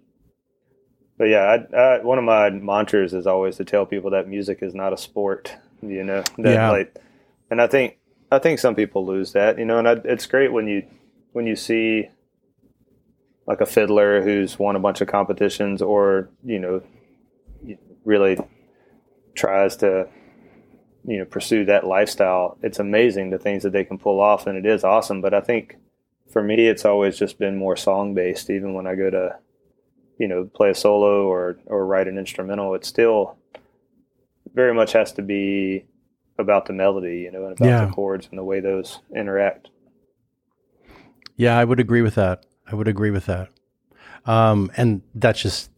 but 1.19 1.29
yeah, 1.29 1.57
I, 1.73 1.77
I, 1.77 2.03
one 2.03 2.19
of 2.19 2.25
my 2.25 2.51
mantras 2.51 3.15
is 3.15 3.27
always 3.27 3.57
to 3.57 3.65
tell 3.65 3.87
people 3.87 4.11
that 4.11 4.29
music 4.29 4.59
is 4.63 4.75
not 4.75 4.93
a 4.93 4.97
sport. 4.97 5.55
You 5.81 6.05
know, 6.05 6.23
that 6.39 6.53
yeah. 6.53 6.71
like, 6.71 6.97
and 7.51 7.61
I 7.61 7.67
think 7.67 7.99
I 8.31 8.39
think 8.39 8.59
some 8.59 8.75
people 8.75 9.05
lose 9.07 9.33
that. 9.33 9.59
You 9.59 9.65
know, 9.65 9.79
and 9.79 9.89
I, 9.89 9.93
it's 10.05 10.27
great 10.27 10.53
when 10.53 10.69
you 10.69 10.87
when 11.33 11.47
you 11.47 11.57
see 11.57 12.09
like 13.47 13.61
a 13.61 13.67
fiddler 13.67 14.23
who's 14.23 14.59
won 14.59 14.77
a 14.77 14.81
bunch 14.81 15.01
of 15.01 15.09
competitions, 15.09 15.83
or 15.83 16.31
you 16.45 16.59
know, 16.59 16.83
really 18.05 18.39
tries 19.35 19.77
to 19.77 20.09
you 21.05 21.19
know 21.19 21.25
pursue 21.25 21.65
that 21.65 21.87
lifestyle 21.87 22.57
it's 22.63 22.79
amazing 22.79 23.31
the 23.31 23.39
things 23.39 23.63
that 23.63 23.73
they 23.73 23.85
can 23.85 23.99
pull 23.99 24.21
off 24.21 24.47
and 24.47 24.57
it 24.57 24.67
is 24.67 24.85
awesome. 24.85 25.21
But 25.21 25.35
i 25.35 25.41
think 25.41 25.77
for 26.31 26.43
me 26.43 26.67
it's 26.67 26.85
always 26.85 27.19
just 27.19 27.39
been 27.39 27.57
more 27.57 27.77
song 27.77 28.15
based 28.15 28.51
even 28.51 28.75
when 28.75 28.87
i 28.87 28.95
go 28.95 29.11
to 29.11 29.37
you 30.19 30.29
know 30.29 30.45
play 30.45 30.71
a 30.71 30.75
solo 30.75 31.27
or 31.27 31.59
or 31.67 31.85
write 31.85 32.09
an 32.09 32.19
instrumental 32.19 32.75
it 32.75 32.85
still 32.85 33.37
very 34.55 34.75
much 34.75 34.93
has 34.93 35.13
to 35.13 35.23
be 35.23 35.85
about 36.39 36.67
the 36.67 36.73
melody 36.73 37.21
you 37.21 37.31
know 37.31 37.45
and 37.45 37.53
about 37.53 37.67
yeah. 37.67 37.85
the 37.87 37.93
chords 37.93 38.29
and 38.31 38.39
the 38.39 38.45
way 38.45 38.61
those 38.61 39.01
interact. 39.15 39.69
Yeah 41.37 41.59
i 41.59 41.65
would 41.65 41.81
agree 41.81 42.03
with 42.03 42.15
that. 42.15 42.47
I 42.71 42.75
would 42.75 42.89
agree 42.89 43.11
with 43.11 43.27
that. 43.27 43.49
Um, 44.25 44.71
and 44.77 45.03
that's 45.15 45.43
just 45.43 45.71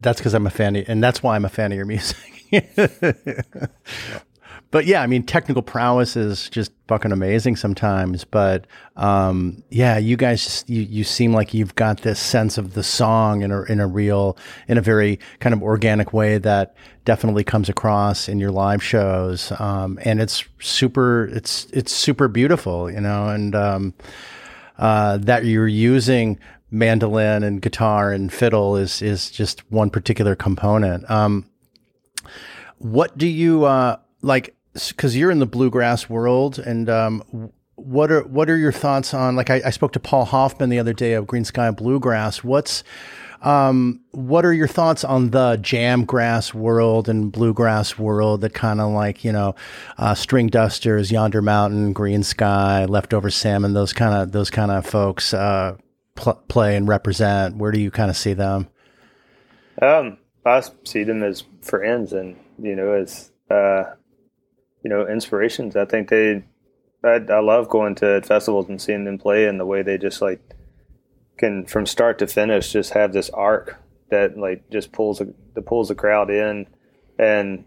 that's 0.00 0.20
because 0.20 0.34
i'm 0.34 0.46
a 0.46 0.50
fan 0.50 0.76
of, 0.76 0.84
and 0.88 1.02
that's 1.02 1.22
why 1.22 1.36
i'm 1.36 1.44
a 1.44 1.50
fan 1.50 1.72
of 1.72 1.76
your 1.76 1.86
music. 1.86 2.46
yeah 2.50 2.70
but 4.72 4.86
yeah, 4.86 5.02
I 5.02 5.06
mean, 5.06 5.22
technical 5.22 5.62
prowess 5.62 6.16
is 6.16 6.48
just 6.48 6.72
fucking 6.88 7.12
amazing 7.12 7.56
sometimes. 7.56 8.24
But 8.24 8.66
um, 8.96 9.62
yeah, 9.68 9.98
you 9.98 10.16
guys, 10.16 10.42
just, 10.42 10.68
you 10.68 10.80
you 10.80 11.04
seem 11.04 11.34
like 11.34 11.52
you've 11.52 11.74
got 11.74 12.00
this 12.00 12.18
sense 12.18 12.56
of 12.56 12.72
the 12.72 12.82
song 12.82 13.42
in 13.42 13.52
a 13.52 13.62
in 13.64 13.80
a 13.80 13.86
real, 13.86 14.36
in 14.66 14.78
a 14.78 14.80
very 14.80 15.20
kind 15.40 15.52
of 15.52 15.62
organic 15.62 16.14
way 16.14 16.38
that 16.38 16.74
definitely 17.04 17.44
comes 17.44 17.68
across 17.68 18.30
in 18.30 18.40
your 18.40 18.50
live 18.50 18.82
shows. 18.82 19.52
Um, 19.60 19.98
and 20.04 20.22
it's 20.22 20.42
super, 20.58 21.26
it's 21.26 21.66
it's 21.66 21.92
super 21.92 22.26
beautiful, 22.26 22.90
you 22.90 23.00
know, 23.00 23.28
and 23.28 23.54
um, 23.54 23.94
uh, 24.78 25.18
that 25.18 25.44
you're 25.44 25.68
using 25.68 26.38
mandolin 26.70 27.42
and 27.42 27.60
guitar 27.60 28.10
and 28.10 28.32
fiddle 28.32 28.76
is 28.76 29.02
is 29.02 29.30
just 29.30 29.70
one 29.70 29.90
particular 29.90 30.34
component. 30.34 31.08
Um, 31.10 31.44
what 32.78 33.18
do 33.18 33.26
you 33.28 33.64
uh, 33.64 33.98
like? 34.22 34.56
Because 34.72 35.16
you're 35.16 35.30
in 35.30 35.38
the 35.38 35.46
bluegrass 35.46 36.08
world, 36.08 36.58
and 36.58 36.88
um, 36.88 37.52
what 37.74 38.10
are 38.10 38.22
what 38.22 38.48
are 38.48 38.56
your 38.56 38.72
thoughts 38.72 39.12
on? 39.12 39.36
Like, 39.36 39.50
I, 39.50 39.60
I, 39.66 39.70
spoke 39.70 39.92
to 39.92 40.00
Paul 40.00 40.24
Hoffman 40.24 40.70
the 40.70 40.78
other 40.78 40.94
day 40.94 41.12
of 41.12 41.26
Greensky 41.26 41.76
Bluegrass. 41.76 42.42
What's 42.42 42.82
um, 43.42 44.00
what 44.12 44.44
are 44.44 44.52
your 44.52 44.68
thoughts 44.68 45.02
on 45.02 45.30
the 45.30 45.58
jam 45.60 46.04
grass 46.04 46.54
world 46.54 47.08
and 47.08 47.32
bluegrass 47.32 47.98
world 47.98 48.40
that 48.42 48.54
kind 48.54 48.80
of 48.80 48.92
like, 48.92 49.24
you 49.24 49.32
know, 49.32 49.56
uh, 49.98 50.14
string 50.14 50.46
dusters, 50.46 51.10
yonder 51.10 51.42
mountain, 51.42 51.92
green 51.92 52.22
sky, 52.22 52.84
leftover 52.84 53.30
salmon, 53.30 53.74
those 53.74 53.92
kind 53.92 54.14
of, 54.14 54.30
those 54.30 54.48
kind 54.48 54.70
of 54.70 54.86
folks, 54.86 55.34
uh, 55.34 55.76
pl- 56.14 56.40
play 56.46 56.76
and 56.76 56.86
represent? 56.86 57.56
Where 57.56 57.72
do 57.72 57.80
you 57.80 57.90
kind 57.90 58.10
of 58.10 58.16
see 58.16 58.32
them? 58.32 58.68
Um, 59.80 60.18
I 60.46 60.62
see 60.84 61.02
them 61.02 61.24
as 61.24 61.42
friends 61.62 62.12
and 62.12 62.36
you 62.60 62.76
know, 62.76 62.92
as 62.92 63.32
uh, 63.50 63.84
you 64.82 64.90
know, 64.90 65.06
inspirations. 65.06 65.76
I 65.76 65.84
think 65.84 66.08
they, 66.08 66.44
I, 67.04 67.20
I 67.28 67.40
love 67.40 67.68
going 67.68 67.94
to 67.96 68.22
festivals 68.22 68.68
and 68.68 68.80
seeing 68.80 69.04
them 69.04 69.18
play 69.18 69.46
and 69.46 69.58
the 69.58 69.66
way 69.66 69.82
they 69.82 69.98
just 69.98 70.20
like 70.20 70.40
can 71.38 71.66
from 71.66 71.86
start 71.86 72.18
to 72.18 72.26
finish 72.26 72.72
just 72.72 72.92
have 72.92 73.12
this 73.12 73.30
arc 73.30 73.76
that 74.10 74.36
like 74.36 74.68
just 74.70 74.92
pulls 74.92 75.18
that 75.18 75.66
pulls 75.66 75.88
the 75.88 75.94
crowd 75.94 76.30
in 76.30 76.66
and 77.18 77.64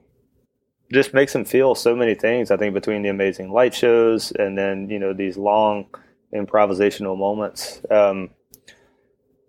just 0.94 1.14
makes 1.14 1.34
them 1.34 1.44
feel 1.44 1.76
so 1.76 1.96
many 1.96 2.16
things. 2.16 2.52
I 2.52 2.58
think 2.58 2.74
between 2.74 3.02
the 3.02 3.10
amazing 3.10 3.52
light 3.52 3.74
shows 3.74 4.32
and 4.32 4.58
then 4.58 4.90
you 4.90 5.00
know 5.00 5.14
these 5.14 5.38
long 5.38 5.88
improvisational 6.34 7.18
moments. 7.18 7.82
Um, 7.90 8.30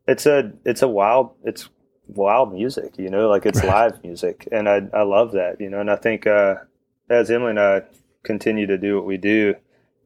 it's 0.09 0.27
a 0.27 0.53
it's 0.64 0.83
a 0.83 0.89
wild 0.89 1.33
it's 1.45 1.69
wild 2.07 2.53
music, 2.53 2.99
you 2.99 3.11
know, 3.11 3.29
like 3.29 3.47
it's 3.47 3.59
right. 3.59 3.69
live 3.69 4.03
music, 4.03 4.49
and 4.53 4.69
I 4.69 4.83
I 4.93 5.03
love 5.03 5.33
that, 5.33 5.61
you 5.61 5.69
know, 5.69 5.81
and 5.81 5.91
I 5.91 5.97
think 5.97 6.27
uh, 6.27 6.57
as 7.09 7.31
Emily 7.31 7.51
and 7.51 7.61
I 7.61 7.83
continue 8.23 8.67
to 8.67 8.79
do 8.79 8.97
what 8.97 9.07
we 9.07 9.17
do, 9.17 9.55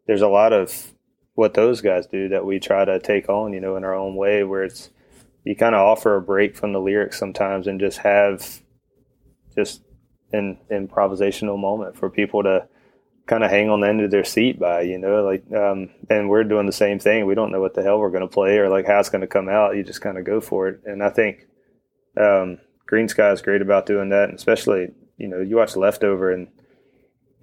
there's 0.07 0.23
a 0.23 0.29
lot 0.29 0.53
of 0.53 0.93
what 1.35 1.55
those 1.55 1.81
guys 1.81 2.07
do 2.07 2.29
that 2.29 2.45
we 2.45 2.59
try 2.59 2.85
to 2.85 2.99
take 3.01 3.29
on, 3.29 3.53
you 3.53 3.61
know, 3.61 3.77
in 3.77 3.85
our 3.85 3.95
own 3.95 4.15
way, 4.17 4.45
where 4.45 4.65
it's 4.65 4.91
you 5.45 5.57
kind 5.57 5.75
of 5.75 5.81
offer 5.81 6.17
a 6.17 6.23
break 6.23 6.57
from 6.57 6.73
the 6.73 6.81
lyrics 6.81 7.19
sometimes 7.19 7.67
and 7.67 7.81
just 7.81 7.99
have 7.99 8.61
just 9.55 9.83
an 10.33 10.59
improvisational 10.71 11.59
moment 11.59 11.97
for 11.97 12.11
people 12.11 12.43
to 12.43 12.69
kind 13.27 13.45
of 13.45 13.51
hang 13.51 13.71
on 13.71 13.81
the 13.81 13.89
end 13.89 14.01
of 14.01 14.11
their 14.11 14.25
seat 14.25 14.59
by, 14.59 14.83
you 14.83 14.99
know, 14.99 15.23
like, 15.23 15.45
um, 15.53 15.89
and 16.09 16.29
we're 16.29 16.45
doing 16.45 16.67
the 16.67 16.73
same 16.73 16.99
thing. 16.99 17.27
We 17.27 17.35
don't 17.35 17.53
know 17.53 17.61
what 17.61 17.75
the 17.75 17.83
hell 17.83 17.99
we're 17.99 18.11
going 18.11 18.27
to 18.27 18.29
play 18.29 18.59
or 18.59 18.69
like 18.69 18.87
how 18.87 18.99
it's 18.99 19.09
going 19.09 19.21
to 19.21 19.27
come 19.27 19.49
out. 19.49 19.77
You 19.77 19.83
just 19.83 20.01
kind 20.01 20.19
of 20.19 20.25
go 20.25 20.41
for 20.41 20.69
it. 20.69 20.81
And 20.85 21.03
I 21.03 21.11
think, 21.11 21.47
um, 22.17 22.59
Greensky 22.91 23.33
is 23.33 23.41
great 23.41 23.63
about 23.63 23.87
doing 23.87 24.09
that. 24.09 24.29
And 24.29 24.35
especially, 24.35 24.89
you 25.17 25.29
know, 25.29 25.41
you 25.41 25.57
watch 25.57 25.77
Leftover 25.77 26.33
and 26.33 26.49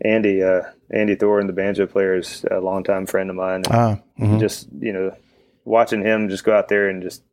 Andy, 0.01 0.43
uh, 0.43 0.61
Andy 0.91 1.15
Thorn, 1.15 1.47
the 1.47 1.53
banjo 1.53 1.87
player, 1.87 2.17
is 2.17 2.45
a 2.49 2.59
longtime 2.59 3.05
friend 3.05 3.29
of 3.29 3.35
mine. 3.35 3.63
Uh, 3.69 3.97
mm-hmm. 4.19 4.39
Just, 4.39 4.67
you 4.79 4.93
know, 4.93 5.15
watching 5.65 6.01
him 6.01 6.29
just 6.29 6.43
go 6.43 6.55
out 6.55 6.67
there 6.67 6.89
and 6.89 7.01
just, 7.01 7.23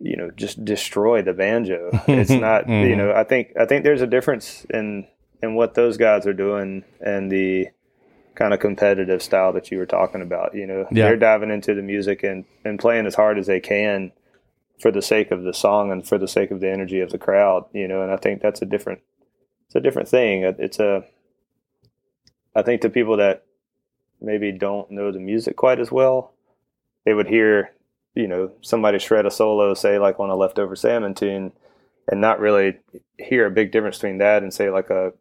you 0.00 0.16
know, 0.16 0.30
just 0.30 0.64
destroy 0.64 1.22
the 1.22 1.32
banjo. 1.32 1.90
It's 2.08 2.30
not, 2.30 2.64
mm-hmm. 2.64 2.88
you 2.88 2.96
know, 2.96 3.12
I 3.12 3.24
think, 3.24 3.52
I 3.58 3.66
think 3.66 3.84
there's 3.84 4.02
a 4.02 4.06
difference 4.06 4.64
in, 4.70 5.06
and 5.42 5.56
what 5.56 5.74
those 5.74 5.96
guys 5.96 6.26
are 6.26 6.32
doing 6.32 6.84
and 7.00 7.30
the 7.30 7.68
kind 8.34 8.54
of 8.54 8.60
competitive 8.60 9.22
style 9.22 9.52
that 9.52 9.70
you 9.70 9.78
were 9.78 9.86
talking 9.86 10.22
about. 10.22 10.54
You 10.54 10.66
know, 10.66 10.86
yeah. 10.90 11.06
they're 11.06 11.16
diving 11.16 11.50
into 11.50 11.74
the 11.74 11.82
music 11.82 12.22
and, 12.22 12.44
and 12.64 12.78
playing 12.78 13.06
as 13.06 13.16
hard 13.16 13.38
as 13.38 13.46
they 13.46 13.60
can 13.60 14.12
for 14.80 14.90
the 14.90 15.02
sake 15.02 15.30
of 15.30 15.42
the 15.42 15.52
song 15.52 15.90
and 15.90 16.06
for 16.06 16.18
the 16.18 16.28
sake 16.28 16.50
of 16.50 16.60
the 16.60 16.70
energy 16.70 17.00
of 17.00 17.10
the 17.10 17.18
crowd. 17.18 17.64
You 17.72 17.88
know, 17.88 18.02
and 18.02 18.12
I 18.12 18.16
think 18.16 18.40
that's 18.40 18.62
a 18.62 18.66
different 18.66 19.00
it's 19.66 19.74
a 19.74 19.80
different 19.80 20.08
thing. 20.08 20.42
It's 20.58 20.78
a 20.78 21.04
I 22.54 22.62
think 22.62 22.82
to 22.82 22.90
people 22.90 23.16
that 23.16 23.44
maybe 24.20 24.52
don't 24.52 24.90
know 24.90 25.10
the 25.10 25.18
music 25.18 25.56
quite 25.56 25.80
as 25.80 25.90
well, 25.90 26.32
they 27.04 27.14
would 27.14 27.28
hear 27.28 27.72
you 28.14 28.28
know 28.28 28.52
somebody 28.60 28.98
shred 28.98 29.26
a 29.26 29.30
solo, 29.30 29.74
say 29.74 29.98
like 29.98 30.20
on 30.20 30.30
a 30.30 30.36
leftover 30.36 30.76
salmon 30.76 31.14
tune, 31.14 31.52
and 32.08 32.20
not 32.20 32.40
really 32.40 32.78
hear 33.18 33.46
a 33.46 33.50
big 33.50 33.72
difference 33.72 33.98
between 33.98 34.18
that 34.18 34.42
and 34.42 34.52
say 34.52 34.70
like 34.70 34.90
a 34.90 35.12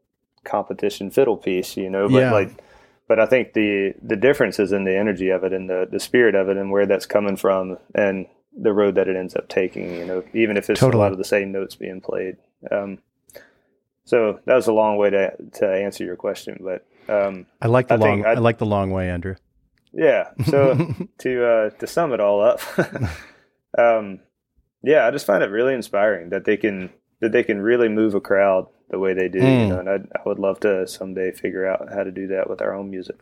competition 0.43 1.11
fiddle 1.11 1.37
piece, 1.37 1.77
you 1.77 1.89
know. 1.89 2.09
But 2.09 2.19
yeah. 2.19 2.31
like, 2.31 2.63
but 3.07 3.19
I 3.19 3.25
think 3.25 3.53
the 3.53 3.93
the 4.01 4.15
difference 4.15 4.59
is 4.59 4.71
in 4.71 4.83
the 4.83 4.97
energy 4.97 5.29
of 5.29 5.43
it 5.43 5.53
and 5.53 5.69
the 5.69 5.87
the 5.89 5.99
spirit 5.99 6.35
of 6.35 6.49
it 6.49 6.57
and 6.57 6.71
where 6.71 6.85
that's 6.85 7.05
coming 7.05 7.37
from 7.37 7.77
and 7.95 8.27
the 8.53 8.73
road 8.73 8.95
that 8.95 9.07
it 9.07 9.15
ends 9.15 9.35
up 9.35 9.47
taking. 9.47 9.95
You 9.95 10.05
know, 10.05 10.23
even 10.33 10.57
if 10.57 10.69
it's 10.69 10.79
totally. 10.79 11.01
a 11.01 11.03
lot 11.03 11.11
of 11.11 11.17
the 11.17 11.23
same 11.23 11.51
notes 11.51 11.75
being 11.75 12.01
played. 12.01 12.37
Um, 12.69 12.99
so 14.03 14.39
that 14.45 14.55
was 14.55 14.67
a 14.67 14.73
long 14.73 14.97
way 14.97 15.09
to 15.11 15.33
to 15.53 15.67
answer 15.67 16.03
your 16.03 16.15
question, 16.15 16.57
but 16.61 16.85
um, 17.11 17.45
I 17.61 17.67
like 17.67 17.87
the 17.87 17.95
I 17.95 17.97
long 17.97 18.25
I 18.25 18.33
like 18.35 18.57
the 18.57 18.65
long 18.65 18.91
way, 18.91 19.09
Andrew. 19.09 19.35
Yeah. 19.93 20.29
So 20.45 20.93
to 21.19 21.45
uh, 21.45 21.69
to 21.71 21.87
sum 21.87 22.13
it 22.13 22.19
all 22.19 22.41
up, 22.41 22.61
um, 23.77 24.19
yeah, 24.83 25.05
I 25.05 25.11
just 25.11 25.25
find 25.25 25.43
it 25.43 25.47
really 25.47 25.73
inspiring 25.73 26.29
that 26.29 26.45
they 26.45 26.57
can 26.57 26.91
that 27.19 27.31
they 27.31 27.43
can 27.43 27.61
really 27.61 27.89
move 27.89 28.15
a 28.15 28.21
crowd 28.21 28.67
the 28.89 28.99
way 28.99 29.13
they 29.13 29.29
do. 29.29 29.39
Mm. 29.39 29.43
You 29.43 29.63
hmm. 29.63 29.69
know, 29.69 29.79
and 29.79 29.89
I'd, 29.89 30.07
I 30.15 30.19
would 30.25 30.39
love 30.39 30.59
to 30.61 30.87
someday 30.87 31.31
figure 31.31 31.67
out 31.67 31.89
how 31.93 32.03
to 32.03 32.11
do 32.11 32.27
that 32.27 32.49
with 32.49 32.61
our 32.61 32.73
own 32.73 32.89
music. 32.89 33.17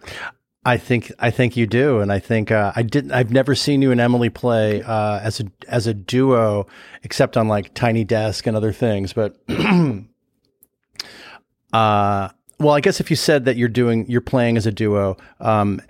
I 0.66 0.78
think 0.78 1.12
I 1.20 1.32
think 1.32 1.56
you 1.56 1.66
do, 1.66 2.00
and 2.00 2.12
I 2.12 2.20
think 2.20 2.52
uh, 2.52 2.74
I 2.76 2.84
didn't. 2.84 3.12
I've 3.12 3.32
never 3.32 3.56
seen 3.56 3.82
you 3.82 3.92
and 3.92 4.02
Emily 4.02 4.30
play 4.30 4.84
uh, 4.84 5.20
as 5.20 5.40
a 5.40 5.46
as 5.68 5.88
a 5.88 5.94
duo, 5.94 6.68
except 7.04 7.38
on 7.38 7.48
like 7.48 7.74
Tiny 7.74 8.04
Desk 8.04 8.46
and 8.46 8.58
other 8.58 8.74
things. 8.74 9.14
But, 9.14 9.38
uh, 11.74 12.30
well, 12.60 12.76
I 12.76 12.82
guess 12.82 13.00
if 13.00 13.10
you 13.10 13.16
said 13.16 13.46
that 13.46 13.56
you're 13.56 13.70
doing 13.70 14.06
you're 14.10 14.22
playing 14.22 14.58
as 14.58 14.66
a 14.66 14.72
duo, 14.72 15.18
um, 15.40 15.82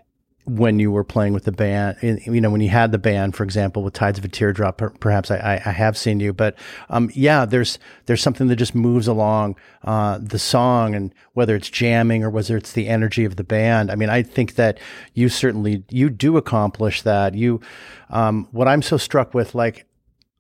when 0.46 0.80
you 0.80 0.92
were 0.92 1.04
playing 1.04 1.34
with 1.34 1.44
the 1.44 1.52
band, 1.52 1.98
you 2.02 2.42
know, 2.42 2.50
when 2.50 2.62
you 2.62 2.70
had 2.70 2.92
the 2.92 2.98
band, 2.98 3.36
for 3.36 3.44
example, 3.44 3.84
with 3.84 3.94
Tides 3.94 4.18
of 4.18 4.26
a 4.26 4.28
Teardrop, 4.28 4.82
perhaps 5.00 5.30
I, 5.30 5.62
I 5.64 5.72
have 5.72 5.96
seen 5.98 6.20
you, 6.20 6.34
but 6.34 6.56
um, 6.90 7.12
yeah, 7.14 7.46
there's 7.46 7.78
there's 8.06 8.22
something 8.22 8.48
that 8.48 8.56
just 8.56 8.74
moves 8.74 9.08
along 9.08 9.56
uh, 9.84 10.20
the 10.22 10.40
song, 10.40 10.96
and 10.96 11.14
whether 11.34 11.56
it's 11.56 11.70
jamming 11.70 12.24
or 12.24 12.30
whether 12.30 12.58
it's 12.58 12.74
the 12.74 12.88
energy 12.88 13.26
of 13.26 13.36
the 13.36 13.44
band. 13.44 13.92
I 13.92 13.96
mean, 13.96 14.10
I 14.10 14.24
think 14.24 14.56
that 14.56 14.80
you 15.14 15.30
certainly 15.30 15.84
you 15.90 16.10
do 16.10 16.38
accomplish 16.38 17.02
that. 17.04 17.36
You, 17.36 17.62
um, 18.10 18.48
what 18.52 18.68
I'm 18.68 18.82
so 18.82 18.98
struck 18.98 19.34
with, 19.34 19.54
like, 19.54 19.86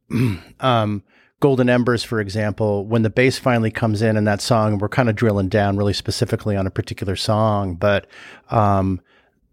um, 0.59 1.03
Golden 1.39 1.69
Embers, 1.69 2.03
for 2.03 2.19
example, 2.19 2.85
when 2.85 3.03
the 3.03 3.09
bass 3.09 3.37
finally 3.37 3.71
comes 3.71 4.01
in 4.01 4.17
in 4.17 4.25
that 4.25 4.41
song, 4.41 4.77
we're 4.77 4.89
kind 4.89 5.09
of 5.09 5.15
drilling 5.15 5.47
down 5.47 5.77
really 5.77 5.93
specifically 5.93 6.57
on 6.57 6.67
a 6.67 6.71
particular 6.71 7.15
song, 7.15 7.75
but 7.75 8.07
um, 8.49 8.99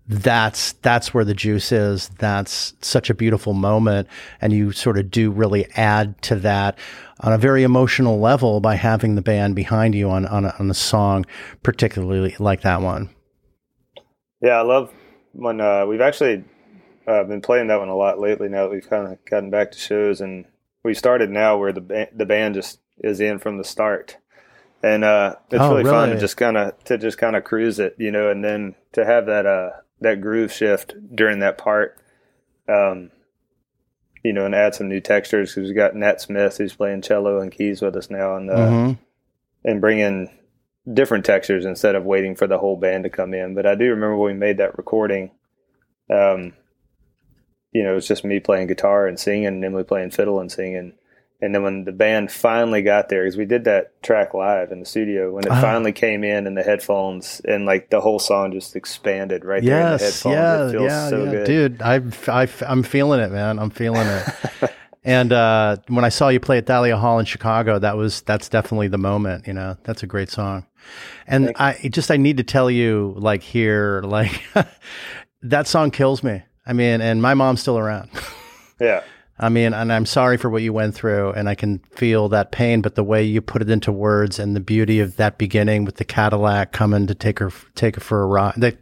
that's 0.09 0.73
that's 0.75 1.15
where 1.15 1.25
the 1.25 1.35
juice 1.35 1.71
is. 1.71 2.09
That's 2.19 2.75
such 2.81 3.09
a 3.09 3.15
beautiful 3.15 3.55
moment, 3.55 4.09
and 4.41 4.53
you 4.53 4.73
sort 4.73 4.99
of 4.99 5.11
do 5.11 5.31
really 5.31 5.67
add 5.77 6.21
to 6.23 6.37
that 6.37 6.79
on 7.21 7.33
a 7.33 7.39
very 7.39 7.63
emotional 7.63 8.19
level 8.19 8.61
by 8.61 8.75
having 8.75 9.15
the 9.15 9.23
band 9.23 9.55
behind 9.55 9.95
you 9.95 10.11
on 10.11 10.27
on 10.27 10.45
a, 10.45 10.55
on 10.59 10.69
a 10.71 10.75
song, 10.75 11.25
particularly 11.63 12.35
like 12.41 12.63
that 12.63 12.83
one. 12.83 13.11
Yeah, 14.41 14.59
I 14.59 14.63
love 14.63 14.93
when 15.33 15.61
uh, 15.61 15.87
we've 15.87 16.01
actually 16.01 16.45
uh, 17.07 17.25
been 17.25 17.41
playing 17.41 17.69
that 17.69 17.79
one 17.79 17.89
a 17.89 17.97
lot 17.97 18.19
lately. 18.19 18.49
Now 18.49 18.65
that 18.65 18.73
we've 18.73 18.89
kind 18.89 19.13
of 19.13 19.25
gotten 19.25 19.51
back 19.51 19.73
to 19.73 19.79
shows, 19.79 20.21
and 20.21 20.47
we 20.87 20.95
started 20.95 21.31
now 21.31 21.59
where 21.59 21.73
the 21.73 21.81
ba- 21.81 22.09
the 22.15 22.27
band 22.27 22.55
just 22.55 22.81
is 22.99 23.21
in 23.21 23.39
from 23.39 23.59
the 23.59 23.65
start 23.65 24.17
and 24.83 25.05
uh, 25.05 25.35
it's 25.51 25.61
oh, 25.61 25.71
really, 25.71 25.85
really, 25.85 25.91
fun 25.91 26.09
to 26.11 26.19
just 26.19 26.37
kind 26.37 26.57
of 26.57 26.83
to 26.85 26.99
just 26.99 27.19
kind 27.19 27.35
of 27.35 27.45
cruise 27.45 27.79
it, 27.79 27.97
you 27.99 28.11
know, 28.11 28.31
and 28.31 28.45
then 28.45 28.75
to 28.93 29.05
have 29.05 29.27
that 29.27 29.47
uh, 29.47 29.71
that 30.01 30.21
groove 30.21 30.53
shift 30.53 30.95
during 31.15 31.41
that 31.41 31.59
part. 31.59 31.99
Um, 32.69 33.11
you 34.23 34.33
know, 34.33 34.45
and 34.45 34.57
add 34.57 34.75
some 34.75 34.89
new 34.89 35.01
textures 35.01 35.55
because 35.55 35.69
we've 35.69 35.77
got 35.77 35.95
Nat 35.95 36.21
Smith 36.21 36.57
who's 36.57 36.75
playing 36.75 37.03
cello 37.03 37.41
and 37.41 37.53
keys 37.53 37.81
with 37.81 37.97
us 37.97 38.11
now, 38.11 38.37
and 38.37 38.51
uh, 38.51 38.55
mm-hmm. 38.55 38.93
and 39.65 39.81
bring 39.81 40.01
in 40.01 40.29
different 40.93 41.25
textures 41.25 41.65
instead 41.65 41.95
of 41.95 42.05
waiting 42.05 42.35
for 42.35 42.47
the 42.47 42.59
whole 42.59 42.77
band 42.77 43.05
to 43.05 43.11
come 43.11 43.35
in. 43.35 43.55
But 43.55 43.67
I 43.67 43.75
do 43.75 43.85
remember 43.91 44.17
when 44.17 44.35
we 44.35 44.39
made 44.39 44.59
that 44.59 44.79
recording. 44.79 45.31
Um, 46.11 46.55
you 47.73 47.83
know, 47.83 47.93
it 47.93 47.97
was 47.97 48.09
just 48.09 48.25
me 48.25 48.41
playing 48.41 48.69
guitar 48.69 49.07
and 49.07 49.19
singing, 49.19 49.47
and 49.47 49.65
Emily 49.65 49.85
playing 49.85 50.11
fiddle 50.11 50.41
and 50.41 50.51
singing, 50.51 50.95
and 51.41 51.55
then 51.55 51.63
when 51.63 51.85
the 51.85 51.93
band 51.93 52.33
finally 52.33 52.81
got 52.81 53.11
there, 53.11 53.25
because 53.25 53.37
we 53.37 53.45
did 53.45 53.65
that 53.65 54.03
track 54.03 54.33
live 54.33 54.73
in 54.73 54.81
the 54.81 54.87
studio, 54.87 55.33
when 55.33 55.45
it 55.45 55.51
uh 55.51 55.61
finally 55.61 55.93
came 55.93 56.25
in 56.25 56.47
and 56.47 56.57
the 56.57 56.63
headphones, 56.63 57.43
and 57.45 57.67
like 57.67 57.91
the 57.91 58.01
whole 58.01 58.19
song 58.19 58.53
just 58.53 58.75
expanded 58.75 59.45
right 59.45 59.63
yes, 59.63 59.71
there 59.71 59.81
in 59.81 59.99
the 59.99 60.05
headphones. 60.05 60.73
Yeah, 60.73 60.81
yeah, 60.81 61.09
so 61.11 61.33
yeah. 61.33 61.45
dude. 61.45 61.83
I've, 61.83 62.29
I've, 62.29 62.63
I'm 62.67 62.83
feeling 62.83 63.21
it, 63.21 63.31
man. 63.31 63.59
I'm 63.59 63.69
feeling 63.69 64.07
it. 64.07 64.73
and 65.05 65.31
uh, 65.31 65.77
when 65.89 66.07
I 66.07 66.09
saw 66.09 66.29
you 66.29 66.41
play 66.41 66.57
at 66.57 66.67
Thalia 66.67 66.97
Hall 66.97 67.19
in 67.19 67.27
Chicago, 67.27 67.79
that 67.81 67.99
was 67.99 68.23
that's 68.23 68.49
definitely 68.49 68.89
the 68.89 68.99
moment. 68.99 69.47
You 69.47 69.53
know, 69.53 69.77
that's 69.85 70.03
a 70.03 70.07
great 70.07 70.31
song. 70.31 70.65
And 71.27 71.53
I 71.57 71.91
just 71.93 72.11
I 72.11 72.17
need 72.17 72.39
to 72.39 72.45
tell 72.45 72.71
you, 72.71 73.15
like 73.19 73.43
here, 73.43 74.01
like 74.05 74.43
that 75.43 75.67
song 75.67 75.91
kills 75.91 76.23
me. 76.23 76.45
I 76.67 76.73
mean, 76.73 77.01
and 77.01 77.23
my 77.23 77.35
mom's 77.35 77.61
still 77.61 77.79
around. 77.79 78.11
yeah. 78.81 79.03
I 79.39 79.51
mean, 79.51 79.75
and 79.75 79.93
I'm 79.93 80.07
sorry 80.07 80.39
for 80.39 80.49
what 80.49 80.63
you 80.63 80.73
went 80.73 80.95
through, 80.95 81.33
and 81.33 81.49
I 81.49 81.55
can 81.55 81.79
feel 81.95 82.29
that 82.31 82.53
pain. 82.53 82.81
But 82.81 82.95
the 82.95 83.05
way 83.05 83.23
you 83.23 83.43
put 83.43 83.61
it 83.61 83.69
into 83.69 83.93
words, 83.93 84.39
and 84.39 84.57
the 84.57 84.61
beauty 84.61 84.99
of 85.01 85.17
that 85.17 85.37
beginning 85.37 85.85
with 85.85 85.97
the 85.97 86.05
Cadillac 86.05 86.73
coming 86.73 87.07
to 87.07 87.15
take 87.15 87.39
her, 87.41 87.53
take 87.75 87.97
her 87.97 88.01
for 88.01 88.23
a 88.23 88.27
ride. 88.27 88.55
That, 88.57 88.79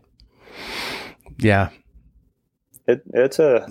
yeah, 1.38 1.70
it, 2.86 3.02
it's 3.12 3.38
a. 3.40 3.68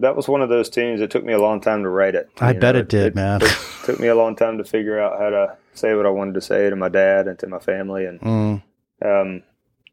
That 0.00 0.14
was 0.16 0.28
one 0.28 0.42
of 0.42 0.50
those 0.50 0.68
tunes. 0.68 1.00
It 1.00 1.10
took 1.10 1.24
me 1.24 1.32
a 1.32 1.40
long 1.40 1.60
time 1.60 1.84
to 1.84 1.88
write 1.88 2.14
it. 2.14 2.28
I 2.38 2.52
bet 2.52 2.74
know, 2.74 2.80
it 2.80 2.88
did, 2.88 3.06
it, 3.06 3.14
man. 3.14 3.40
It 3.42 3.56
took 3.84 3.98
me 3.98 4.08
a 4.08 4.14
long 4.14 4.36
time 4.36 4.58
to 4.58 4.64
figure 4.64 5.00
out 5.00 5.18
how 5.18 5.30
to 5.30 5.56
say 5.72 5.94
what 5.94 6.04
I 6.04 6.10
wanted 6.10 6.34
to 6.34 6.40
say 6.42 6.68
to 6.68 6.76
my 6.76 6.90
dad 6.90 7.28
and 7.28 7.38
to 7.38 7.46
my 7.46 7.60
family, 7.60 8.04
and 8.04 8.20
mm. 8.20 8.62
um, 9.02 9.42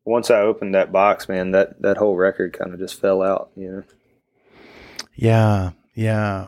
once 0.06 0.32
I 0.32 0.42
opened 0.42 0.76
that 0.76 0.92
box, 0.92 1.30
man, 1.30 1.52
that 1.52 1.82
that 1.82 1.98
whole 1.98 2.16
record 2.16 2.54
kind 2.54 2.74
of 2.74 2.80
just 2.80 3.00
fell 3.00 3.22
out. 3.22 3.52
You 3.56 3.72
know. 3.72 3.84
Yeah, 5.16 5.72
yeah. 5.94 6.48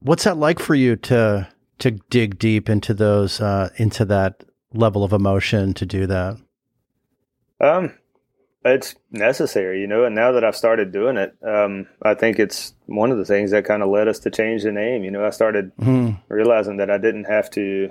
What's 0.00 0.24
that 0.24 0.36
like 0.36 0.58
for 0.58 0.74
you 0.74 0.96
to 0.96 1.48
to 1.78 1.90
dig 2.10 2.38
deep 2.38 2.68
into 2.68 2.94
those 2.94 3.40
uh, 3.40 3.70
into 3.76 4.04
that 4.06 4.44
level 4.72 5.04
of 5.04 5.12
emotion 5.12 5.74
to 5.74 5.86
do 5.86 6.06
that? 6.06 6.36
Um, 7.60 7.94
it's 8.64 8.94
necessary, 9.10 9.80
you 9.80 9.86
know. 9.86 10.04
And 10.04 10.14
now 10.14 10.32
that 10.32 10.44
I've 10.44 10.56
started 10.56 10.92
doing 10.92 11.16
it, 11.16 11.36
um, 11.42 11.86
I 12.02 12.14
think 12.14 12.38
it's 12.38 12.74
one 12.86 13.10
of 13.10 13.18
the 13.18 13.24
things 13.24 13.50
that 13.50 13.64
kind 13.64 13.82
of 13.82 13.90
led 13.90 14.08
us 14.08 14.18
to 14.20 14.30
change 14.30 14.62
the 14.62 14.72
name. 14.72 15.04
You 15.04 15.10
know, 15.10 15.24
I 15.24 15.30
started 15.30 15.74
mm. 15.76 16.18
realizing 16.28 16.78
that 16.78 16.90
I 16.90 16.98
didn't 16.98 17.24
have 17.24 17.50
to, 17.50 17.90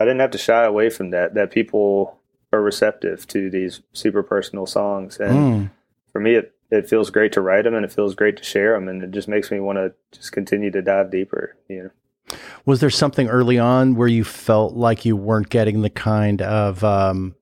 I 0.00 0.04
didn't 0.04 0.20
have 0.20 0.32
to 0.32 0.38
shy 0.38 0.64
away 0.64 0.90
from 0.90 1.10
that. 1.10 1.34
That 1.34 1.50
people 1.50 2.18
are 2.54 2.62
receptive 2.62 3.26
to 3.28 3.50
these 3.50 3.80
super 3.92 4.22
personal 4.22 4.66
songs, 4.66 5.18
and 5.18 5.32
mm. 5.32 5.70
for 6.12 6.20
me, 6.20 6.34
it 6.34 6.54
it 6.70 6.88
feels 6.88 7.10
great 7.10 7.32
to 7.32 7.40
write 7.40 7.64
them, 7.64 7.74
and 7.74 7.84
it 7.84 7.92
feels 7.92 8.14
great 8.14 8.36
to 8.38 8.44
share 8.44 8.72
them, 8.72 8.88
and 8.88 9.02
it 9.02 9.10
just 9.10 9.28
makes 9.28 9.50
me 9.50 9.60
want 9.60 9.78
to 9.78 9.92
just 10.12 10.32
continue 10.32 10.70
to 10.70 10.82
dive 10.82 11.10
deeper. 11.10 11.56
You 11.68 11.84
know. 11.84 12.36
Was 12.64 12.80
there 12.80 12.90
something 12.90 13.28
early 13.28 13.58
on 13.58 13.96
where 13.96 14.08
you 14.08 14.24
felt 14.24 14.74
like 14.74 15.04
you 15.04 15.16
weren't 15.16 15.50
getting 15.50 15.82
the 15.82 15.90
kind 15.90 16.40
of 16.40 16.82
um, 16.82 17.34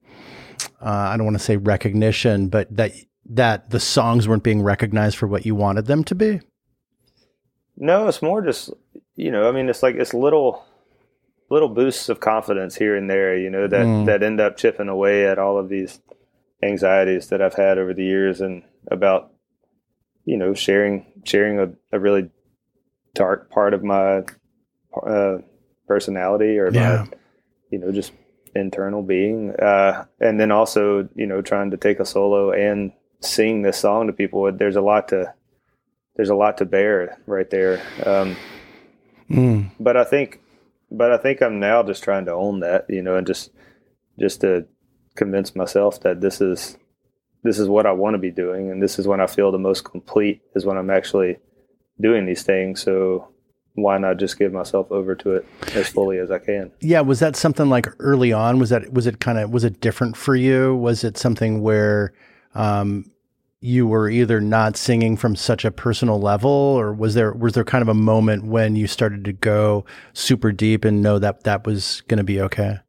uh, 0.81 0.89
I 0.89 1.17
don't 1.17 1.25
want 1.25 1.37
to 1.37 1.43
say 1.43 1.57
recognition, 1.57 2.49
but 2.49 2.75
that 2.75 2.91
that 3.29 3.69
the 3.69 3.79
songs 3.79 4.27
weren't 4.27 4.43
being 4.43 4.61
recognized 4.61 5.17
for 5.17 5.27
what 5.27 5.45
you 5.45 5.55
wanted 5.55 5.85
them 5.85 6.03
to 6.05 6.15
be? 6.15 6.41
No, 7.77 8.07
it's 8.07 8.21
more 8.21 8.41
just 8.41 8.71
you 9.15 9.31
know, 9.31 9.47
I 9.47 9.51
mean, 9.51 9.69
it's 9.69 9.83
like 9.83 9.95
it's 9.95 10.13
little 10.13 10.65
little 11.53 11.69
boosts 11.69 12.09
of 12.09 12.19
confidence 12.19 12.75
here 12.75 12.95
and 12.95 13.07
there, 13.07 13.37
you 13.37 13.49
know, 13.49 13.67
that 13.67 13.85
mm. 13.85 14.05
that 14.07 14.23
end 14.23 14.41
up 14.41 14.57
chipping 14.57 14.89
away 14.89 15.27
at 15.27 15.37
all 15.37 15.59
of 15.59 15.69
these 15.69 16.01
anxieties 16.63 17.27
that 17.27 17.41
I've 17.41 17.53
had 17.53 17.77
over 17.77 17.93
the 17.93 18.03
years 18.03 18.41
and 18.41 18.63
about 18.89 19.31
you 20.25 20.37
know 20.37 20.53
sharing 20.53 21.05
sharing 21.25 21.59
a, 21.59 21.71
a 21.95 21.99
really 21.99 22.29
dark 23.13 23.51
part 23.51 23.73
of 23.73 23.83
my 23.83 24.23
uh, 25.05 25.37
personality 25.87 26.57
or 26.57 26.71
yeah. 26.71 27.05
my 27.09 27.17
you 27.69 27.77
know 27.77 27.91
just 27.91 28.13
internal 28.55 29.03
being 29.03 29.51
uh, 29.55 30.05
and 30.19 30.39
then 30.39 30.51
also 30.51 31.07
you 31.15 31.27
know 31.27 31.41
trying 31.41 31.71
to 31.71 31.77
take 31.77 31.99
a 31.99 32.05
solo 32.05 32.51
and 32.51 32.91
sing 33.19 33.61
this 33.61 33.77
song 33.77 34.07
to 34.07 34.13
people 34.13 34.51
there's 34.51 34.75
a 34.75 34.81
lot 34.81 35.07
to 35.07 35.33
there's 36.15 36.29
a 36.29 36.35
lot 36.35 36.57
to 36.57 36.65
bear 36.65 37.17
right 37.25 37.49
there 37.49 37.81
um, 38.05 38.35
mm. 39.29 39.69
but 39.79 39.97
i 39.97 40.03
think 40.03 40.39
but 40.93 41.11
i 41.11 41.17
think 41.17 41.41
i'm 41.41 41.59
now 41.59 41.83
just 41.83 42.03
trying 42.03 42.25
to 42.25 42.31
own 42.31 42.61
that 42.61 42.85
you 42.87 43.01
know 43.01 43.17
and 43.17 43.27
just 43.27 43.51
just 44.19 44.41
to 44.41 44.65
convince 45.15 45.55
myself 45.55 45.99
that 46.01 46.21
this 46.21 46.39
is 46.39 46.77
this 47.43 47.59
is 47.59 47.67
what 47.67 47.85
i 47.85 47.91
want 47.91 48.13
to 48.13 48.19
be 48.19 48.31
doing 48.31 48.71
and 48.71 48.81
this 48.81 48.97
is 48.97 49.07
when 49.07 49.19
i 49.19 49.27
feel 49.27 49.51
the 49.51 49.57
most 49.57 49.83
complete 49.83 50.41
is 50.55 50.65
when 50.65 50.77
i'm 50.77 50.89
actually 50.89 51.37
doing 51.99 52.25
these 52.25 52.43
things 52.43 52.81
so 52.81 53.27
why 53.75 53.97
not 53.97 54.17
just 54.17 54.37
give 54.37 54.53
myself 54.53 54.91
over 54.91 55.15
to 55.15 55.31
it 55.31 55.45
as 55.73 55.89
fully 55.89 56.19
as 56.19 56.29
I 56.29 56.39
can? 56.39 56.71
Yeah, 56.79 57.01
was 57.01 57.19
that 57.19 57.35
something 57.35 57.69
like 57.69 57.87
early 57.99 58.31
on? 58.31 58.59
Was 58.59 58.69
that 58.69 58.93
was 58.93 59.07
it 59.07 59.19
kind 59.19 59.39
of 59.39 59.49
was 59.49 59.63
it 59.63 59.81
different 59.81 60.15
for 60.15 60.35
you? 60.35 60.75
Was 60.75 61.03
it 61.03 61.17
something 61.17 61.61
where 61.61 62.13
um, 62.53 63.11
you 63.63 63.87
were 63.87 64.09
either 64.09 64.41
not 64.41 64.75
singing 64.75 65.15
from 65.15 65.37
such 65.37 65.63
a 65.63 65.71
personal 65.71 66.19
level, 66.19 66.51
or 66.51 66.93
was 66.93 67.13
there 67.13 67.31
was 67.31 67.53
there 67.53 67.63
kind 67.63 67.81
of 67.81 67.87
a 67.87 67.93
moment 67.93 68.43
when 68.43 68.75
you 68.75 68.87
started 68.87 69.23
to 69.23 69.31
go 69.31 69.85
super 70.11 70.51
deep 70.51 70.83
and 70.83 71.01
know 71.01 71.17
that 71.17 71.45
that 71.45 71.65
was 71.65 72.01
going 72.09 72.17
to 72.17 72.25
be 72.25 72.41
okay? 72.41 72.79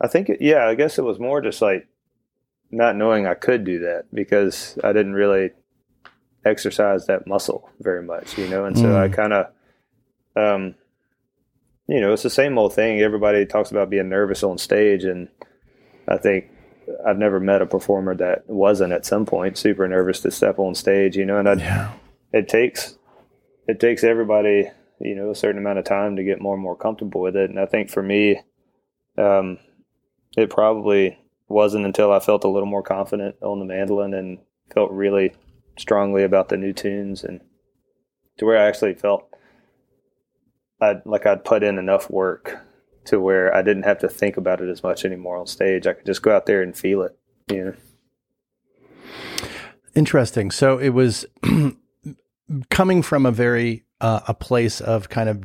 I 0.00 0.06
think, 0.06 0.30
yeah, 0.40 0.68
I 0.68 0.76
guess 0.76 0.96
it 0.96 1.02
was 1.02 1.18
more 1.18 1.40
just 1.40 1.60
like 1.60 1.88
not 2.70 2.94
knowing 2.94 3.26
I 3.26 3.34
could 3.34 3.64
do 3.64 3.80
that 3.80 4.04
because 4.14 4.78
I 4.84 4.92
didn't 4.92 5.14
really 5.14 5.50
exercise 6.44 7.06
that 7.06 7.26
muscle 7.26 7.68
very 7.80 8.04
much, 8.04 8.38
you 8.38 8.46
know, 8.46 8.64
and 8.64 8.78
so 8.78 8.84
mm. 8.84 8.96
I 8.96 9.08
kind 9.08 9.32
of 9.32 9.46
um, 10.36 10.76
you 11.88 12.00
know, 12.00 12.12
it's 12.12 12.22
the 12.22 12.30
same 12.30 12.56
old 12.58 12.74
thing. 12.74 13.00
Everybody 13.00 13.44
talks 13.44 13.72
about 13.72 13.90
being 13.90 14.08
nervous 14.08 14.44
on 14.44 14.56
stage, 14.56 15.02
and 15.02 15.26
I 16.06 16.16
think 16.16 16.48
I've 17.06 17.18
never 17.18 17.40
met 17.40 17.62
a 17.62 17.66
performer 17.66 18.14
that 18.16 18.48
wasn't 18.48 18.92
at 18.92 19.06
some 19.06 19.26
point 19.26 19.58
super 19.58 19.86
nervous 19.86 20.20
to 20.20 20.30
step 20.30 20.58
on 20.58 20.74
stage. 20.74 21.16
You 21.16 21.26
know, 21.26 21.38
and 21.38 21.48
I, 21.48 21.54
yeah. 21.54 21.92
it 22.32 22.48
takes 22.48 22.98
it 23.66 23.80
takes 23.80 24.04
everybody 24.04 24.70
you 25.00 25.14
know 25.14 25.30
a 25.30 25.34
certain 25.34 25.60
amount 25.60 25.78
of 25.78 25.84
time 25.84 26.16
to 26.16 26.24
get 26.24 26.40
more 26.40 26.54
and 26.54 26.62
more 26.62 26.76
comfortable 26.76 27.20
with 27.20 27.36
it. 27.36 27.50
And 27.50 27.58
I 27.58 27.66
think 27.66 27.90
for 27.90 28.02
me, 28.02 28.40
um, 29.16 29.58
it 30.36 30.50
probably 30.50 31.18
wasn't 31.48 31.86
until 31.86 32.12
I 32.12 32.20
felt 32.20 32.44
a 32.44 32.48
little 32.48 32.68
more 32.68 32.82
confident 32.82 33.36
on 33.42 33.58
the 33.58 33.64
mandolin 33.64 34.14
and 34.14 34.38
felt 34.72 34.90
really 34.90 35.34
strongly 35.78 36.22
about 36.22 36.48
the 36.48 36.56
new 36.56 36.72
tunes 36.72 37.24
and 37.24 37.40
to 38.36 38.44
where 38.44 38.58
I 38.58 38.66
actually 38.66 38.94
felt 38.94 39.28
I'd 40.80 41.04
like 41.04 41.26
I'd 41.26 41.44
put 41.44 41.62
in 41.62 41.78
enough 41.78 42.10
work 42.10 42.58
to 43.08 43.20
where 43.20 43.54
I 43.54 43.62
didn't 43.62 43.82
have 43.84 43.98
to 44.00 44.08
think 44.08 44.36
about 44.36 44.60
it 44.60 44.68
as 44.68 44.82
much 44.82 45.04
anymore 45.04 45.36
on 45.36 45.46
stage. 45.46 45.86
I 45.86 45.94
could 45.94 46.06
just 46.06 46.22
go 46.22 46.34
out 46.34 46.46
there 46.46 46.62
and 46.62 46.76
feel 46.76 47.02
it. 47.02 47.18
You 47.50 47.64
know. 47.64 47.74
Interesting. 49.94 50.50
So 50.50 50.78
it 50.78 50.90
was 50.90 51.26
coming 52.70 53.02
from 53.02 53.26
a 53.26 53.32
very 53.32 53.84
uh, 54.00 54.20
a 54.28 54.34
place 54.34 54.80
of 54.80 55.08
kind 55.08 55.28
of 55.28 55.44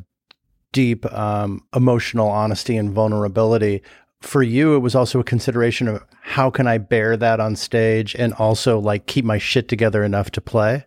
deep 0.72 1.10
um, 1.12 1.62
emotional 1.74 2.28
honesty 2.28 2.76
and 2.76 2.92
vulnerability. 2.92 3.82
For 4.20 4.42
you, 4.42 4.74
it 4.74 4.78
was 4.78 4.94
also 4.94 5.20
a 5.20 5.24
consideration 5.24 5.88
of 5.88 6.04
how 6.22 6.50
can 6.50 6.66
I 6.66 6.78
bear 6.78 7.16
that 7.16 7.40
on 7.40 7.56
stage 7.56 8.14
and 8.14 8.32
also 8.34 8.78
like 8.78 9.06
keep 9.06 9.24
my 9.24 9.38
shit 9.38 9.68
together 9.68 10.04
enough 10.04 10.30
to 10.32 10.40
play. 10.40 10.86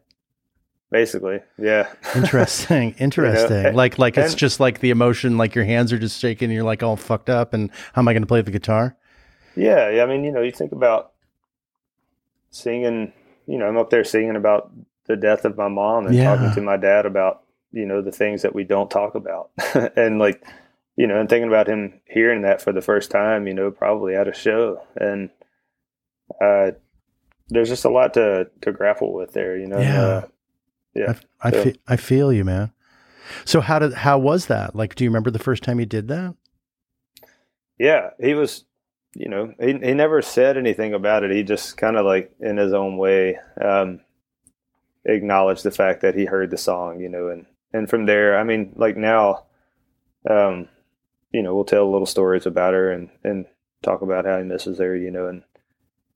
Basically, 0.90 1.42
yeah. 1.58 1.92
interesting, 2.16 2.96
interesting. 2.98 3.58
you 3.58 3.64
know? 3.64 3.72
Like, 3.72 4.00
like 4.00 4.18
it's 4.18 4.36
just 4.36 4.62
like 4.62 4.80
the 4.80 4.90
emotion, 4.90 5.38
like 5.38 5.54
your 5.54 5.66
hands 5.66 5.92
are 5.92 6.00
just 6.00 6.20
shaking, 6.20 6.46
and 6.46 6.54
you're 6.54 6.64
like 6.64 6.82
all 6.82 6.96
fucked 6.96 7.30
up. 7.30 7.54
And 7.54 7.70
how 7.94 8.02
am 8.02 8.08
I 8.08 8.14
going 8.14 8.24
to 8.24 8.28
play 8.28 8.42
the 8.42 8.52
guitar? 8.52 8.96
Yeah, 9.58 9.90
yeah. 9.90 10.04
I 10.04 10.06
mean, 10.06 10.24
you 10.24 10.32
know, 10.32 10.42
you 10.42 10.52
think 10.52 10.72
about 10.72 11.12
singing. 12.52 13.12
You 13.48 13.58
know, 13.58 13.68
I'm 13.68 13.78
up 13.78 13.90
there 13.90 14.06
singing 14.06 14.38
about 14.38 14.72
the 15.08 15.18
death 15.18 15.44
of 15.44 15.58
my 15.58 15.68
mom 15.68 16.06
and 16.06 16.16
yeah. 16.16 16.36
talking 16.36 16.54
to 16.54 16.62
my 16.62 16.78
dad 16.78 17.06
about 17.06 17.44
you 17.72 17.86
know 17.86 18.02
the 18.02 18.12
things 18.12 18.42
that 18.44 18.56
we 18.56 18.64
don't 18.64 18.90
talk 18.90 19.16
about, 19.16 19.50
and 19.98 20.20
like 20.20 20.46
you 20.96 21.06
know, 21.06 21.20
and 21.20 21.28
thinking 21.30 21.50
about 21.50 21.68
him 21.68 22.00
hearing 22.06 22.44
that 22.44 22.62
for 22.62 22.72
the 22.72 22.82
first 22.82 23.12
time. 23.12 23.46
You 23.46 23.54
know, 23.54 23.72
probably 23.72 24.16
at 24.16 24.30
a 24.30 24.34
show, 24.34 24.82
and 24.96 25.32
uh, 26.42 26.72
there's 27.50 27.70
just 27.70 27.84
a 27.84 27.90
lot 27.90 28.14
to 28.14 28.50
to 28.62 28.72
grapple 28.72 29.14
with 29.14 29.34
there. 29.34 29.58
You 29.58 29.68
know. 29.68 29.80
Yeah. 29.80 30.02
Uh, 30.02 30.28
yeah. 30.98 31.14
I, 31.42 31.48
I, 31.48 31.52
yeah. 31.52 31.64
Fe- 31.64 31.76
I 31.88 31.96
feel 31.96 32.34
you, 32.34 32.44
man. 32.44 32.72
So 33.46 33.62
how 33.62 33.80
did 33.80 33.94
how 33.94 34.18
was 34.18 34.48
that? 34.48 34.76
Like, 34.76 34.96
do 34.96 35.04
you 35.04 35.10
remember 35.10 35.32
the 35.32 35.40
first 35.40 35.64
time 35.64 35.80
you 35.80 35.86
did 35.86 36.08
that? 36.08 36.36
Yeah, 37.78 38.12
he 38.20 38.34
was. 38.34 38.64
You 39.14 39.30
know, 39.30 39.54
he 39.60 39.74
he 39.74 39.94
never 39.94 40.22
said 40.22 40.58
anything 40.58 40.94
about 40.94 41.24
it. 41.24 41.32
He 41.32 41.42
just 41.42 41.78
kind 41.78 41.98
of 41.98 42.06
like 42.06 42.32
in 42.40 42.58
his 42.58 42.74
own 42.74 42.98
way 42.98 43.40
um, 43.60 44.02
acknowledged 45.06 45.64
the 45.64 45.72
fact 45.72 46.02
that 46.02 46.16
he 46.16 46.26
heard 46.26 46.52
the 46.52 46.58
song. 46.58 47.00
You 47.00 47.10
know, 47.10 47.30
and 47.30 47.46
and 47.74 47.90
from 47.90 48.06
there, 48.06 48.38
I 48.38 48.44
mean, 48.44 48.74
like 48.76 48.96
now, 48.96 49.46
um, 50.30 50.68
you 51.32 51.42
know, 51.42 51.56
we'll 51.56 51.66
tell 51.66 51.92
little 51.92 52.06
stories 52.06 52.46
about 52.46 52.74
her 52.74 52.92
and 52.92 53.10
and 53.24 53.46
talk 53.82 54.02
about 54.02 54.26
how 54.26 54.38
he 54.38 54.44
misses 54.44 54.78
her. 54.78 54.96
You 54.96 55.10
know, 55.10 55.28
and 55.28 55.44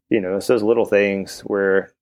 you 0.10 0.22
know, 0.22 0.38
it's 0.38 0.48
those 0.48 0.64
little 0.64 0.86
things 0.86 1.42
where 1.42 1.94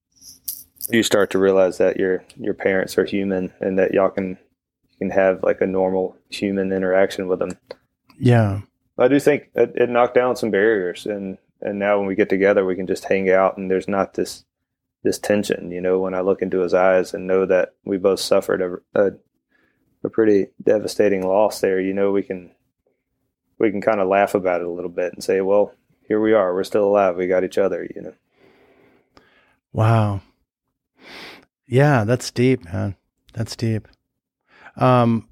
you 0.89 1.03
start 1.03 1.29
to 1.31 1.39
realize 1.39 1.77
that 1.77 1.97
your 1.97 2.23
your 2.37 2.53
parents 2.53 2.97
are 2.97 3.05
human 3.05 3.53
and 3.59 3.77
that 3.79 3.93
y'all 3.93 4.09
can 4.09 4.37
can 4.97 5.09
have 5.09 5.43
like 5.43 5.61
a 5.61 5.67
normal 5.67 6.15
human 6.29 6.71
interaction 6.71 7.27
with 7.27 7.39
them. 7.39 7.57
Yeah, 8.19 8.61
I 8.97 9.07
do 9.07 9.19
think 9.19 9.49
it, 9.55 9.73
it 9.75 9.89
knocked 9.89 10.15
down 10.15 10.35
some 10.35 10.51
barriers, 10.51 11.05
and 11.05 11.37
and 11.61 11.79
now 11.79 11.97
when 11.97 12.07
we 12.07 12.15
get 12.15 12.29
together, 12.29 12.65
we 12.65 12.75
can 12.75 12.87
just 12.87 13.05
hang 13.05 13.29
out, 13.29 13.57
and 13.57 13.69
there's 13.69 13.87
not 13.87 14.13
this 14.13 14.45
this 15.03 15.19
tension. 15.19 15.71
You 15.71 15.81
know, 15.81 15.99
when 15.99 16.13
I 16.13 16.21
look 16.21 16.41
into 16.41 16.59
his 16.59 16.73
eyes 16.73 17.13
and 17.13 17.27
know 17.27 17.45
that 17.45 17.73
we 17.85 17.97
both 17.97 18.19
suffered 18.19 18.61
a, 18.61 19.01
a, 19.01 19.11
a 20.03 20.09
pretty 20.09 20.47
devastating 20.61 21.25
loss 21.25 21.61
there, 21.61 21.79
you 21.79 21.93
know, 21.93 22.11
we 22.11 22.23
can 22.23 22.51
we 23.57 23.71
can 23.71 23.81
kind 23.81 23.99
of 23.99 24.07
laugh 24.07 24.35
about 24.35 24.61
it 24.61 24.67
a 24.67 24.71
little 24.71 24.89
bit 24.89 25.13
and 25.13 25.23
say, 25.23 25.41
well, 25.41 25.73
here 26.07 26.19
we 26.19 26.33
are, 26.33 26.53
we're 26.53 26.63
still 26.63 26.85
alive, 26.85 27.15
we 27.15 27.27
got 27.27 27.43
each 27.43 27.57
other. 27.57 27.87
You 27.95 28.01
know. 28.01 28.13
Wow. 29.71 30.21
Yeah, 31.67 32.03
that's 32.03 32.31
deep, 32.31 32.65
man. 32.65 32.95
That's 33.33 33.55
deep. 33.55 33.87
Um, 34.75 35.27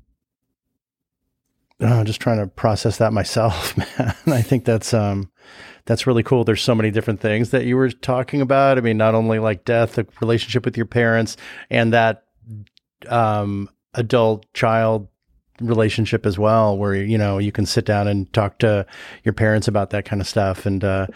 I'm 1.80 2.05
just 2.05 2.22
trying 2.22 2.39
to 2.39 2.47
process 2.47 2.97
that 2.97 3.13
myself, 3.13 3.78
man. 3.99 4.15
I 4.28 4.41
think 4.41 4.65
that's 4.65 4.93
um, 4.93 5.32
that's 5.86 6.07
really 6.07 6.24
cool. 6.24 6.43
There's 6.43 6.61
so 6.61 6.76
many 6.76 6.91
different 6.91 7.20
things 7.20 7.51
that 7.51 7.65
you 7.65 7.76
were 7.76 7.89
talking 7.89 8.41
about. 8.41 8.78
I 8.78 8.82
mean, 8.82 8.97
not 8.97 9.15
only 9.15 9.39
like 9.39 9.65
death, 9.65 9.93
the 9.93 10.07
relationship 10.20 10.65
with 10.65 10.78
your 10.78 10.86
parents, 10.86 11.38
and 11.70 11.93
that 11.93 12.26
um, 13.07 13.70
adult 13.93 14.51
child 14.53 15.07
relationship 15.59 16.26
as 16.26 16.38
well, 16.38 16.78
where 16.78 16.95
you 16.95 17.18
know 17.18 17.38
you 17.38 17.51
can 17.51 17.65
sit 17.65 17.86
down 17.86 18.07
and 18.07 18.32
talk 18.34 18.59
to 18.59 18.86
your 19.24 19.34
parents 19.34 19.68
about 19.68 19.91
that 19.91 20.05
kind 20.05 20.22
of 20.22 20.28
stuff. 20.28 20.65
And 20.65 20.84
uh, 20.84 21.07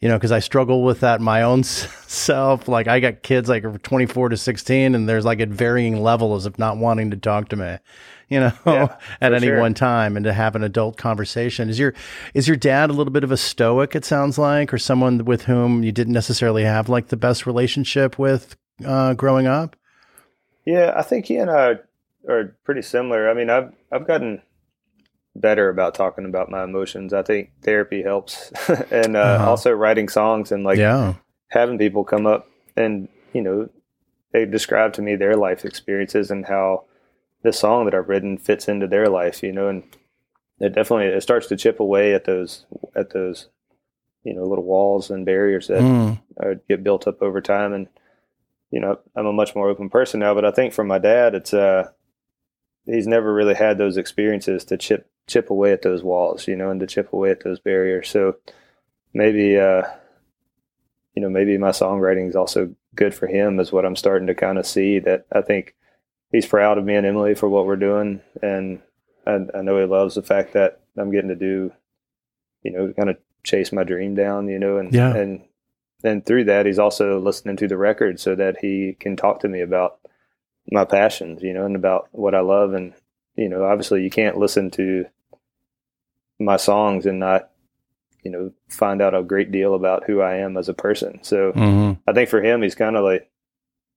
you 0.00 0.08
know, 0.08 0.16
because 0.16 0.32
I 0.32 0.38
struggle 0.38 0.84
with 0.84 1.00
that 1.00 1.20
my 1.20 1.42
own 1.42 1.62
self. 1.64 2.68
Like 2.68 2.86
I 2.88 3.00
got 3.00 3.22
kids 3.22 3.48
like 3.48 3.82
24 3.82 4.30
to 4.30 4.36
16, 4.36 4.94
and 4.94 5.08
there's 5.08 5.24
like 5.24 5.40
at 5.40 5.48
varying 5.48 6.02
levels 6.02 6.46
of 6.46 6.58
not 6.58 6.76
wanting 6.76 7.10
to 7.10 7.16
talk 7.16 7.48
to 7.48 7.56
me, 7.56 7.78
you 8.28 8.40
know, 8.40 8.52
yeah, 8.64 8.96
at 9.20 9.32
any 9.32 9.46
sure. 9.46 9.60
one 9.60 9.74
time, 9.74 10.16
and 10.16 10.24
to 10.24 10.32
have 10.32 10.54
an 10.54 10.62
adult 10.62 10.96
conversation. 10.96 11.68
Is 11.68 11.78
your 11.78 11.94
is 12.34 12.46
your 12.46 12.56
dad 12.56 12.90
a 12.90 12.92
little 12.92 13.12
bit 13.12 13.24
of 13.24 13.32
a 13.32 13.36
stoic? 13.36 13.96
It 13.96 14.04
sounds 14.04 14.38
like, 14.38 14.72
or 14.72 14.78
someone 14.78 15.24
with 15.24 15.44
whom 15.44 15.82
you 15.82 15.92
didn't 15.92 16.14
necessarily 16.14 16.64
have 16.64 16.88
like 16.88 17.08
the 17.08 17.16
best 17.16 17.46
relationship 17.46 18.18
with 18.18 18.56
uh, 18.84 19.14
growing 19.14 19.46
up. 19.46 19.74
Yeah, 20.64 20.92
I 20.94 21.02
think 21.02 21.26
he 21.26 21.36
and 21.36 21.50
I 21.50 21.78
are 22.28 22.56
pretty 22.64 22.82
similar. 22.82 23.28
I 23.28 23.34
mean, 23.34 23.50
I've 23.50 23.72
I've 23.90 24.06
gotten 24.06 24.42
better 25.40 25.68
about 25.68 25.94
talking 25.94 26.24
about 26.24 26.50
my 26.50 26.64
emotions. 26.64 27.12
I 27.12 27.22
think 27.22 27.50
therapy 27.62 28.02
helps, 28.02 28.50
and 28.90 29.16
uh, 29.16 29.20
uh-huh. 29.20 29.50
also 29.50 29.72
writing 29.72 30.08
songs 30.08 30.52
and 30.52 30.64
like 30.64 30.78
yeah. 30.78 31.14
having 31.48 31.78
people 31.78 32.04
come 32.04 32.26
up 32.26 32.48
and 32.76 33.08
you 33.32 33.42
know 33.42 33.68
they 34.32 34.44
describe 34.44 34.92
to 34.94 35.02
me 35.02 35.16
their 35.16 35.36
life 35.36 35.64
experiences 35.64 36.30
and 36.30 36.46
how 36.46 36.84
the 37.42 37.52
song 37.52 37.84
that 37.84 37.94
I've 37.94 38.08
written 38.08 38.38
fits 38.38 38.68
into 38.68 38.86
their 38.86 39.08
life. 39.08 39.42
You 39.42 39.52
know, 39.52 39.68
and 39.68 39.82
it 40.60 40.74
definitely 40.74 41.06
it 41.06 41.22
starts 41.22 41.46
to 41.48 41.56
chip 41.56 41.80
away 41.80 42.14
at 42.14 42.24
those 42.24 42.66
at 42.94 43.10
those 43.10 43.48
you 44.24 44.34
know 44.34 44.44
little 44.44 44.64
walls 44.64 45.10
and 45.10 45.24
barriers 45.24 45.68
that 45.68 45.80
mm. 45.80 46.20
get 46.68 46.84
built 46.84 47.06
up 47.06 47.22
over 47.22 47.40
time 47.40 47.72
and 47.72 47.88
you 48.70 48.80
know 48.80 48.98
i'm 49.16 49.26
a 49.26 49.32
much 49.32 49.54
more 49.54 49.68
open 49.68 49.88
person 49.88 50.20
now 50.20 50.34
but 50.34 50.44
i 50.44 50.50
think 50.50 50.72
for 50.72 50.84
my 50.84 50.98
dad 50.98 51.34
it's 51.34 51.54
uh 51.54 51.88
he's 52.84 53.06
never 53.06 53.32
really 53.32 53.54
had 53.54 53.78
those 53.78 53.96
experiences 53.96 54.64
to 54.64 54.76
chip 54.76 55.10
chip 55.28 55.50
away 55.50 55.72
at 55.72 55.82
those 55.82 56.02
walls, 56.02 56.48
you 56.48 56.56
know, 56.56 56.70
and 56.70 56.80
to 56.80 56.86
chip 56.86 57.12
away 57.12 57.30
at 57.30 57.44
those 57.44 57.60
barriers. 57.60 58.08
So 58.08 58.36
maybe, 59.14 59.58
uh, 59.58 59.82
you 61.14 61.22
know, 61.22 61.30
maybe 61.30 61.56
my 61.58 61.70
songwriting 61.70 62.28
is 62.28 62.36
also 62.36 62.74
good 62.94 63.14
for 63.14 63.26
him, 63.28 63.60
is 63.60 63.70
what 63.70 63.84
I'm 63.84 63.96
starting 63.96 64.26
to 64.26 64.34
kind 64.34 64.58
of 64.58 64.66
see. 64.66 64.98
That 64.98 65.26
I 65.32 65.42
think 65.42 65.74
he's 66.32 66.46
proud 66.46 66.78
of 66.78 66.84
me 66.84 66.96
and 66.96 67.06
Emily 67.06 67.34
for 67.34 67.48
what 67.48 67.66
we're 67.66 67.76
doing, 67.76 68.20
and 68.42 68.80
I, 69.26 69.46
I 69.54 69.62
know 69.62 69.78
he 69.78 69.84
loves 69.84 70.16
the 70.16 70.22
fact 70.22 70.54
that 70.54 70.80
I'm 70.96 71.12
getting 71.12 71.28
to 71.28 71.36
do, 71.36 71.72
you 72.62 72.72
know, 72.72 72.92
kind 72.92 73.10
of 73.10 73.18
chase 73.44 73.72
my 73.72 73.84
dream 73.84 74.14
down, 74.14 74.48
you 74.48 74.58
know, 74.58 74.78
and 74.78 74.92
yeah. 74.92 75.14
and 75.14 75.44
and 76.04 76.24
through 76.24 76.44
that, 76.44 76.66
he's 76.66 76.78
also 76.78 77.20
listening 77.20 77.56
to 77.56 77.68
the 77.68 77.76
record 77.76 78.20
so 78.20 78.34
that 78.34 78.58
he 78.60 78.96
can 78.98 79.16
talk 79.16 79.40
to 79.40 79.48
me 79.48 79.60
about 79.60 79.98
my 80.70 80.84
passions, 80.84 81.42
you 81.42 81.52
know, 81.52 81.64
and 81.64 81.76
about 81.76 82.08
what 82.12 82.34
I 82.34 82.40
love. 82.40 82.72
And, 82.72 82.94
you 83.36 83.48
know, 83.48 83.64
obviously 83.64 84.04
you 84.04 84.10
can't 84.10 84.38
listen 84.38 84.70
to 84.72 85.06
my 86.38 86.56
songs 86.56 87.06
and 87.06 87.18
not, 87.18 87.50
you 88.22 88.30
know, 88.30 88.52
find 88.68 89.02
out 89.02 89.14
a 89.14 89.22
great 89.22 89.50
deal 89.50 89.74
about 89.74 90.04
who 90.04 90.20
I 90.20 90.36
am 90.36 90.56
as 90.56 90.68
a 90.68 90.74
person. 90.74 91.20
So 91.22 91.52
mm-hmm. 91.52 92.00
I 92.08 92.12
think 92.12 92.28
for 92.28 92.42
him, 92.42 92.62
he's 92.62 92.74
kind 92.74 92.96
of 92.96 93.04
like, 93.04 93.30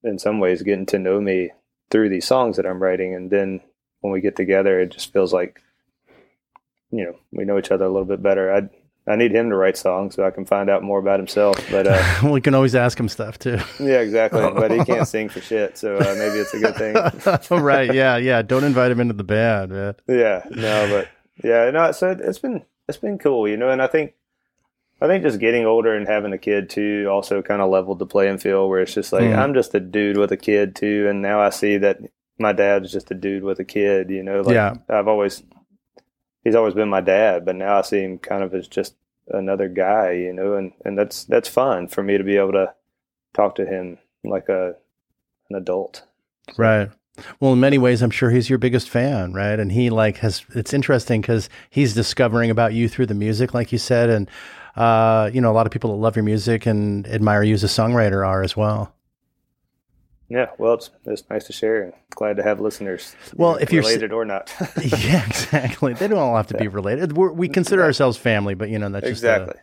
in 0.04 0.18
some 0.18 0.40
ways, 0.40 0.62
getting 0.62 0.86
to 0.86 0.98
know 0.98 1.20
me 1.20 1.50
through 1.90 2.08
these 2.08 2.26
songs 2.26 2.56
that 2.56 2.66
I'm 2.66 2.82
writing. 2.82 3.14
And 3.14 3.30
then 3.30 3.60
when 4.00 4.12
we 4.12 4.20
get 4.20 4.36
together, 4.36 4.80
it 4.80 4.90
just 4.90 5.12
feels 5.12 5.32
like, 5.32 5.62
you 6.90 7.04
know, 7.04 7.16
we 7.30 7.44
know 7.44 7.58
each 7.58 7.70
other 7.70 7.84
a 7.84 7.88
little 7.88 8.04
bit 8.04 8.22
better. 8.22 8.52
I 8.52 8.68
I 9.06 9.16
need 9.16 9.32
him 9.32 9.50
to 9.50 9.56
write 9.56 9.76
songs 9.76 10.14
so 10.14 10.24
I 10.24 10.30
can 10.30 10.44
find 10.44 10.70
out 10.70 10.84
more 10.84 11.00
about 11.00 11.18
himself. 11.18 11.56
But 11.70 11.88
uh, 11.88 12.02
we 12.30 12.40
can 12.40 12.54
always 12.54 12.74
ask 12.74 12.98
him 12.98 13.08
stuff 13.08 13.38
too. 13.38 13.58
Yeah, 13.80 14.00
exactly. 14.00 14.40
But 14.54 14.70
he 14.70 14.84
can't 14.84 15.08
sing 15.08 15.28
for 15.28 15.40
shit, 15.40 15.76
so 15.76 15.96
uh, 15.96 16.14
maybe 16.16 16.38
it's 16.38 16.54
a 16.54 16.60
good 16.60 16.76
thing. 16.76 17.60
right? 17.62 17.92
Yeah, 17.92 18.16
yeah. 18.16 18.42
Don't 18.42 18.62
invite 18.62 18.92
him 18.92 19.00
into 19.00 19.14
the 19.14 19.24
band, 19.24 19.72
man. 19.72 19.94
Yeah, 20.06 20.44
no, 20.50 20.88
but 20.88 21.08
yeah, 21.42 21.70
no. 21.70 21.92
So 21.92 22.10
it's 22.10 22.38
been 22.38 22.64
it's 22.88 22.98
been 22.98 23.18
cool, 23.18 23.48
you 23.48 23.56
know. 23.56 23.68
And 23.68 23.82
I 23.82 23.86
think 23.86 24.14
I 25.00 25.06
think 25.06 25.24
just 25.24 25.40
getting 25.40 25.66
older 25.66 25.94
and 25.94 26.06
having 26.06 26.32
a 26.32 26.38
kid 26.38 26.70
too 26.70 27.08
also 27.10 27.42
kind 27.42 27.62
of 27.62 27.70
leveled 27.70 27.98
the 27.98 28.06
playing 28.06 28.38
field 28.38 28.70
where 28.70 28.82
it's 28.82 28.94
just 28.94 29.12
like 29.12 29.24
mm. 29.24 29.36
I'm 29.36 29.54
just 29.54 29.74
a 29.74 29.80
dude 29.80 30.16
with 30.16 30.32
a 30.32 30.36
kid 30.36 30.76
too, 30.76 31.06
and 31.08 31.22
now 31.22 31.40
I 31.40 31.50
see 31.50 31.78
that 31.78 31.98
my 32.38 32.52
dad's 32.52 32.92
just 32.92 33.10
a 33.10 33.14
dude 33.14 33.44
with 33.44 33.58
a 33.58 33.64
kid. 33.64 34.10
You 34.10 34.22
know, 34.22 34.42
like 34.42 34.54
yeah. 34.54 34.74
I've 34.88 35.08
always 35.08 35.42
he's 36.44 36.54
always 36.54 36.74
been 36.74 36.88
my 36.88 37.00
dad, 37.00 37.44
but 37.44 37.56
now 37.56 37.78
I 37.78 37.82
see 37.82 38.00
him 38.02 38.18
kind 38.18 38.42
of 38.42 38.54
as 38.54 38.68
just 38.68 38.94
another 39.28 39.68
guy, 39.68 40.12
you 40.12 40.32
know, 40.32 40.54
and, 40.54 40.72
and 40.84 40.98
that's 40.98 41.24
that's 41.24 41.48
fun 41.48 41.88
for 41.88 42.02
me 42.02 42.18
to 42.18 42.24
be 42.24 42.36
able 42.36 42.52
to 42.52 42.74
talk 43.34 43.54
to 43.56 43.66
him 43.66 43.98
like 44.24 44.48
a 44.48 44.74
an 45.50 45.56
adult. 45.56 46.04
Right. 46.56 46.90
Well, 47.40 47.52
in 47.52 47.60
many 47.60 47.76
ways, 47.78 48.00
I'm 48.00 48.10
sure 48.10 48.30
he's 48.30 48.48
your 48.48 48.58
biggest 48.58 48.88
fan, 48.88 49.32
right? 49.34 49.58
And 49.60 49.72
he 49.72 49.90
like 49.90 50.18
has. 50.18 50.44
It's 50.54 50.72
interesting 50.72 51.20
because 51.20 51.48
he's 51.68 51.94
discovering 51.94 52.50
about 52.50 52.72
you 52.72 52.88
through 52.88 53.06
the 53.06 53.14
music, 53.14 53.52
like 53.52 53.70
you 53.70 53.78
said, 53.78 54.08
and 54.08 54.30
uh, 54.76 55.30
you 55.32 55.40
know, 55.40 55.50
a 55.50 55.54
lot 55.54 55.66
of 55.66 55.72
people 55.72 55.90
that 55.90 56.00
love 56.00 56.16
your 56.16 56.24
music 56.24 56.64
and 56.66 57.06
admire 57.06 57.42
you 57.42 57.54
as 57.54 57.64
a 57.64 57.68
songwriter 57.68 58.26
are 58.26 58.42
as 58.42 58.56
well. 58.56 58.94
Yeah, 60.28 60.46
well, 60.56 60.72
it's, 60.72 60.88
it's 61.04 61.28
nice 61.28 61.44
to 61.48 61.52
share. 61.52 61.82
and 61.82 61.92
Glad 62.10 62.38
to 62.38 62.42
have 62.42 62.58
listeners. 62.58 63.14
Well, 63.34 63.56
if 63.56 63.70
you're 63.70 63.82
related 63.82 64.12
or 64.12 64.24
not, 64.24 64.50
yeah, 64.82 65.26
exactly. 65.26 65.92
They 65.92 66.08
don't 66.08 66.18
all 66.18 66.36
have 66.36 66.46
to 66.46 66.56
be 66.56 66.68
related. 66.68 67.14
We're, 67.14 67.32
we 67.32 67.50
consider 67.50 67.82
ourselves 67.82 68.16
family, 68.16 68.54
but 68.54 68.70
you 68.70 68.78
know 68.78 68.88
that's 68.88 69.06
exactly. 69.06 69.56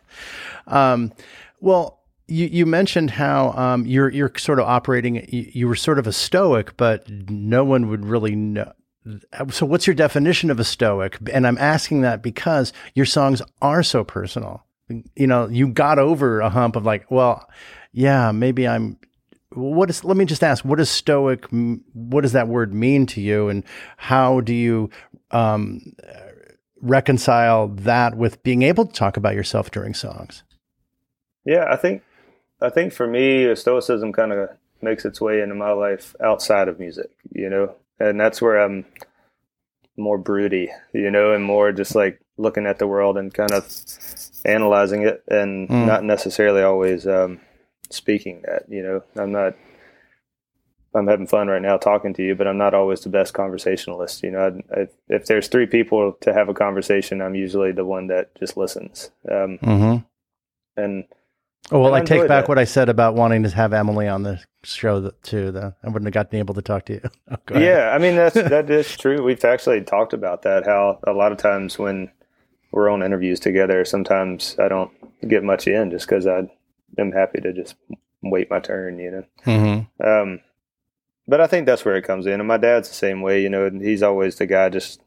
Just 0.66 0.76
um, 0.76 1.12
well, 1.60 1.99
you, 2.30 2.46
you 2.46 2.66
mentioned 2.66 3.10
how 3.10 3.52
um, 3.52 3.84
you're 3.86 4.08
you're 4.08 4.32
sort 4.36 4.58
of 4.58 4.66
operating. 4.66 5.16
You, 5.28 5.50
you 5.52 5.68
were 5.68 5.76
sort 5.76 5.98
of 5.98 6.06
a 6.06 6.12
stoic, 6.12 6.76
but 6.76 7.08
no 7.08 7.64
one 7.64 7.88
would 7.88 8.06
really 8.06 8.36
know. 8.36 8.72
So, 9.50 9.66
what's 9.66 9.86
your 9.86 9.94
definition 9.94 10.50
of 10.50 10.60
a 10.60 10.64
stoic? 10.64 11.18
And 11.32 11.46
I'm 11.46 11.58
asking 11.58 12.02
that 12.02 12.22
because 12.22 12.72
your 12.94 13.06
songs 13.06 13.42
are 13.60 13.82
so 13.82 14.04
personal. 14.04 14.64
You 15.16 15.26
know, 15.26 15.48
you 15.48 15.68
got 15.68 15.98
over 15.98 16.40
a 16.40 16.50
hump 16.50 16.76
of 16.76 16.84
like, 16.84 17.10
well, 17.10 17.48
yeah, 17.92 18.32
maybe 18.32 18.66
I'm 18.66 18.98
what 19.54 19.90
is 19.90 20.04
let 20.04 20.16
me 20.16 20.24
just 20.24 20.44
ask 20.44 20.64
what 20.64 20.78
is 20.78 20.88
stoic 20.88 21.44
what 21.92 22.20
does 22.20 22.32
that 22.32 22.46
word 22.46 22.72
mean 22.72 23.04
to 23.04 23.20
you 23.20 23.48
and 23.48 23.64
how 23.96 24.40
do 24.40 24.54
you 24.54 24.88
um, 25.32 25.80
reconcile 26.80 27.66
that 27.68 28.16
with 28.16 28.40
being 28.44 28.62
able 28.62 28.86
to 28.86 28.92
talk 28.92 29.16
about 29.16 29.34
yourself 29.34 29.72
during 29.72 29.92
songs 29.92 30.44
yeah 31.44 31.64
i 31.68 31.74
think 31.74 32.00
i 32.62 32.68
think 32.68 32.92
for 32.92 33.06
me 33.06 33.54
stoicism 33.54 34.12
kind 34.12 34.32
of 34.32 34.50
makes 34.82 35.04
its 35.04 35.20
way 35.20 35.40
into 35.40 35.54
my 35.54 35.72
life 35.72 36.14
outside 36.22 36.68
of 36.68 36.78
music 36.78 37.10
you 37.32 37.48
know 37.48 37.74
and 37.98 38.18
that's 38.18 38.40
where 38.40 38.60
i'm 38.60 38.84
more 39.96 40.18
broody 40.18 40.70
you 40.92 41.10
know 41.10 41.32
and 41.32 41.44
more 41.44 41.72
just 41.72 41.94
like 41.94 42.20
looking 42.38 42.66
at 42.66 42.78
the 42.78 42.86
world 42.86 43.18
and 43.18 43.34
kind 43.34 43.52
of 43.52 43.68
analyzing 44.44 45.02
it 45.02 45.22
and 45.28 45.68
mm. 45.68 45.86
not 45.86 46.02
necessarily 46.02 46.62
always 46.62 47.06
um, 47.06 47.38
speaking 47.90 48.42
that. 48.44 48.64
You 48.68 48.82
know, 48.82 49.02
I'm 49.16 49.32
not. 49.32 49.54
I'm 50.92 51.06
having 51.06 51.28
fun 51.28 51.46
right 51.46 51.62
now 51.62 51.76
talking 51.76 52.14
to 52.14 52.22
you, 52.22 52.34
but 52.34 52.48
I'm 52.48 52.58
not 52.58 52.74
always 52.74 53.02
the 53.02 53.10
best 53.10 53.32
conversationalist. 53.32 54.24
You 54.24 54.32
know, 54.32 54.62
I, 54.74 54.80
I, 54.80 54.88
if 55.08 55.26
there's 55.26 55.46
three 55.46 55.66
people 55.66 56.14
to 56.22 56.34
have 56.34 56.48
a 56.48 56.54
conversation, 56.54 57.22
I'm 57.22 57.36
usually 57.36 57.70
the 57.70 57.84
one 57.84 58.08
that 58.08 58.34
just 58.34 58.56
listens. 58.56 59.10
Um, 59.30 59.58
mm-hmm. 59.62 59.96
And 60.76 61.04
oh 61.70 61.80
well, 61.80 61.94
I, 61.94 61.98
I 61.98 62.04
take 62.04 62.28
back 62.28 62.44
that. 62.44 62.48
what 62.48 62.58
I 62.58 62.64
said 62.64 62.88
about 62.88 63.14
wanting 63.14 63.42
to 63.42 63.50
have 63.50 63.72
Emily 63.72 64.08
on 64.08 64.22
the 64.22 64.40
show 64.62 65.10
too. 65.22 65.50
Though 65.52 65.74
I 65.82 65.88
wouldn't 65.88 66.06
have 66.06 66.14
gotten 66.14 66.38
able 66.38 66.54
to 66.54 66.62
talk 66.62 66.86
to 66.86 66.94
you. 66.94 67.00
Oh, 67.52 67.58
yeah, 67.58 67.90
I 67.94 67.98
mean 67.98 68.16
that's 68.16 68.34
that 68.34 68.70
is 68.70 68.96
true. 68.96 69.22
We've 69.22 69.44
actually 69.44 69.82
talked 69.82 70.12
about 70.12 70.42
that. 70.42 70.66
How 70.66 70.98
a 71.06 71.12
lot 71.12 71.32
of 71.32 71.38
times 71.38 71.78
when 71.78 72.10
we're 72.72 72.90
on 72.90 73.02
interviews 73.02 73.40
together, 73.40 73.84
sometimes 73.84 74.56
I 74.58 74.68
don't 74.68 74.90
get 75.28 75.42
much 75.42 75.66
in 75.66 75.90
just 75.90 76.06
because 76.06 76.26
I 76.26 76.48
am 76.98 77.12
happy 77.12 77.40
to 77.40 77.52
just 77.52 77.74
wait 78.22 78.50
my 78.50 78.60
turn, 78.60 78.98
you 78.98 79.10
know. 79.10 79.24
Mm-hmm. 79.46 80.06
Um, 80.06 80.40
but 81.26 81.40
I 81.40 81.46
think 81.46 81.66
that's 81.66 81.84
where 81.84 81.96
it 81.96 82.04
comes 82.04 82.26
in. 82.26 82.40
And 82.40 82.48
my 82.48 82.56
dad's 82.56 82.88
the 82.88 82.94
same 82.94 83.22
way, 83.22 83.42
you 83.42 83.48
know. 83.48 83.70
He's 83.70 84.02
always 84.02 84.36
the 84.36 84.46
guy 84.46 84.68
just, 84.68 85.00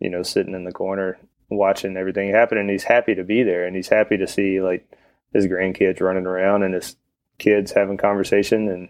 you 0.00 0.10
know, 0.10 0.22
sitting 0.22 0.54
in 0.54 0.64
the 0.64 0.72
corner 0.72 1.18
watching 1.50 1.96
everything 1.96 2.30
happen, 2.30 2.58
and 2.58 2.70
he's 2.70 2.84
happy 2.84 3.14
to 3.14 3.24
be 3.24 3.42
there, 3.42 3.66
and 3.66 3.74
he's 3.74 3.88
happy 3.88 4.16
to 4.16 4.26
see 4.26 4.60
like 4.60 4.88
his 5.32 5.46
grandkids 5.46 6.00
running 6.00 6.26
around 6.26 6.62
and 6.62 6.74
his 6.74 6.96
kids 7.38 7.72
having 7.72 7.96
conversation, 7.96 8.68
and 8.68 8.88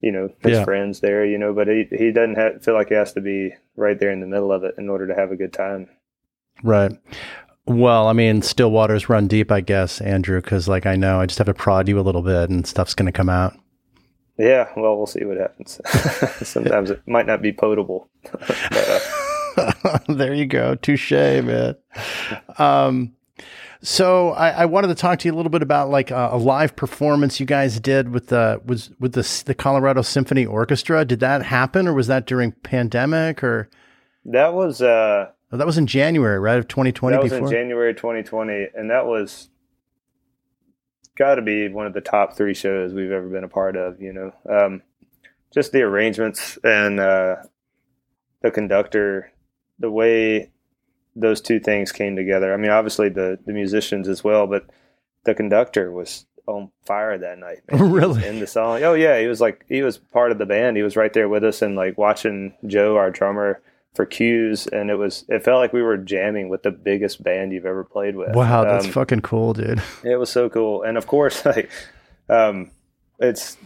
you 0.00 0.12
know 0.12 0.30
his 0.40 0.58
yeah. 0.58 0.64
friends 0.64 1.00
there, 1.00 1.24
you 1.24 1.38
know. 1.38 1.52
But 1.52 1.68
he 1.68 1.86
he 1.90 2.12
doesn't 2.12 2.36
have, 2.36 2.64
feel 2.64 2.74
like 2.74 2.88
he 2.88 2.94
has 2.94 3.12
to 3.14 3.20
be 3.20 3.54
right 3.76 3.98
there 3.98 4.10
in 4.10 4.20
the 4.20 4.26
middle 4.26 4.52
of 4.52 4.64
it 4.64 4.74
in 4.78 4.88
order 4.88 5.06
to 5.06 5.14
have 5.14 5.32
a 5.32 5.36
good 5.36 5.52
time. 5.52 5.88
Right. 6.62 6.92
Well, 7.66 8.08
I 8.08 8.14
mean, 8.14 8.40
still 8.40 8.70
waters 8.70 9.10
run 9.10 9.28
deep, 9.28 9.52
I 9.52 9.60
guess, 9.60 10.00
Andrew, 10.00 10.40
because 10.40 10.68
like 10.68 10.86
I 10.86 10.96
know 10.96 11.20
I 11.20 11.26
just 11.26 11.38
have 11.38 11.48
to 11.48 11.54
prod 11.54 11.86
you 11.86 12.00
a 12.00 12.02
little 12.02 12.22
bit 12.22 12.48
and 12.48 12.66
stuff's 12.66 12.94
going 12.94 13.06
to 13.06 13.12
come 13.12 13.28
out. 13.28 13.58
Yeah, 14.38 14.68
well, 14.76 14.96
we'll 14.96 15.06
see 15.06 15.24
what 15.24 15.36
happens. 15.36 15.80
Sometimes 16.48 16.90
it 16.90 17.02
might 17.06 17.26
not 17.26 17.42
be 17.42 17.52
potable. 17.52 18.08
but, 18.32 19.02
uh. 19.56 19.98
there 20.08 20.32
you 20.32 20.46
go. 20.46 20.76
Touche, 20.76 21.10
man. 21.10 21.74
Um, 22.56 23.14
so 23.82 24.30
I, 24.30 24.50
I, 24.50 24.64
wanted 24.66 24.88
to 24.88 24.94
talk 24.94 25.20
to 25.20 25.28
you 25.28 25.34
a 25.34 25.36
little 25.36 25.50
bit 25.50 25.62
about 25.62 25.90
like 25.90 26.10
a, 26.10 26.30
a, 26.32 26.36
live 26.36 26.74
performance 26.74 27.38
you 27.38 27.46
guys 27.46 27.78
did 27.80 28.10
with 28.10 28.28
the 28.28 28.60
was 28.64 28.90
with 28.98 29.12
the 29.12 29.42
the 29.46 29.54
Colorado 29.54 30.02
Symphony 30.02 30.44
Orchestra. 30.44 31.04
Did 31.04 31.20
that 31.20 31.42
happen, 31.42 31.86
or 31.86 31.94
was 31.94 32.06
that 32.08 32.26
during 32.26 32.52
pandemic, 32.52 33.44
or 33.44 33.68
that 34.24 34.54
was 34.54 34.82
uh, 34.82 35.30
Oh, 35.50 35.56
that 35.56 35.66
was 35.66 35.78
in 35.78 35.86
January, 35.86 36.38
right, 36.38 36.58
of 36.58 36.68
2020? 36.68 37.16
That 37.16 37.22
was 37.22 37.32
before? 37.32 37.46
in 37.46 37.52
January 37.52 37.94
2020, 37.94 38.68
and 38.74 38.90
that 38.90 39.06
was 39.06 39.48
got 41.16 41.36
to 41.36 41.42
be 41.42 41.68
one 41.68 41.86
of 41.86 41.94
the 41.94 42.00
top 42.00 42.36
three 42.36 42.54
shows 42.54 42.92
we've 42.92 43.10
ever 43.10 43.28
been 43.28 43.44
a 43.44 43.48
part 43.48 43.76
of. 43.76 44.00
You 44.00 44.12
know, 44.12 44.32
um, 44.48 44.82
just 45.52 45.72
the 45.72 45.82
arrangements 45.82 46.58
and 46.62 47.00
uh, 47.00 47.36
the 48.42 48.50
conductor, 48.50 49.32
the 49.78 49.90
way 49.90 50.50
those 51.20 51.40
two 51.40 51.60
things 51.60 51.92
came 51.92 52.16
together. 52.16 52.52
I 52.52 52.56
mean, 52.56 52.70
obviously 52.70 53.08
the 53.08 53.38
the 53.44 53.52
musicians 53.52 54.08
as 54.08 54.22
well, 54.22 54.46
but 54.46 54.66
the 55.24 55.34
conductor 55.34 55.90
was 55.90 56.26
on 56.46 56.70
fire 56.86 57.18
that 57.18 57.38
night. 57.38 57.58
Man. 57.70 57.92
really? 57.92 58.26
In 58.26 58.40
the 58.40 58.46
song. 58.46 58.82
Oh 58.82 58.94
yeah, 58.94 59.20
he 59.20 59.26
was 59.26 59.40
like 59.40 59.64
he 59.68 59.82
was 59.82 59.98
part 59.98 60.32
of 60.32 60.38
the 60.38 60.46
band. 60.46 60.76
He 60.76 60.82
was 60.82 60.96
right 60.96 61.12
there 61.12 61.28
with 61.28 61.44
us 61.44 61.62
and 61.62 61.76
like 61.76 61.98
watching 61.98 62.54
Joe, 62.66 62.96
our 62.96 63.10
drummer, 63.10 63.60
for 63.94 64.06
cues, 64.06 64.66
and 64.68 64.90
it 64.90 64.94
was 64.94 65.24
it 65.28 65.44
felt 65.44 65.58
like 65.58 65.72
we 65.72 65.82
were 65.82 65.96
jamming 65.96 66.48
with 66.48 66.62
the 66.62 66.70
biggest 66.70 67.22
band 67.22 67.52
you've 67.52 67.66
ever 67.66 67.84
played 67.84 68.16
with. 68.16 68.34
Wow, 68.34 68.64
that's 68.64 68.86
um, 68.86 68.92
fucking 68.92 69.22
cool, 69.22 69.54
dude. 69.54 69.82
It 70.04 70.16
was 70.16 70.30
so 70.30 70.48
cool, 70.48 70.82
and 70.82 70.96
of 70.96 71.06
course, 71.06 71.44
like, 71.44 71.70
um, 72.28 72.70
it's 73.18 73.56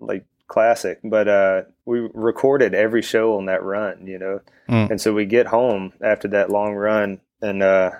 like 0.00 0.24
classic, 0.54 1.00
but 1.02 1.26
uh, 1.26 1.62
we 1.84 2.08
recorded 2.14 2.74
every 2.74 3.02
show 3.02 3.36
on 3.36 3.46
that 3.46 3.64
run, 3.64 4.06
you 4.06 4.20
know, 4.20 4.40
mm. 4.68 4.88
and 4.88 5.00
so 5.00 5.12
we 5.12 5.26
get 5.26 5.48
home 5.48 5.92
after 6.00 6.28
that 6.28 6.48
long 6.48 6.74
run, 6.74 7.20
and 7.42 7.60
uh, 7.60 7.90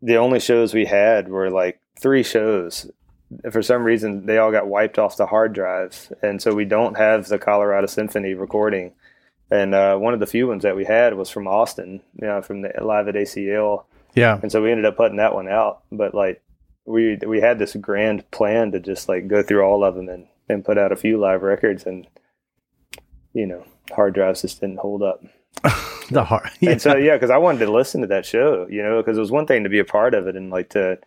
the 0.00 0.16
only 0.16 0.38
shows 0.38 0.72
we 0.72 0.84
had 0.84 1.28
were 1.28 1.50
like 1.50 1.80
three 2.00 2.22
shows. 2.22 2.88
For 3.50 3.62
some 3.62 3.82
reason, 3.82 4.26
they 4.26 4.38
all 4.38 4.52
got 4.52 4.68
wiped 4.68 4.96
off 4.96 5.16
the 5.16 5.26
hard 5.26 5.54
drives, 5.54 6.12
and 6.22 6.40
so 6.40 6.54
we 6.54 6.64
don't 6.64 6.96
have 6.96 7.26
the 7.26 7.38
Colorado 7.40 7.88
Symphony 7.88 8.34
recording. 8.34 8.92
And 9.50 9.74
uh, 9.74 9.96
one 9.96 10.14
of 10.14 10.20
the 10.20 10.26
few 10.26 10.46
ones 10.46 10.62
that 10.62 10.76
we 10.76 10.84
had 10.84 11.14
was 11.14 11.30
from 11.30 11.48
Austin, 11.48 12.00
you 12.20 12.28
know, 12.28 12.42
from 12.42 12.62
the 12.62 12.70
live 12.80 13.08
at 13.08 13.16
ACL. 13.16 13.86
Yeah. 14.14 14.38
And 14.40 14.52
so 14.52 14.62
we 14.62 14.70
ended 14.70 14.86
up 14.86 14.96
putting 14.96 15.16
that 15.16 15.34
one 15.34 15.48
out. 15.48 15.82
But 15.90 16.14
like 16.14 16.42
we 16.84 17.18
we 17.26 17.40
had 17.40 17.58
this 17.58 17.74
grand 17.74 18.30
plan 18.30 18.72
to 18.72 18.80
just 18.80 19.08
like 19.08 19.26
go 19.26 19.42
through 19.42 19.62
all 19.62 19.84
of 19.84 19.94
them 19.94 20.08
and 20.08 20.26
and 20.48 20.64
put 20.64 20.78
out 20.78 20.92
a 20.92 20.96
few 20.96 21.18
live 21.18 21.42
records, 21.42 21.84
and 21.84 22.06
you 23.32 23.46
know, 23.46 23.64
hard 23.90 24.14
drives 24.14 24.42
just 24.42 24.60
didn't 24.60 24.78
hold 24.78 25.02
up. 25.02 25.22
the 26.10 26.24
hard, 26.24 26.50
yeah. 26.60 26.70
and 26.70 26.82
so 26.82 26.96
yeah, 26.96 27.16
because 27.16 27.30
I 27.30 27.38
wanted 27.38 27.64
to 27.66 27.72
listen 27.72 28.00
to 28.02 28.06
that 28.08 28.26
show, 28.26 28.66
you 28.70 28.82
know, 28.82 29.00
because 29.00 29.16
it 29.16 29.20
was 29.20 29.30
one 29.30 29.46
thing 29.46 29.64
to 29.64 29.70
be 29.70 29.78
a 29.78 29.84
part 29.84 30.14
of 30.14 30.26
it 30.26 30.36
and 30.36 30.50
like 30.50 30.70
to 30.70 30.98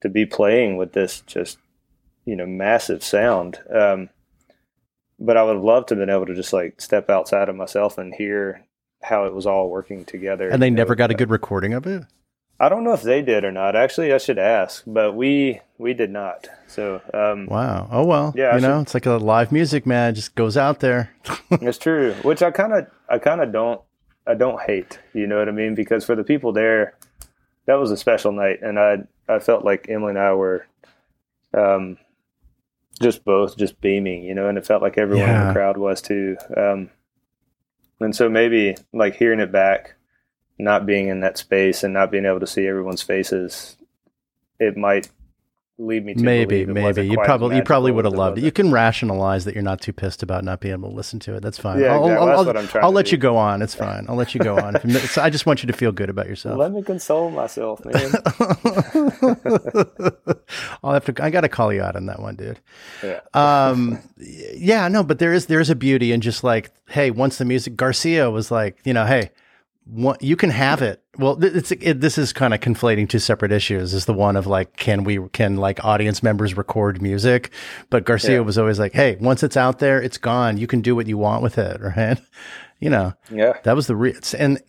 to 0.00 0.08
be 0.08 0.26
playing 0.26 0.76
with 0.76 0.92
this 0.92 1.22
just 1.26 1.58
you 2.24 2.36
know 2.36 2.46
massive 2.46 3.02
sound. 3.02 3.58
Um, 3.72 4.10
but 5.18 5.36
I 5.36 5.42
would 5.42 5.56
have 5.56 5.64
loved 5.64 5.88
to 5.88 5.94
have 5.94 6.00
been 6.00 6.14
able 6.14 6.26
to 6.26 6.34
just 6.34 6.52
like 6.52 6.80
step 6.80 7.08
outside 7.08 7.48
of 7.48 7.56
myself 7.56 7.98
and 7.98 8.14
hear 8.14 8.64
how 9.02 9.24
it 9.26 9.34
was 9.34 9.46
all 9.46 9.70
working 9.70 10.04
together. 10.04 10.48
And 10.48 10.62
they 10.62 10.70
never 10.70 10.94
got 10.94 11.10
a 11.10 11.14
good 11.14 11.30
recording 11.30 11.74
of 11.74 11.86
it. 11.86 12.04
I 12.58 12.68
don't 12.68 12.84
know 12.84 12.92
if 12.92 13.02
they 13.02 13.22
did 13.22 13.44
or 13.44 13.52
not. 13.52 13.76
Actually, 13.76 14.12
I 14.12 14.18
should 14.18 14.38
ask, 14.38 14.84
but 14.86 15.14
we 15.14 15.60
we 15.78 15.94
did 15.94 16.10
not. 16.10 16.48
So 16.74 17.00
um, 17.14 17.46
wow. 17.46 17.88
Oh 17.90 18.04
well. 18.04 18.32
Yeah. 18.36 18.56
You 18.56 18.60
know, 18.60 18.80
it's 18.80 18.94
like 18.94 19.06
a 19.06 19.12
live 19.12 19.52
music 19.52 19.86
man. 19.86 20.10
It 20.10 20.14
just 20.14 20.34
goes 20.34 20.56
out 20.56 20.80
there. 20.80 21.14
it's 21.50 21.78
true. 21.78 22.14
Which 22.22 22.42
I 22.42 22.50
kind 22.50 22.72
of 22.72 22.86
I 23.08 23.18
kind 23.18 23.40
of 23.40 23.52
don't 23.52 23.80
I 24.26 24.34
don't 24.34 24.60
hate. 24.60 24.98
You 25.12 25.26
know 25.26 25.38
what 25.38 25.48
I 25.48 25.52
mean? 25.52 25.74
Because 25.74 26.04
for 26.04 26.16
the 26.16 26.24
people 26.24 26.52
there, 26.52 26.96
that 27.66 27.74
was 27.74 27.90
a 27.90 27.96
special 27.96 28.32
night, 28.32 28.60
and 28.60 28.78
I 28.78 29.04
I 29.28 29.38
felt 29.38 29.64
like 29.64 29.86
Emily 29.88 30.10
and 30.10 30.18
I 30.18 30.32
were, 30.34 30.66
um, 31.56 31.96
just 33.00 33.24
both 33.24 33.56
just 33.56 33.80
beaming. 33.80 34.24
You 34.24 34.34
know, 34.34 34.48
and 34.48 34.58
it 34.58 34.66
felt 34.66 34.82
like 34.82 34.98
everyone 34.98 35.28
yeah. 35.28 35.42
in 35.42 35.48
the 35.48 35.54
crowd 35.54 35.76
was 35.76 36.02
too. 36.02 36.36
Um, 36.56 36.90
and 38.00 38.16
so 38.16 38.28
maybe 38.28 38.76
like 38.92 39.14
hearing 39.14 39.40
it 39.40 39.52
back 39.52 39.94
not 40.58 40.86
being 40.86 41.08
in 41.08 41.20
that 41.20 41.38
space 41.38 41.84
and 41.84 41.94
not 41.94 42.10
being 42.10 42.26
able 42.26 42.40
to 42.40 42.46
see 42.46 42.66
everyone's 42.66 43.02
faces, 43.02 43.76
it 44.58 44.76
might 44.76 45.08
lead 45.76 46.04
me 46.04 46.14
to 46.14 46.22
maybe 46.22 46.64
maybe 46.66 47.06
you 47.06 47.16
probably 47.24 47.56
you 47.56 47.62
probably 47.62 47.90
would 47.90 48.04
have 48.04 48.14
loved 48.14 48.38
it. 48.38 48.44
You 48.44 48.52
can 48.52 48.70
rationalize 48.70 49.44
that 49.44 49.54
you're 49.54 49.62
not 49.62 49.80
too 49.80 49.92
pissed 49.92 50.22
about 50.22 50.44
not 50.44 50.60
being 50.60 50.72
able 50.72 50.90
to 50.90 50.94
listen 50.94 51.18
to 51.20 51.34
it. 51.34 51.40
That's 51.40 51.58
fine. 51.58 51.80
Yeah, 51.80 51.94
I'll, 51.94 52.04
exactly. 52.04 52.16
I'll, 52.16 52.38
I'll, 52.38 52.58
I'll, 52.58 52.84
I'll 52.84 52.92
let 52.92 53.06
do. 53.06 53.12
you 53.12 53.16
go 53.16 53.36
on. 53.36 53.60
It's 53.60 53.74
fine. 53.84 54.06
I'll 54.08 54.14
let 54.14 54.34
you 54.34 54.40
go 54.40 54.56
on. 54.56 54.76
I 54.76 55.30
just 55.30 55.46
want 55.46 55.62
you 55.62 55.66
to 55.66 55.72
feel 55.72 55.92
good 55.92 56.10
about 56.10 56.28
yourself. 56.28 56.58
Let 56.58 56.72
me 56.72 56.82
console 56.82 57.30
myself, 57.30 57.84
man. 57.84 57.94
I'll 60.82 60.92
have 60.92 61.04
to. 61.06 61.14
I 61.22 61.30
got 61.30 61.40
to 61.42 61.48
call 61.48 61.72
you 61.72 61.82
out 61.82 61.96
on 61.96 62.06
that 62.06 62.20
one, 62.20 62.36
dude. 62.36 62.60
Yeah. 63.02 63.20
Um. 63.34 63.98
Yeah. 64.18 64.86
No, 64.88 65.02
but 65.02 65.18
there 65.18 65.32
is 65.32 65.46
there 65.46 65.60
is 65.60 65.70
a 65.70 65.76
beauty 65.76 66.12
in 66.12 66.20
just 66.20 66.44
like, 66.44 66.70
hey, 66.88 67.10
once 67.10 67.38
the 67.38 67.44
music, 67.44 67.74
Garcia 67.76 68.30
was 68.30 68.50
like, 68.50 68.78
you 68.84 68.92
know, 68.92 69.06
hey 69.06 69.30
you 70.20 70.36
can 70.36 70.50
have 70.50 70.80
it. 70.82 71.02
Well, 71.18 71.42
it's 71.42 71.70
it, 71.72 72.00
this 72.00 72.16
is 72.16 72.32
kind 72.32 72.54
of 72.54 72.60
conflating 72.60 73.08
two 73.08 73.18
separate 73.18 73.52
issues. 73.52 73.92
Is 73.92 74.06
the 74.06 74.14
one 74.14 74.36
of 74.36 74.46
like, 74.46 74.76
can 74.76 75.04
we 75.04 75.28
can 75.28 75.56
like 75.56 75.84
audience 75.84 76.22
members 76.22 76.56
record 76.56 77.02
music? 77.02 77.50
But 77.90 78.04
Garcia 78.04 78.36
yeah. 78.36 78.40
was 78.40 78.56
always 78.56 78.78
like, 78.78 78.92
hey, 78.92 79.16
once 79.20 79.42
it's 79.42 79.56
out 79.56 79.80
there, 79.80 80.00
it's 80.00 80.18
gone. 80.18 80.56
You 80.56 80.66
can 80.66 80.80
do 80.80 80.96
what 80.96 81.06
you 81.06 81.18
want 81.18 81.42
with 81.42 81.58
it, 81.58 81.80
right? 81.96 82.18
You 82.80 82.90
know, 82.90 83.12
yeah, 83.30 83.54
that 83.64 83.76
was 83.76 83.86
the 83.86 83.96
re- 83.96 84.16
and. 84.38 84.60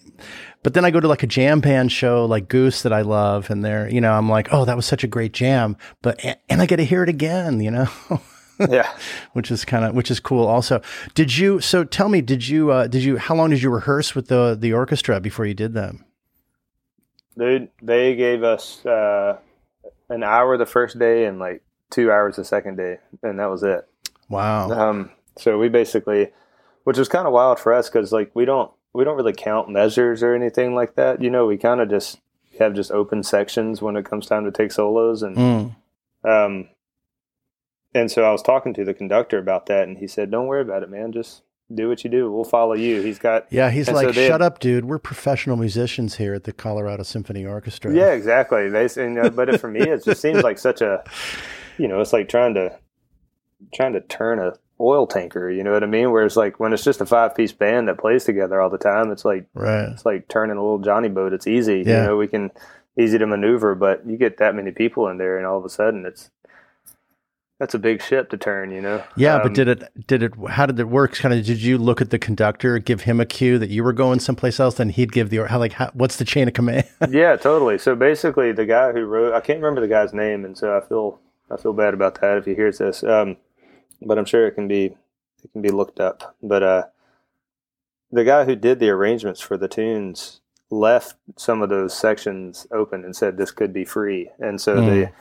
But 0.64 0.74
then 0.74 0.84
I 0.84 0.90
go 0.90 1.00
to 1.00 1.08
like 1.08 1.22
a 1.22 1.28
jam 1.28 1.60
band 1.60 1.92
show 1.92 2.26
like 2.26 2.48
Goose 2.48 2.82
that 2.82 2.92
I 2.92 3.02
love, 3.02 3.52
and 3.52 3.64
they're 3.64 3.88
you 3.88 4.02
know 4.02 4.14
I'm 4.14 4.28
like, 4.28 4.52
oh, 4.52 4.66
that 4.66 4.76
was 4.76 4.88
such 4.88 5.04
a 5.04 5.08
great 5.08 5.32
jam, 5.32 5.78
but 6.02 6.20
and 6.50 6.60
I 6.60 6.66
get 6.66 6.78
to 6.78 6.86
hear 6.86 7.04
it 7.04 7.10
again, 7.10 7.62
you 7.62 7.70
know. 7.70 7.88
yeah, 8.60 8.98
which 9.34 9.52
is 9.52 9.66
kind 9.66 9.86
of 9.86 9.96
which 9.96 10.12
is 10.12 10.20
cool. 10.20 10.46
Also, 10.46 10.82
did 11.14 11.38
you? 11.38 11.60
So 11.60 11.84
tell 11.84 12.10
me, 12.10 12.22
did 12.22 12.48
you? 12.48 12.72
Uh, 12.72 12.88
did 12.88 13.04
you? 13.04 13.18
How 13.18 13.36
long 13.36 13.50
did 13.50 13.62
you 13.62 13.70
rehearse 13.70 14.16
with 14.16 14.28
the 14.28 14.58
the 14.60 14.74
orchestra 14.74 15.20
before 15.20 15.46
you 15.46 15.54
did 15.54 15.74
them? 15.74 16.06
They 17.36 17.70
they 17.82 18.16
gave 18.16 18.44
us 18.44 18.86
uh, 18.86 19.38
an 20.10 20.24
hour 20.24 20.58
the 20.58 20.66
first 20.66 20.98
day 21.00 21.26
and 21.26 21.40
like 21.40 21.64
two 21.90 22.12
hours 22.12 22.38
the 22.38 22.46
second 22.46 22.78
day, 22.78 23.00
and 23.24 23.40
that 23.40 23.48
was 23.48 23.64
it. 23.64 23.88
Wow. 24.30 24.72
Um. 24.72 25.12
So 25.38 25.58
we 25.58 25.70
basically, 25.70 26.32
which 26.86 26.98
was 26.98 27.10
kind 27.10 27.28
of 27.28 27.34
wild 27.34 27.60
for 27.60 27.74
us 27.74 27.90
because 27.90 28.12
like 28.12 28.32
we 28.36 28.46
don't 28.46 28.72
we 28.94 29.04
don't 29.04 29.18
really 29.18 29.34
count 29.34 29.70
measures 29.70 30.24
or 30.24 30.34
anything 30.34 30.76
like 30.76 30.96
that. 30.96 31.22
You 31.22 31.30
know, 31.30 31.46
we 31.46 31.58
kind 31.58 31.82
of 31.82 31.90
just 31.90 32.20
have 32.60 32.74
just 32.74 32.92
open 32.92 33.22
sections 33.22 33.82
when 33.82 33.98
it 33.98 34.06
comes 34.06 34.28
time 34.28 34.46
to 34.46 34.52
take 34.52 34.72
solos 34.72 35.22
and. 35.22 35.36
Mm. 35.36 35.76
Um, 36.24 36.70
and 37.96 38.12
so 38.12 38.24
I 38.24 38.32
was 38.32 38.44
talking 38.44 38.74
to 38.74 38.84
the 38.84 38.94
conductor 38.94 39.40
about 39.40 39.68
that, 39.68 39.88
and 39.88 39.98
he 39.98 40.08
said, 40.08 40.30
"Don't 40.30 40.48
worry 40.48 40.62
about 40.62 40.84
it, 40.84 40.90
man. 40.90 41.14
Just 41.14 41.44
do 41.74 41.88
what 41.88 42.04
you 42.04 42.10
do. 42.10 42.30
We'll 42.30 42.44
follow 42.44 42.74
you." 42.74 43.02
He's 43.02 43.18
got 43.18 43.48
yeah. 43.50 43.72
He's 43.72 43.90
like, 43.90 44.14
so 44.14 44.28
"Shut 44.28 44.42
up, 44.42 44.60
dude. 44.60 44.86
We're 44.86 45.00
professional 45.00 45.56
musicians 45.56 46.18
here 46.18 46.34
at 46.34 46.44
the 46.44 46.52
Colorado 46.52 47.04
Symphony 47.04 47.46
Orchestra." 47.46 47.96
Yeah, 47.96 48.12
exactly. 48.12 48.70
They, 48.70 48.88
and, 48.98 49.18
uh, 49.18 49.30
but 49.30 49.60
for 49.62 49.70
me, 49.70 49.80
it 49.80 50.04
just 50.04 50.22
seems 50.22 50.44
like 50.44 50.60
such 50.60 50.82
a, 50.82 51.04
you 51.78 51.88
know, 51.88 52.02
it's 52.02 52.12
like 52.12 52.28
trying 52.28 52.54
to 52.56 52.78
trying 53.74 53.94
to 53.94 54.02
turn 54.02 54.40
a 54.40 54.54
oil 54.80 55.08
tanker. 55.08 55.50
You 55.50 55.64
know 55.64 55.72
what 55.72 55.84
I 55.84 55.88
mean? 55.88 56.12
Whereas 56.12 56.36
like 56.36 56.60
when 56.60 56.74
it's 56.74 56.84
just 56.84 57.00
a 57.00 57.06
five 57.06 57.34
piece 57.34 57.54
band 57.54 57.88
that 57.88 57.98
plays 57.98 58.26
together 58.26 58.60
all 58.60 58.70
the 58.70 58.78
time, 58.78 59.10
it's 59.10 59.24
like 59.24 59.46
right. 59.54 59.90
It's 59.94 60.06
like 60.06 60.28
turning 60.28 60.58
a 60.58 60.62
little 60.62 60.80
Johnny 60.80 61.08
boat. 61.08 61.32
It's 61.32 61.48
easy. 61.48 61.84
Yeah. 61.86 62.02
You 62.02 62.08
know, 62.08 62.18
we 62.18 62.28
can 62.28 62.52
easy 63.00 63.18
to 63.18 63.26
maneuver, 63.26 63.74
but 63.74 64.06
you 64.06 64.18
get 64.18 64.38
that 64.38 64.54
many 64.54 64.72
people 64.72 65.08
in 65.08 65.18
there, 65.18 65.38
and 65.38 65.46
all 65.46 65.58
of 65.58 65.64
a 65.64 65.70
sudden 65.70 66.06
it's 66.06 66.30
that's 67.60 67.74
a 67.74 67.80
big 67.80 68.02
ship 68.02 68.30
to 68.32 68.38
turn, 68.38 68.72
you 68.72 68.82
know. 68.82 69.02
Yeah, 69.16 69.36
um, 69.36 69.44
but 69.44 69.54
did 69.54 69.68
it 69.68 70.08
did 70.08 70.24
it 70.24 70.34
how 70.50 70.66
did 70.66 70.80
it 70.80 70.90
work? 70.90 71.14
Kind 71.14 71.34
of 71.34 71.46
did 71.46 71.62
you 71.62 71.78
look 71.78 72.02
at 72.02 72.10
the 72.10 72.20
conductor, 72.20 72.80
give 72.80 73.02
him 73.02 73.20
a 73.20 73.26
cue 73.26 73.58
that 73.60 73.70
you 73.70 73.84
were 73.84 73.94
going 73.94 74.20
someplace 74.20 74.60
else, 74.60 74.76
then 74.76 74.90
he'd 74.90 75.12
give 75.12 75.30
the 75.30 75.46
how 75.48 75.60
like 75.60 75.74
how, 75.74 75.90
what's 75.94 76.18
the 76.18 76.26
chain 76.26 76.48
of 76.48 76.54
command? 76.54 76.86
yeah, 77.10 77.38
totally. 77.38 77.78
So 77.78 77.96
basically, 77.96 78.52
the 78.52 78.66
guy 78.66 78.92
who 78.92 79.06
wrote 79.06 79.34
I 79.34 79.40
can't 79.40 79.60
remember 79.60 79.82
the 79.82 79.88
guy's 79.88 80.14
name, 80.14 80.44
and 80.44 80.58
so 80.58 80.78
I 80.78 80.86
feel 80.86 81.20
I 81.50 81.58
feel 81.58 81.74
bad 81.74 81.94
about 81.94 82.20
that 82.22 82.38
if 82.38 82.46
he 82.46 82.56
hears 82.56 82.80
this. 82.80 83.04
Um, 83.04 83.38
but 84.02 84.18
I'm 84.18 84.26
sure 84.26 84.46
it 84.48 84.52
can 84.52 84.68
be 84.68 84.96
it 85.44 85.52
can 85.54 85.62
be 85.62 85.70
looked 85.70 86.02
up. 86.02 86.36
But 86.44 86.64
uh, 86.64 86.84
the 88.12 88.26
guy 88.26 88.44
who 88.44 88.58
did 88.58 88.80
the 88.80 88.90
arrangements 88.90 89.40
for 89.40 89.56
the 89.56 89.70
tunes 89.70 90.42
left 90.70 91.16
some 91.38 91.62
of 91.62 91.70
those 91.70 91.98
sections 91.98 92.68
open 92.72 93.06
and 93.06 93.16
said 93.16 93.38
this 93.38 93.52
could 93.52 93.72
be 93.72 93.86
free, 93.86 94.30
and 94.40 94.60
so 94.60 94.76
mm. 94.76 94.86
the 94.86 95.12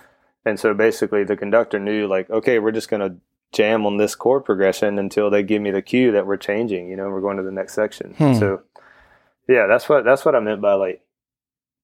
and 0.45 0.59
so 0.59 0.75
basically 0.75 1.25
the 1.25 1.37
conductor 1.37 1.79
knew 1.79 2.07
like, 2.07 2.31
okay, 2.31 2.59
we're 2.59 2.73
just 2.73 2.89
going 2.91 3.01
to 3.01 3.17
jam 3.53 3.87
on 3.87 3.97
this 3.97 4.15
chord 4.15 4.45
progression 4.45 4.99
until 4.99 5.31
they 5.31 5.43
give 5.43 5.63
me 5.63 5.71
the 5.71 5.83
cue 5.83 6.11
that 6.13 6.27
we're 6.27 6.37
changing, 6.37 6.89
you 6.89 6.97
know, 6.97 7.09
we're 7.09 7.21
going 7.21 7.37
to 7.37 7.43
the 7.43 7.53
next 7.53 7.75
section. 7.75 8.15
Hmm. 8.15 8.35
So 8.35 8.63
yeah, 9.49 9.67
that's 9.67 9.89
what, 9.89 10.05
that's 10.05 10.25
what 10.25 10.35
I 10.35 10.41
meant 10.41 10.61
by 10.61 10.75
like, 10.75 11.03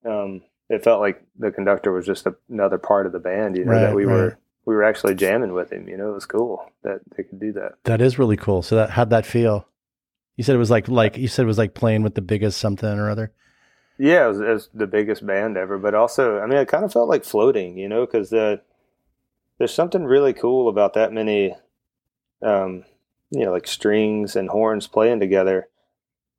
um, 0.04 0.42
it 0.68 0.82
felt 0.82 1.00
like 1.00 1.22
the 1.38 1.50
conductor 1.50 1.92
was 1.92 2.06
just 2.06 2.26
a, 2.26 2.34
another 2.48 2.78
part 2.78 3.06
of 3.06 3.12
the 3.12 3.18
band, 3.18 3.56
you 3.56 3.64
know, 3.64 3.72
right, 3.72 3.80
that 3.80 3.94
we 3.94 4.04
right. 4.04 4.14
were, 4.14 4.38
we 4.66 4.74
were 4.74 4.84
actually 4.84 5.14
jamming 5.14 5.52
with 5.52 5.72
him, 5.72 5.88
you 5.88 5.96
know, 5.96 6.10
it 6.10 6.14
was 6.14 6.26
cool 6.26 6.70
that 6.82 7.00
they 7.16 7.22
could 7.22 7.40
do 7.40 7.52
that. 7.52 7.72
That 7.84 8.00
is 8.00 8.18
really 8.18 8.36
cool. 8.36 8.62
So 8.62 8.76
that, 8.76 8.90
how'd 8.90 9.10
that 9.10 9.26
feel? 9.26 9.66
You 10.36 10.44
said 10.44 10.54
it 10.54 10.58
was 10.58 10.70
like, 10.70 10.88
like 10.88 11.18
you 11.18 11.28
said 11.28 11.44
it 11.44 11.46
was 11.46 11.58
like 11.58 11.74
playing 11.74 12.02
with 12.02 12.14
the 12.14 12.22
biggest 12.22 12.58
something 12.58 12.88
or 12.88 13.10
other. 13.10 13.32
Yeah, 14.00 14.24
it 14.24 14.28
was, 14.28 14.40
it 14.40 14.48
was, 14.48 14.68
the 14.72 14.86
biggest 14.86 15.26
band 15.26 15.58
ever, 15.58 15.76
but 15.76 15.94
also, 15.94 16.40
I 16.40 16.46
mean, 16.46 16.56
it 16.56 16.68
kind 16.68 16.86
of 16.86 16.92
felt 16.92 17.10
like 17.10 17.22
floating, 17.22 17.76
you 17.76 17.86
know, 17.86 18.06
because 18.06 18.30
the 18.30 18.62
there's 19.58 19.74
something 19.74 20.04
really 20.04 20.32
cool 20.32 20.70
about 20.70 20.94
that 20.94 21.12
many, 21.12 21.54
um, 22.40 22.84
you 23.30 23.44
know, 23.44 23.52
like 23.52 23.66
strings 23.66 24.36
and 24.36 24.48
horns 24.48 24.86
playing 24.86 25.20
together, 25.20 25.68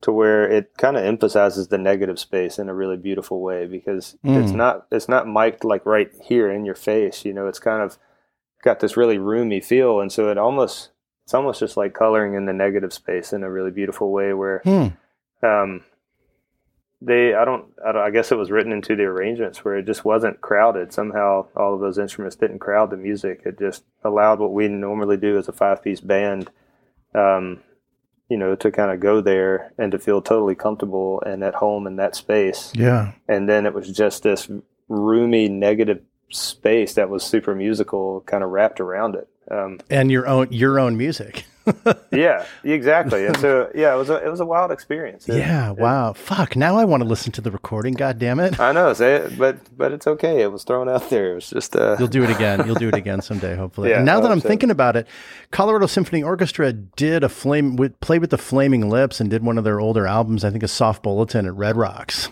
to 0.01 0.11
where 0.11 0.49
it 0.49 0.75
kind 0.79 0.97
of 0.97 1.05
emphasizes 1.05 1.67
the 1.67 1.77
negative 1.77 2.17
space 2.17 2.57
in 2.57 2.67
a 2.67 2.73
really 2.73 2.97
beautiful 2.97 3.41
way 3.41 3.67
because 3.67 4.17
mm. 4.25 4.43
it's 4.43 4.53
not 4.53 4.87
it's 4.91 5.07
not 5.07 5.27
mic'd 5.27 5.63
like 5.63 5.85
right 5.85 6.09
here 6.23 6.49
in 6.49 6.65
your 6.65 6.73
face. 6.73 7.23
You 7.25 7.33
know, 7.33 7.45
it's 7.45 7.59
kind 7.59 7.83
of 7.83 7.99
got 8.63 8.79
this 8.79 8.97
really 8.97 9.19
roomy 9.19 9.61
feel, 9.61 10.01
and 10.01 10.11
so 10.11 10.31
it 10.31 10.39
almost 10.39 10.89
it's 11.25 11.35
almost 11.35 11.59
just 11.59 11.77
like 11.77 11.93
coloring 11.93 12.33
in 12.33 12.47
the 12.47 12.53
negative 12.53 12.91
space 12.91 13.31
in 13.31 13.43
a 13.43 13.51
really 13.51 13.71
beautiful 13.71 14.11
way 14.11 14.33
where. 14.33 14.63
Mm. 14.65 14.97
Um, 15.43 15.83
they 17.01 17.33
I 17.33 17.45
don't, 17.45 17.65
I 17.85 17.91
don't 17.91 18.01
I 18.01 18.11
guess 18.11 18.31
it 18.31 18.37
was 18.37 18.51
written 18.51 18.71
into 18.71 18.95
the 18.95 19.03
arrangements 19.03 19.65
where 19.65 19.77
it 19.77 19.85
just 19.85 20.05
wasn't 20.05 20.41
crowded. 20.41 20.93
Somehow 20.93 21.47
all 21.55 21.73
of 21.73 21.81
those 21.81 21.97
instruments 21.97 22.35
didn't 22.35 22.59
crowd 22.59 22.91
the 22.91 22.97
music. 22.97 23.41
It 23.45 23.57
just 23.57 23.83
allowed 24.03 24.39
what 24.39 24.53
we 24.53 24.67
normally 24.67 25.17
do 25.17 25.37
as 25.37 25.47
a 25.47 25.53
five 25.53 25.83
piece 25.83 25.99
band, 25.99 26.51
um, 27.15 27.61
you 28.29 28.37
know, 28.37 28.55
to 28.55 28.71
kind 28.71 28.91
of 28.91 28.99
go 28.99 29.19
there 29.19 29.73
and 29.77 29.91
to 29.91 29.99
feel 29.99 30.21
totally 30.21 30.55
comfortable 30.55 31.21
and 31.25 31.43
at 31.43 31.55
home 31.55 31.87
in 31.87 31.95
that 31.95 32.15
space. 32.15 32.71
Yeah. 32.75 33.13
And 33.27 33.49
then 33.49 33.65
it 33.65 33.73
was 33.73 33.91
just 33.91 34.23
this 34.23 34.49
roomy 34.87 35.49
negative 35.49 36.01
space 36.29 36.93
that 36.93 37.09
was 37.09 37.23
super 37.23 37.55
musical 37.55 38.21
kind 38.21 38.43
of 38.43 38.51
wrapped 38.51 38.79
around 38.79 39.15
it. 39.15 39.27
Um, 39.49 39.79
and 39.89 40.11
your 40.11 40.27
own 40.27 40.47
your 40.51 40.79
own 40.79 40.97
music. 40.97 41.45
yeah, 42.11 42.45
exactly. 42.63 43.25
And 43.25 43.37
so, 43.37 43.69
yeah, 43.75 43.93
it 43.93 43.97
was 43.97 44.09
a 44.09 44.25
it 44.25 44.29
was 44.29 44.39
a 44.39 44.45
wild 44.45 44.71
experience. 44.71 45.29
It, 45.29 45.37
yeah, 45.37 45.69
wow. 45.71 46.13
Fuck. 46.13 46.55
Now 46.55 46.77
I 46.77 46.85
want 46.85 47.03
to 47.03 47.09
listen 47.09 47.31
to 47.33 47.41
the 47.41 47.51
recording. 47.51 47.93
God 47.93 48.17
damn 48.17 48.39
it. 48.39 48.59
I 48.59 48.71
know, 48.71 48.93
say 48.93 49.15
it, 49.15 49.37
but 49.37 49.57
but 49.77 49.91
it's 49.91 50.07
okay. 50.07 50.41
It 50.41 50.51
was 50.51 50.63
thrown 50.63 50.89
out 50.89 51.09
there. 51.09 51.33
It 51.33 51.35
was 51.35 51.49
just. 51.49 51.75
Uh... 51.75 51.95
You'll 51.99 52.07
do 52.07 52.23
it 52.23 52.31
again. 52.31 52.65
You'll 52.65 52.75
do 52.75 52.87
it 52.87 52.95
again 52.95 53.21
someday, 53.21 53.55
hopefully. 53.55 53.89
Yeah, 53.89 53.97
and 53.97 54.05
now 54.05 54.19
that 54.19 54.31
I'm 54.31 54.39
so. 54.39 54.47
thinking 54.47 54.71
about 54.71 54.95
it, 54.95 55.07
Colorado 55.51 55.85
Symphony 55.85 56.23
Orchestra 56.23 56.73
did 56.73 57.23
a 57.23 57.29
flame 57.29 57.75
with 57.75 57.99
played 57.99 58.21
with 58.21 58.31
the 58.31 58.37
Flaming 58.37 58.89
Lips 58.89 59.19
and 59.19 59.29
did 59.29 59.43
one 59.43 59.57
of 59.57 59.63
their 59.63 59.79
older 59.79 60.07
albums. 60.07 60.43
I 60.43 60.49
think 60.49 60.63
a 60.63 60.67
Soft 60.67 61.03
Bulletin 61.03 61.45
at 61.45 61.53
Red 61.53 61.77
Rocks. 61.77 62.29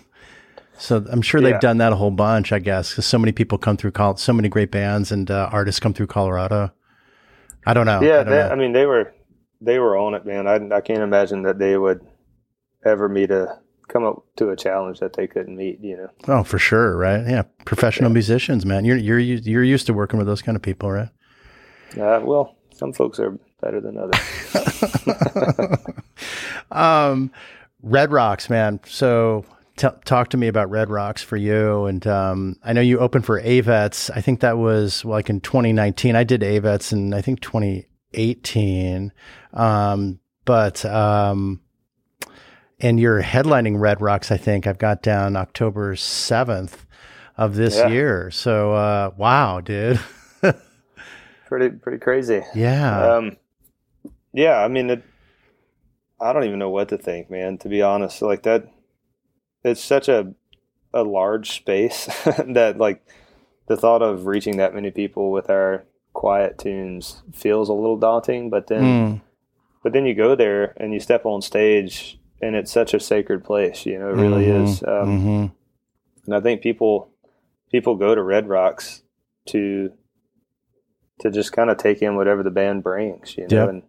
So 0.80 1.06
I'm 1.12 1.22
sure 1.22 1.42
they've 1.42 1.52
yeah. 1.52 1.60
done 1.60 1.78
that 1.80 1.92
a 1.92 1.98
whole 1.98 2.10
bunch, 2.10 2.54
I 2.54 2.60
guess, 2.60 2.92
because 2.92 3.06
so 3.06 3.20
many 3.20 3.34
people 3.34 3.58
come 3.58 3.76
through, 3.76 3.92
so 4.16 4.32
many 4.32 4.48
great 4.48 4.72
bands 4.72 5.12
and 5.12 5.30
uh, 5.30 5.50
artists 5.52 5.80
come 5.80 5.94
through 5.94 6.08
Colorado. 6.08 6.72
I 7.66 7.74
don't 7.74 7.86
know. 7.86 8.02
Yeah, 8.02 8.22
I, 8.22 8.24
they, 8.24 8.30
know. 8.32 8.50
I 8.50 8.56
mean, 8.56 8.72
they 8.72 8.86
were 8.86 9.14
they 9.62 9.80
were 9.80 9.98
on 9.98 10.14
it, 10.14 10.26
man. 10.26 10.48
I, 10.48 10.76
I 10.76 10.82
can't 10.82 11.02
imagine 11.02 11.44
that 11.44 11.60
they 11.60 11.78
would 11.78 12.06
ever 12.86 13.10
meet 13.10 13.32
a 13.32 13.60
come 13.88 14.06
up 14.06 14.24
to 14.38 14.50
a 14.50 14.56
challenge 14.56 15.00
that 15.00 15.14
they 15.14 15.28
couldn't 15.28 15.56
meet. 15.56 15.80
You 15.82 15.98
know. 15.98 16.10
Oh, 16.28 16.44
for 16.44 16.60
sure, 16.60 16.96
right? 16.96 17.28
Yeah, 17.28 17.44
professional 17.66 18.10
yeah. 18.10 18.16
musicians, 18.16 18.66
man. 18.66 18.86
You're 18.86 18.98
you're 18.98 19.20
you're 19.20 19.64
used 19.64 19.88
to 19.88 19.94
working 19.94 20.18
with 20.18 20.28
those 20.28 20.42
kind 20.42 20.56
of 20.56 20.62
people, 20.62 20.92
right? 20.92 21.10
Uh, 21.98 22.22
well, 22.24 22.56
some 22.74 22.94
folks 22.94 23.20
are 23.20 23.38
better 23.62 23.82
than 23.82 23.98
others. 23.98 24.20
um, 26.72 27.32
Red 27.82 28.12
Rocks, 28.12 28.50
man. 28.50 28.80
So 28.86 29.46
T- 29.80 29.88
talk 30.04 30.28
to 30.32 30.38
me 30.38 30.50
about 30.50 30.70
Red 30.70 30.90
Rocks 30.90 31.24
for 31.24 31.38
you. 31.38 31.86
And 31.86 32.06
um, 32.06 32.58
I 32.66 32.74
know 32.74 32.82
you 32.82 33.00
opened 33.00 33.26
for 33.26 33.42
Avetts. 33.42 34.12
I 34.14 34.20
think 34.20 34.42
that 34.42 34.58
was 34.58 35.06
like 35.06 35.30
in 35.30 35.40
2019. 35.40 36.18
I 36.18 36.26
did 36.26 36.42
Avetts 36.42 36.92
in 36.92 37.14
I 37.14 37.22
think 37.22 37.40
2018. 38.14 39.12
Um, 39.54 40.20
but 40.46 40.84
um, 40.86 41.62
and 42.80 43.00
you're 43.00 43.22
headlining 43.22 43.80
Red 43.80 44.02
Rocks. 44.02 44.32
I 44.32 44.38
think 44.38 44.68
I've 44.68 44.78
got 44.78 45.02
down 45.02 45.36
October 45.36 45.96
7th 45.96 46.86
of 47.38 47.56
this 47.56 47.78
yeah. 47.78 47.88
year. 47.88 48.32
So 48.32 48.74
uh, 48.74 49.12
wow, 49.18 49.62
dude. 49.62 50.00
pretty 51.48 51.70
pretty 51.78 52.00
crazy. 52.00 52.42
Yeah. 52.56 53.16
Um, 53.16 53.38
yeah. 54.34 54.58
I 54.60 54.68
mean, 54.68 54.90
it, 54.90 55.04
I 56.20 56.34
don't 56.34 56.44
even 56.44 56.60
know 56.60 56.70
what 56.70 56.90
to 56.90 56.98
think, 56.98 57.30
man. 57.30 57.58
To 57.60 57.70
be 57.70 57.82
honest, 57.82 58.22
like 58.22 58.44
that 58.44 58.68
it's 59.64 59.84
such 59.84 60.08
a 60.08 60.34
a 60.94 61.04
large 61.04 61.52
space 61.52 62.06
that 62.48 62.76
like 62.78 63.06
the 63.68 63.78
thought 63.78 64.02
of 64.02 64.26
reaching 64.26 64.58
that 64.58 64.74
many 64.74 64.90
people 64.90 65.32
with 65.32 65.50
our 65.50 65.86
quiet 66.20 66.58
tunes 66.58 67.24
feels 67.34 67.70
a 67.70 67.74
little 67.74 67.98
daunting 67.98 68.50
but 68.50 68.68
then 68.68 68.82
mm. 68.84 69.22
but 69.84 69.94
then 69.94 70.06
you 70.06 70.14
go 70.14 70.36
there 70.36 70.74
and 70.78 70.94
you 70.94 71.00
step 71.00 71.26
on 71.26 71.42
stage 71.42 72.20
and 72.42 72.56
it's 72.56 72.72
such 72.72 72.94
a 72.94 73.00
sacred 73.00 73.44
place 73.44 73.86
you 73.86 73.98
know 73.98 74.10
it 74.10 74.16
really 74.16 74.46
mm-hmm. 74.46 74.66
is 74.66 74.84
um, 74.84 74.90
mm-hmm. 74.90 75.46
and 76.26 76.36
i 76.36 76.40
think 76.42 76.62
people 76.62 77.10
people 77.72 77.96
go 77.96 78.14
to 78.14 78.22
red 78.22 78.50
rocks 78.50 79.02
to 79.46 79.92
to 81.20 81.32
just 81.32 81.54
kind 81.54 81.70
of 81.70 81.78
take 81.78 82.02
in 82.02 82.16
whatever 82.16 82.44
the 82.44 82.52
band 82.52 82.84
brings 82.84 83.38
you 83.38 83.48
know 83.48 83.58
yep. 83.62 83.70
and 83.70 83.84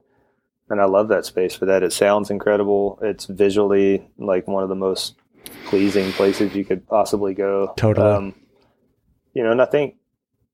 and 0.68 0.81
i 0.81 0.85
love 0.85 1.09
that 1.09 1.26
space 1.26 1.55
for 1.55 1.66
that 1.66 1.83
it 1.83 1.93
sounds 1.93 2.31
incredible 2.31 2.97
it's 3.03 3.26
visually 3.26 4.09
like 4.18 4.47
one 4.47 4.62
of 4.62 4.68
the 4.68 4.74
most 4.76 5.16
pleasing 5.66 6.12
places 6.12 6.55
you 6.55 6.64
could 6.64 6.87
possibly 6.87 7.35
go. 7.35 7.72
Totally. 7.76 8.11
Um, 8.11 8.35
you 9.35 9.43
know, 9.43 9.53
and 9.53 9.62
I 9.62 9.66
think, 9.66 9.95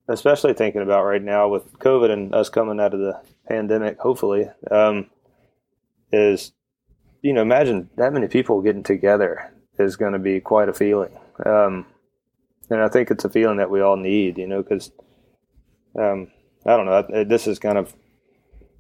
especially 0.09 0.55
thinking 0.55 0.83
about 0.83 1.05
right 1.05 1.23
now 1.23 1.49
with 1.49 1.79
COVID 1.79 2.11
and 2.11 2.35
us 2.35 2.49
coming 2.49 2.81
out 2.81 2.95
of 2.95 3.01
the 3.01 3.21
pandemic, 3.49 3.99
hopefully, 3.99 4.49
um, 4.71 5.11
is, 6.13 6.53
you 7.23 7.33
know, 7.33 7.43
imagine 7.43 7.91
that 7.97 8.13
many 8.13 8.29
people 8.29 8.63
getting 8.63 8.83
together 8.83 9.53
is 9.79 9.97
going 9.97 10.13
to 10.13 10.19
be 10.19 10.41
quite 10.41 10.69
a 10.69 10.75
feeling. 10.75 11.17
Um, 11.45 11.87
and 12.71 12.81
I 12.81 12.89
think 12.89 13.11
it's 13.11 13.25
a 13.25 13.31
feeling 13.31 13.59
that 13.59 13.71
we 13.71 13.81
all 13.81 13.97
need, 13.97 14.39
you 14.39 14.47
know, 14.47 14.63
because 14.63 14.91
um, 15.99 16.29
I 16.65 16.77
don't 16.77 16.87
know. 16.87 17.25
This 17.25 17.47
is 17.47 17.59
kind 17.59 17.79
of 17.79 17.95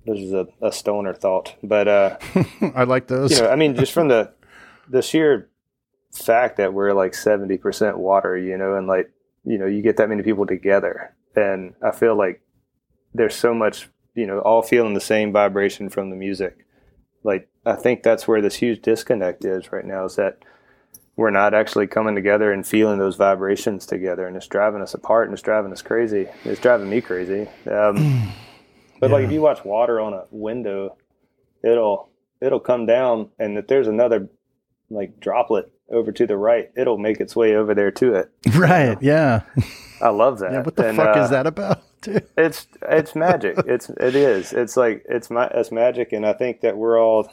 this 0.04 0.18
is 0.18 0.32
a, 0.32 0.46
a 0.62 0.72
stoner 0.72 1.14
thought, 1.14 1.54
but 1.62 1.88
uh, 1.88 2.16
I 2.74 2.84
like 2.84 3.08
those. 3.08 3.32
You 3.32 3.42
know, 3.42 3.50
I 3.50 3.56
mean, 3.56 3.74
just 3.76 3.92
from 3.92 4.08
the 4.08 4.32
the 4.88 5.02
sheer 5.02 5.48
fact 6.12 6.56
that 6.56 6.72
we're 6.72 6.92
like 6.92 7.12
70% 7.12 7.96
water, 7.96 8.36
you 8.36 8.56
know, 8.56 8.76
and 8.76 8.86
like, 8.86 9.10
you 9.44 9.58
know, 9.58 9.66
you 9.66 9.82
get 9.82 9.96
that 9.98 10.08
many 10.08 10.22
people 10.22 10.46
together. 10.46 11.14
And 11.36 11.74
I 11.82 11.90
feel 11.92 12.16
like 12.16 12.40
there's 13.14 13.36
so 13.36 13.54
much, 13.54 13.88
you 14.14 14.26
know, 14.26 14.40
all 14.40 14.62
feeling 14.62 14.94
the 14.94 15.00
same 15.00 15.32
vibration 15.32 15.88
from 15.90 16.10
the 16.10 16.16
music. 16.16 16.66
Like, 17.22 17.48
I 17.64 17.74
think 17.74 18.02
that's 18.02 18.26
where 18.26 18.40
this 18.40 18.56
huge 18.56 18.82
disconnect 18.82 19.44
is 19.44 19.70
right 19.70 19.84
now 19.84 20.06
is 20.06 20.16
that 20.16 20.38
we're 21.16 21.30
not 21.30 21.54
actually 21.54 21.86
coming 21.86 22.14
together 22.14 22.52
and 22.52 22.66
feeling 22.66 22.98
those 22.98 23.16
vibrations 23.16 23.86
together. 23.86 24.26
And 24.26 24.36
it's 24.36 24.46
driving 24.46 24.82
us 24.82 24.94
apart 24.94 25.26
and 25.26 25.34
it's 25.34 25.42
driving 25.42 25.72
us 25.72 25.82
crazy. 25.82 26.28
It's 26.44 26.60
driving 26.60 26.88
me 26.88 27.00
crazy. 27.00 27.48
Um, 27.70 28.32
but 29.00 29.10
yeah. 29.10 29.16
like, 29.16 29.24
if 29.24 29.32
you 29.32 29.40
watch 29.40 29.64
water 29.64 30.00
on 30.00 30.14
a 30.14 30.24
window, 30.30 30.96
it'll, 31.64 32.10
it'll 32.40 32.60
come 32.60 32.86
down 32.86 33.30
and 33.38 33.58
if 33.58 33.66
there's 33.66 33.88
another 33.88 34.28
like 34.90 35.18
droplet 35.18 35.72
over 35.90 36.12
to 36.12 36.26
the 36.26 36.36
right, 36.36 36.70
it'll 36.76 36.98
make 36.98 37.20
its 37.20 37.36
way 37.36 37.54
over 37.54 37.74
there 37.74 37.90
to 37.92 38.14
it. 38.14 38.30
Right. 38.54 39.00
You 39.00 39.10
know? 39.10 39.42
Yeah. 39.56 39.64
I 40.00 40.08
love 40.10 40.38
that. 40.40 40.52
Yeah, 40.52 40.62
what 40.62 40.76
the 40.76 40.88
and, 40.88 40.96
fuck 40.96 41.16
uh, 41.16 41.20
is 41.20 41.30
that 41.30 41.46
about? 41.46 41.82
it's 42.36 42.68
it's 42.82 43.14
magic. 43.14 43.56
It's 43.66 43.88
it 43.88 44.14
is. 44.14 44.52
It's 44.52 44.76
like 44.76 45.04
it's 45.08 45.30
my 45.30 45.46
it's 45.46 45.72
magic, 45.72 46.12
and 46.12 46.26
I 46.26 46.32
think 46.32 46.60
that 46.60 46.76
we're 46.76 47.00
all, 47.00 47.30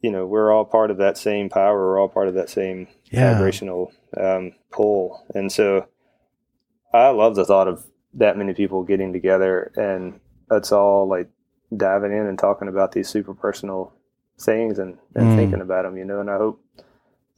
you 0.00 0.10
know, 0.10 0.26
we're 0.26 0.52
all 0.52 0.64
part 0.64 0.90
of 0.90 0.98
that 0.98 1.16
same 1.16 1.48
power. 1.48 1.76
We're 1.76 2.00
all 2.00 2.08
part 2.08 2.28
of 2.28 2.34
that 2.34 2.50
same 2.50 2.88
yeah. 3.10 3.32
vibrational 3.32 3.92
um, 4.16 4.52
pull, 4.70 5.24
and 5.34 5.50
so 5.50 5.88
I 6.92 7.08
love 7.08 7.34
the 7.36 7.44
thought 7.44 7.68
of 7.68 7.86
that 8.14 8.36
many 8.36 8.54
people 8.54 8.82
getting 8.82 9.12
together, 9.12 9.72
and 9.76 10.20
that's 10.48 10.72
all 10.72 11.08
like 11.08 11.28
diving 11.74 12.12
in 12.12 12.26
and 12.26 12.38
talking 12.38 12.68
about 12.68 12.92
these 12.92 13.08
super 13.08 13.34
personal 13.34 13.92
things 14.38 14.78
and, 14.78 14.98
and 15.14 15.28
mm. 15.28 15.36
thinking 15.36 15.60
about 15.60 15.82
them, 15.82 15.96
you 15.96 16.04
know. 16.04 16.20
And 16.20 16.30
I 16.30 16.36
hope 16.36 16.62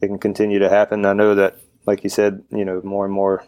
it 0.01 0.07
can 0.07 0.19
continue 0.19 0.59
to 0.59 0.69
happen. 0.69 1.05
I 1.05 1.13
know 1.13 1.35
that, 1.35 1.57
like 1.85 2.03
you 2.03 2.09
said, 2.09 2.43
you 2.51 2.65
know, 2.65 2.81
more 2.83 3.05
and 3.05 3.13
more 3.13 3.43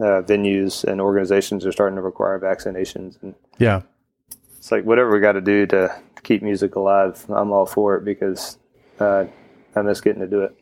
uh, 0.00 0.22
venues 0.22 0.84
and 0.84 1.00
organizations 1.00 1.64
are 1.66 1.72
starting 1.72 1.96
to 1.96 2.02
require 2.02 2.38
vaccinations, 2.38 3.20
and 3.22 3.34
yeah, 3.58 3.82
it's 4.56 4.72
like 4.72 4.84
whatever 4.84 5.10
we 5.12 5.20
got 5.20 5.32
to 5.32 5.40
do 5.40 5.66
to 5.66 5.94
keep 6.22 6.42
music 6.42 6.74
alive. 6.76 7.24
I'm 7.28 7.52
all 7.52 7.66
for 7.66 7.96
it 7.96 8.04
because 8.04 8.58
uh, 9.00 9.24
I 9.74 9.82
miss 9.82 10.00
getting 10.00 10.20
to 10.20 10.28
do 10.28 10.42
it. 10.42 10.56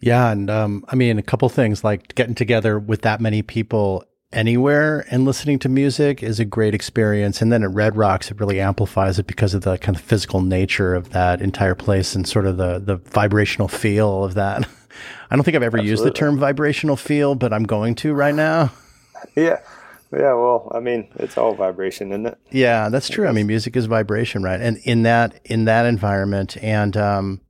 Yeah, 0.00 0.30
and 0.32 0.50
um, 0.50 0.84
I 0.88 0.96
mean, 0.96 1.18
a 1.18 1.22
couple 1.22 1.48
things 1.48 1.84
like 1.84 2.14
getting 2.14 2.34
together 2.34 2.78
with 2.78 3.02
that 3.02 3.20
many 3.20 3.42
people 3.42 4.04
anywhere 4.32 5.06
and 5.10 5.24
listening 5.24 5.58
to 5.60 5.68
music 5.68 6.22
is 6.22 6.40
a 6.40 6.44
great 6.44 6.74
experience. 6.74 7.42
And 7.42 7.52
then 7.52 7.62
at 7.62 7.70
Red 7.70 7.96
Rocks, 7.96 8.30
it 8.30 8.40
really 8.40 8.60
amplifies 8.60 9.18
it 9.18 9.26
because 9.26 9.54
of 9.54 9.62
the 9.62 9.78
kind 9.78 9.96
of 9.96 10.02
physical 10.02 10.40
nature 10.40 10.94
of 10.94 11.10
that 11.10 11.40
entire 11.40 11.74
place 11.74 12.14
and 12.14 12.26
sort 12.26 12.46
of 12.46 12.56
the, 12.56 12.78
the 12.78 12.96
vibrational 12.96 13.68
feel 13.68 14.24
of 14.24 14.34
that. 14.34 14.68
I 15.30 15.36
don't 15.36 15.44
think 15.44 15.56
I've 15.56 15.62
ever 15.62 15.78
Absolutely. 15.78 15.90
used 15.90 16.04
the 16.04 16.10
term 16.10 16.38
vibrational 16.38 16.96
feel, 16.96 17.34
but 17.34 17.52
I'm 17.52 17.64
going 17.64 17.94
to 17.96 18.12
right 18.14 18.34
now. 18.34 18.72
Yeah. 19.36 19.60
Yeah, 20.12 20.34
well, 20.34 20.70
I 20.74 20.80
mean, 20.80 21.08
it's 21.14 21.38
all 21.38 21.54
vibration, 21.54 22.10
isn't 22.10 22.26
it? 22.26 22.38
Yeah, 22.50 22.90
that's 22.90 23.08
true. 23.08 23.26
I 23.28 23.32
mean, 23.32 23.46
music 23.46 23.76
is 23.76 23.86
vibration, 23.86 24.42
right? 24.42 24.60
And 24.60 24.76
in 24.78 25.04
that 25.04 25.40
in 25.44 25.64
that 25.66 25.86
environment, 25.86 26.56
and 26.60 26.94
um, 26.96 27.40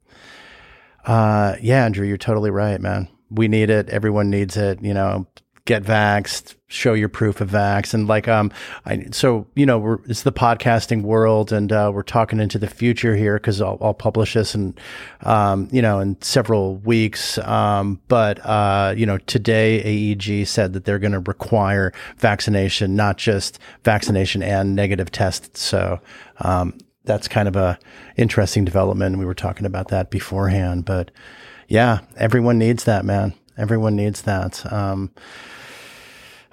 uh, 1.05 1.57
yeah, 1.61 1.85
Andrew, 1.85 2.07
you're 2.07 2.19
totally 2.19 2.51
right, 2.51 2.81
man. 2.81 3.09
We 3.31 3.49
need 3.49 3.69
it. 3.69 3.89
Everyone 3.89 4.31
needs 4.31 4.57
it. 4.57 4.81
You 4.81 4.95
know, 4.95 5.27
get 5.65 5.85
vaxxed, 5.85 6.57
show 6.67 6.93
your 6.93 7.09
proof 7.09 7.41
of 7.41 7.51
vax. 7.51 7.95
And 7.95 8.09
like, 8.09 8.27
um, 8.27 8.51
I, 8.85 9.07
so, 9.13 9.47
you 9.55 9.65
know, 9.65 9.79
we're, 9.79 9.99
it's 10.07 10.23
the 10.23 10.33
podcasting 10.33 11.03
world 11.03 11.53
and, 11.53 11.71
uh, 11.71 11.93
we're 11.95 12.03
talking 12.03 12.41
into 12.41 12.59
the 12.59 12.67
future 12.67 13.15
here 13.15 13.37
because 13.37 13.61
I'll, 13.61 13.79
I'll, 13.81 13.95
publish 13.95 14.35
this 14.35 14.55
and, 14.55 14.79
um, 15.21 15.69
you 15.71 15.81
know, 15.81 16.01
in 16.01 16.21
several 16.21 16.77
weeks. 16.79 17.39
Um, 17.39 18.01
but, 18.09 18.45
uh, 18.45 18.95
you 18.97 19.07
know, 19.07 19.19
today 19.19 19.81
AEG 19.83 20.49
said 20.49 20.73
that 20.73 20.85
they're 20.85 20.99
going 20.99 21.13
to 21.13 21.21
require 21.21 21.93
vaccination, 22.19 22.97
not 22.97 23.17
just 23.19 23.61
vaccination 23.85 24.43
and 24.43 24.75
negative 24.75 25.13
tests. 25.13 25.61
So, 25.61 26.01
um, 26.39 26.77
that's 27.05 27.29
kind 27.29 27.49
of 27.49 27.57
a 27.57 27.79
interesting 28.17 28.65
development. 28.65 29.19
We 29.19 29.25
were 29.25 29.35
talking 29.35 29.67
about 29.67 29.89
that 29.89 30.11
beforehand, 30.11 30.85
but 30.85 31.11
yeah, 31.69 32.01
everyone 32.17 32.59
needs 32.59 32.85
that, 32.85 33.05
man. 33.05 33.35
Everyone 33.63 33.97
needs 33.97 34.23
that. 34.23 34.71
Um, 34.73 35.13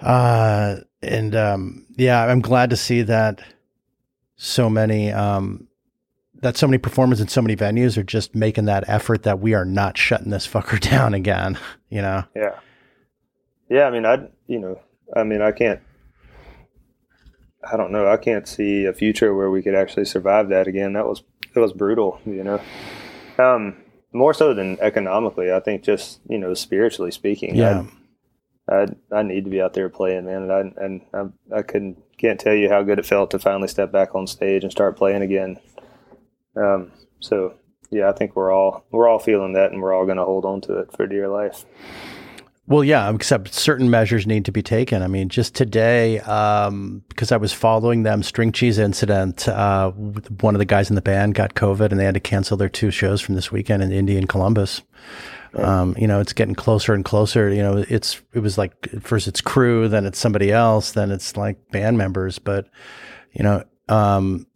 uh, 0.00 0.76
and 1.02 1.34
um, 1.34 1.86
yeah, 1.96 2.24
I'm 2.24 2.40
glad 2.40 2.70
to 2.70 2.76
see 2.76 3.02
that 3.02 3.40
so 4.36 4.70
many 4.70 5.12
um, 5.12 5.68
that 6.34 6.56
so 6.56 6.66
many 6.66 6.78
performers 6.78 7.20
and 7.20 7.30
so 7.30 7.42
many 7.42 7.56
venues 7.56 7.98
are 7.98 8.02
just 8.02 8.34
making 8.34 8.64
that 8.66 8.84
effort 8.88 9.24
that 9.24 9.40
we 9.40 9.54
are 9.54 9.64
not 9.64 9.98
shutting 9.98 10.30
this 10.30 10.46
fucker 10.52 10.80
down 10.80 11.14
again. 11.14 11.58
You 11.88 12.02
know? 12.02 12.24
Yeah. 12.34 12.58
Yeah. 13.68 13.86
I 13.86 13.90
mean, 13.90 14.06
I 14.06 14.28
you 14.46 14.58
know, 14.58 14.80
I 15.14 15.24
mean, 15.24 15.42
I 15.42 15.52
can't. 15.52 15.80
I 17.70 17.76
don't 17.76 17.92
know. 17.92 18.08
I 18.08 18.16
can't 18.16 18.48
see 18.48 18.86
a 18.86 18.92
future 18.92 19.34
where 19.34 19.50
we 19.50 19.62
could 19.62 19.74
actually 19.74 20.06
survive 20.06 20.48
that 20.48 20.66
again. 20.66 20.94
That 20.94 21.06
was 21.06 21.22
that 21.54 21.60
was 21.60 21.72
brutal. 21.72 22.20
You 22.24 22.44
know. 22.44 22.60
Um, 23.38 23.76
more 24.12 24.34
so 24.34 24.54
than 24.54 24.78
economically. 24.80 25.52
I 25.52 25.60
think 25.60 25.82
just 25.82 26.20
you 26.28 26.38
know 26.38 26.54
spiritually 26.54 27.10
speaking. 27.10 27.54
Yeah. 27.54 27.84
I, 28.68 28.72
I, 28.72 28.86
I 29.12 29.22
need 29.22 29.44
to 29.44 29.50
be 29.50 29.60
out 29.60 29.74
there 29.74 29.88
playing, 29.88 30.26
man, 30.26 30.42
and 30.42 30.52
I 30.52 30.84
and 30.84 31.00
I, 31.12 31.58
I 31.58 31.62
couldn't 31.62 31.98
can't 32.18 32.38
tell 32.38 32.54
you 32.54 32.68
how 32.68 32.82
good 32.82 32.98
it 32.98 33.06
felt 33.06 33.30
to 33.32 33.38
finally 33.38 33.68
step 33.68 33.90
back 33.90 34.14
on 34.14 34.26
stage 34.26 34.62
and 34.62 34.70
start 34.70 34.96
playing 34.96 35.22
again. 35.22 35.58
Um, 36.54 36.92
so 37.20 37.54
yeah, 37.90 38.08
I 38.08 38.12
think 38.12 38.36
we're 38.36 38.52
all 38.52 38.84
we're 38.90 39.08
all 39.08 39.18
feeling 39.18 39.54
that, 39.54 39.72
and 39.72 39.82
we're 39.82 39.92
all 39.92 40.04
going 40.04 40.18
to 40.18 40.24
hold 40.24 40.44
on 40.44 40.60
to 40.62 40.78
it 40.78 40.92
for 40.92 41.06
dear 41.06 41.28
life. 41.28 41.64
Well, 42.70 42.84
yeah, 42.84 43.12
except 43.12 43.52
certain 43.52 43.90
measures 43.90 44.28
need 44.28 44.44
to 44.44 44.52
be 44.52 44.62
taken. 44.62 45.02
I 45.02 45.08
mean, 45.08 45.28
just 45.28 45.56
today, 45.56 46.20
um, 46.20 47.02
because 47.08 47.32
I 47.32 47.36
was 47.36 47.52
following 47.52 48.04
them, 48.04 48.22
String 48.22 48.52
Cheese 48.52 48.78
incident, 48.78 49.48
uh, 49.48 49.90
one 49.90 50.54
of 50.54 50.60
the 50.60 50.64
guys 50.64 50.88
in 50.88 50.94
the 50.94 51.02
band 51.02 51.34
got 51.34 51.54
COVID 51.54 51.90
and 51.90 51.98
they 51.98 52.04
had 52.04 52.14
to 52.14 52.20
cancel 52.20 52.56
their 52.56 52.68
two 52.68 52.92
shows 52.92 53.20
from 53.20 53.34
this 53.34 53.50
weekend 53.50 53.82
in 53.82 53.90
Indy 53.90 54.16
and 54.16 54.28
Columbus. 54.28 54.82
Right. 55.52 55.64
Um, 55.64 55.96
you 55.98 56.06
know, 56.06 56.20
it's 56.20 56.32
getting 56.32 56.54
closer 56.54 56.94
and 56.94 57.04
closer. 57.04 57.52
You 57.52 57.60
know, 57.60 57.84
it's, 57.88 58.22
it 58.34 58.38
was 58.38 58.56
like 58.56 58.88
first 59.00 59.26
it's 59.26 59.40
crew, 59.40 59.88
then 59.88 60.06
it's 60.06 60.20
somebody 60.20 60.52
else, 60.52 60.92
then 60.92 61.10
it's 61.10 61.36
like 61.36 61.72
band 61.72 61.98
members. 61.98 62.38
But, 62.38 62.68
you 63.32 63.42
know, 63.42 63.64
um, 63.88 64.46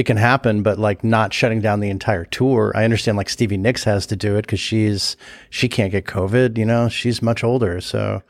it 0.00 0.06
can 0.06 0.16
happen, 0.16 0.62
but 0.62 0.78
like 0.78 1.04
not 1.04 1.32
shutting 1.32 1.60
down 1.60 1.80
the 1.80 1.90
entire 1.90 2.24
tour. 2.24 2.72
I 2.74 2.84
understand 2.84 3.16
like 3.16 3.28
Stevie 3.28 3.58
Nicks 3.58 3.84
has 3.84 4.06
to 4.06 4.16
do 4.16 4.36
it 4.36 4.42
because 4.42 4.58
she's 4.58 5.16
she 5.50 5.68
can't 5.68 5.92
get 5.92 6.06
COVID. 6.06 6.58
You 6.58 6.64
know, 6.64 6.88
she's 6.88 7.22
much 7.22 7.44
older, 7.44 7.80
so 7.80 8.22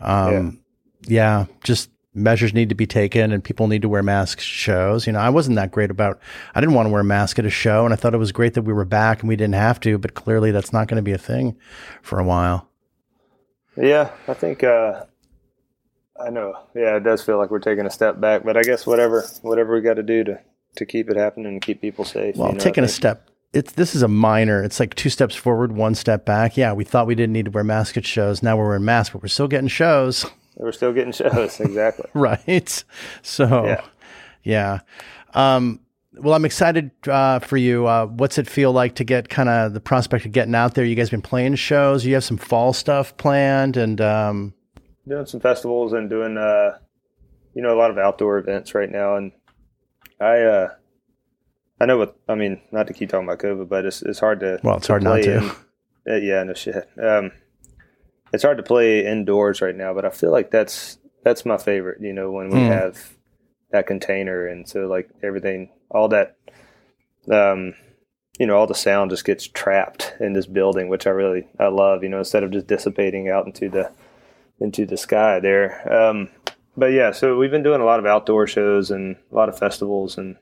um, 0.00 0.62
yeah. 1.06 1.44
yeah, 1.46 1.46
just 1.62 1.90
measures 2.14 2.54
need 2.54 2.70
to 2.70 2.74
be 2.74 2.86
taken, 2.86 3.30
and 3.30 3.44
people 3.44 3.68
need 3.68 3.82
to 3.82 3.88
wear 3.88 4.02
masks. 4.02 4.42
Shows, 4.42 5.06
you 5.06 5.12
know, 5.12 5.20
I 5.20 5.28
wasn't 5.28 5.56
that 5.56 5.70
great 5.70 5.90
about. 5.90 6.18
I 6.54 6.60
didn't 6.60 6.74
want 6.74 6.86
to 6.86 6.90
wear 6.90 7.02
a 7.02 7.04
mask 7.04 7.38
at 7.38 7.44
a 7.44 7.50
show, 7.50 7.84
and 7.84 7.92
I 7.92 7.96
thought 7.96 8.14
it 8.14 8.18
was 8.18 8.32
great 8.32 8.54
that 8.54 8.62
we 8.62 8.72
were 8.72 8.86
back 8.86 9.20
and 9.20 9.28
we 9.28 9.36
didn't 9.36 9.54
have 9.54 9.78
to. 9.80 9.98
But 9.98 10.14
clearly, 10.14 10.50
that's 10.50 10.72
not 10.72 10.88
going 10.88 10.96
to 10.96 11.02
be 11.02 11.12
a 11.12 11.18
thing 11.18 11.56
for 12.00 12.18
a 12.18 12.24
while. 12.24 12.68
Yeah, 13.76 14.10
I 14.26 14.34
think. 14.34 14.64
uh 14.64 15.04
I 16.24 16.30
know. 16.30 16.54
Yeah, 16.74 16.96
it 16.96 17.04
does 17.04 17.22
feel 17.22 17.38
like 17.38 17.50
we're 17.50 17.58
taking 17.58 17.86
a 17.86 17.90
step 17.90 18.20
back, 18.20 18.44
but 18.44 18.56
I 18.56 18.62
guess 18.62 18.86
whatever 18.86 19.24
whatever 19.42 19.74
we 19.74 19.80
got 19.80 19.94
to 19.94 20.02
do 20.02 20.22
to 20.24 20.40
to 20.76 20.86
keep 20.86 21.10
it 21.10 21.16
happening 21.16 21.46
and 21.46 21.62
keep 21.62 21.80
people 21.80 22.04
safe. 22.04 22.36
Well, 22.36 22.48
you 22.48 22.54
know, 22.54 22.60
taking 22.60 22.84
a 22.84 22.88
step. 22.88 23.28
It's 23.52 23.72
this 23.72 23.94
is 23.94 24.02
a 24.02 24.08
minor. 24.08 24.62
It's 24.62 24.80
like 24.80 24.94
two 24.94 25.10
steps 25.10 25.34
forward, 25.34 25.72
one 25.72 25.94
step 25.94 26.24
back. 26.24 26.56
Yeah, 26.56 26.72
we 26.72 26.84
thought 26.84 27.06
we 27.06 27.14
didn't 27.14 27.34
need 27.34 27.44
to 27.46 27.50
wear 27.50 27.64
masks 27.64 27.98
at 27.98 28.06
shows. 28.06 28.42
Now 28.42 28.56
we're 28.56 28.68
wearing 28.68 28.84
masks, 28.84 29.12
but 29.12 29.22
we're 29.22 29.28
still 29.28 29.48
getting 29.48 29.68
shows. 29.68 30.24
We're 30.56 30.72
still 30.72 30.92
getting 30.92 31.12
shows, 31.12 31.60
exactly. 31.60 32.06
right. 32.14 32.84
So, 33.22 33.64
yeah. 33.64 33.84
yeah. 34.42 34.80
Um, 35.34 35.80
well, 36.14 36.34
I'm 36.34 36.44
excited 36.44 36.90
uh, 37.08 37.38
for 37.38 37.56
you. 37.56 37.86
Uh, 37.86 38.06
what's 38.06 38.38
it 38.38 38.46
feel 38.46 38.72
like 38.72 38.96
to 38.96 39.04
get 39.04 39.28
kind 39.28 39.48
of 39.48 39.72
the 39.72 39.80
prospect 39.80 40.26
of 40.26 40.32
getting 40.32 40.54
out 40.54 40.74
there? 40.74 40.84
You 40.84 40.94
guys 40.94 41.10
been 41.10 41.22
playing 41.22 41.54
shows. 41.54 42.04
You 42.04 42.14
have 42.14 42.24
some 42.24 42.36
fall 42.36 42.72
stuff 42.72 43.16
planned, 43.16 43.76
and 43.76 44.00
um, 44.00 44.54
doing 45.08 45.26
some 45.26 45.40
festivals 45.40 45.94
and 45.94 46.10
doing, 46.10 46.36
uh, 46.36 46.78
you 47.54 47.62
know, 47.62 47.74
a 47.74 47.78
lot 47.78 47.90
of 47.90 47.98
outdoor 47.98 48.38
events 48.38 48.74
right 48.74 48.90
now. 48.90 49.16
And 49.16 49.32
I 50.22 50.40
uh, 50.42 50.68
I 51.80 51.86
know 51.86 51.98
what 51.98 52.16
I 52.28 52.36
mean. 52.36 52.60
Not 52.70 52.86
to 52.86 52.92
keep 52.92 53.10
talking 53.10 53.26
about 53.26 53.40
COVID, 53.40 53.68
but 53.68 53.84
it's 53.84 54.02
it's 54.02 54.20
hard 54.20 54.40
to 54.40 54.60
well, 54.62 54.76
it's 54.76 54.86
to 54.86 54.92
hard 54.92 55.02
not 55.02 55.22
to. 55.22 55.38
In, 55.38 55.50
uh, 56.08 56.16
yeah, 56.16 56.42
no 56.44 56.54
shit. 56.54 56.88
Um, 57.02 57.32
it's 58.32 58.44
hard 58.44 58.58
to 58.58 58.62
play 58.62 59.04
indoors 59.04 59.60
right 59.60 59.74
now, 59.74 59.92
but 59.92 60.04
I 60.04 60.10
feel 60.10 60.30
like 60.30 60.50
that's 60.50 60.98
that's 61.24 61.44
my 61.44 61.58
favorite. 61.58 62.00
You 62.00 62.12
know, 62.12 62.30
when 62.30 62.50
we 62.50 62.60
mm. 62.60 62.68
have 62.68 63.14
that 63.72 63.88
container, 63.88 64.46
and 64.46 64.68
so 64.68 64.86
like 64.86 65.10
everything, 65.22 65.70
all 65.90 66.08
that, 66.08 66.36
um, 67.30 67.74
you 68.38 68.46
know, 68.46 68.56
all 68.56 68.68
the 68.68 68.74
sound 68.74 69.10
just 69.10 69.24
gets 69.24 69.46
trapped 69.48 70.14
in 70.20 70.34
this 70.34 70.46
building, 70.46 70.88
which 70.88 71.08
I 71.08 71.10
really 71.10 71.48
I 71.58 71.66
love. 71.66 72.04
You 72.04 72.10
know, 72.10 72.18
instead 72.20 72.44
of 72.44 72.52
just 72.52 72.68
dissipating 72.68 73.28
out 73.28 73.46
into 73.46 73.68
the 73.68 73.90
into 74.60 74.86
the 74.86 74.96
sky 74.96 75.40
there. 75.40 75.92
Um, 75.92 76.28
but 76.76 76.92
yeah, 76.92 77.12
so 77.12 77.36
we've 77.36 77.50
been 77.50 77.62
doing 77.62 77.80
a 77.80 77.84
lot 77.84 77.98
of 77.98 78.06
outdoor 78.06 78.46
shows 78.46 78.90
and 78.90 79.16
a 79.30 79.34
lot 79.34 79.48
of 79.48 79.58
festivals, 79.58 80.16
and 80.16 80.36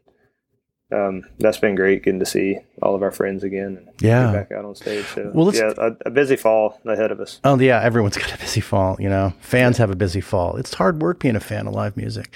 um, 0.92 1.22
that's 1.38 1.58
been 1.58 1.74
great 1.76 2.02
getting 2.02 2.18
to 2.20 2.26
see 2.26 2.58
all 2.82 2.94
of 2.94 3.02
our 3.02 3.10
friends 3.10 3.44
again. 3.44 3.76
And 3.78 3.88
yeah, 4.00 4.32
back 4.32 4.52
out 4.52 4.64
on 4.64 4.74
stage. 4.74 5.04
So 5.06 5.30
well, 5.32 5.54
yeah, 5.54 5.72
a, 5.76 5.92
a, 6.06 6.10
busy 6.10 6.36
fall 6.36 6.80
ahead 6.84 7.12
of 7.12 7.20
us. 7.20 7.40
Oh 7.44 7.58
yeah, 7.58 7.80
everyone's 7.80 8.16
got 8.18 8.34
a 8.34 8.38
busy 8.38 8.60
fall. 8.60 8.96
You 8.98 9.08
know, 9.08 9.32
fans 9.40 9.78
have 9.78 9.90
a 9.90 9.96
busy 9.96 10.20
fall. 10.20 10.56
It's 10.56 10.74
hard 10.74 11.00
work 11.02 11.20
being 11.20 11.36
a 11.36 11.40
fan 11.40 11.66
of 11.66 11.74
live 11.74 11.96
music. 11.96 12.34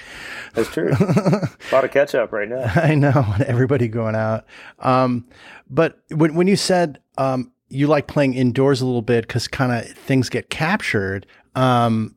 That's 0.53 0.69
true. 0.69 0.91
a 0.91 1.49
lot 1.71 1.83
of 1.83 1.91
catch 1.91 2.15
up 2.15 2.31
right 2.31 2.47
now. 2.47 2.71
I 2.75 2.95
know 2.95 3.35
everybody 3.45 3.87
going 3.87 4.15
out. 4.15 4.45
Um, 4.79 5.27
but 5.69 5.99
when 6.11 6.35
when 6.35 6.47
you 6.47 6.55
said 6.55 6.99
um, 7.17 7.51
you 7.69 7.87
like 7.87 8.07
playing 8.07 8.33
indoors 8.33 8.81
a 8.81 8.85
little 8.85 9.01
bit 9.01 9.27
because 9.27 9.47
kind 9.47 9.71
of 9.71 9.97
things 9.97 10.29
get 10.29 10.49
captured. 10.49 11.25
Um, 11.55 12.15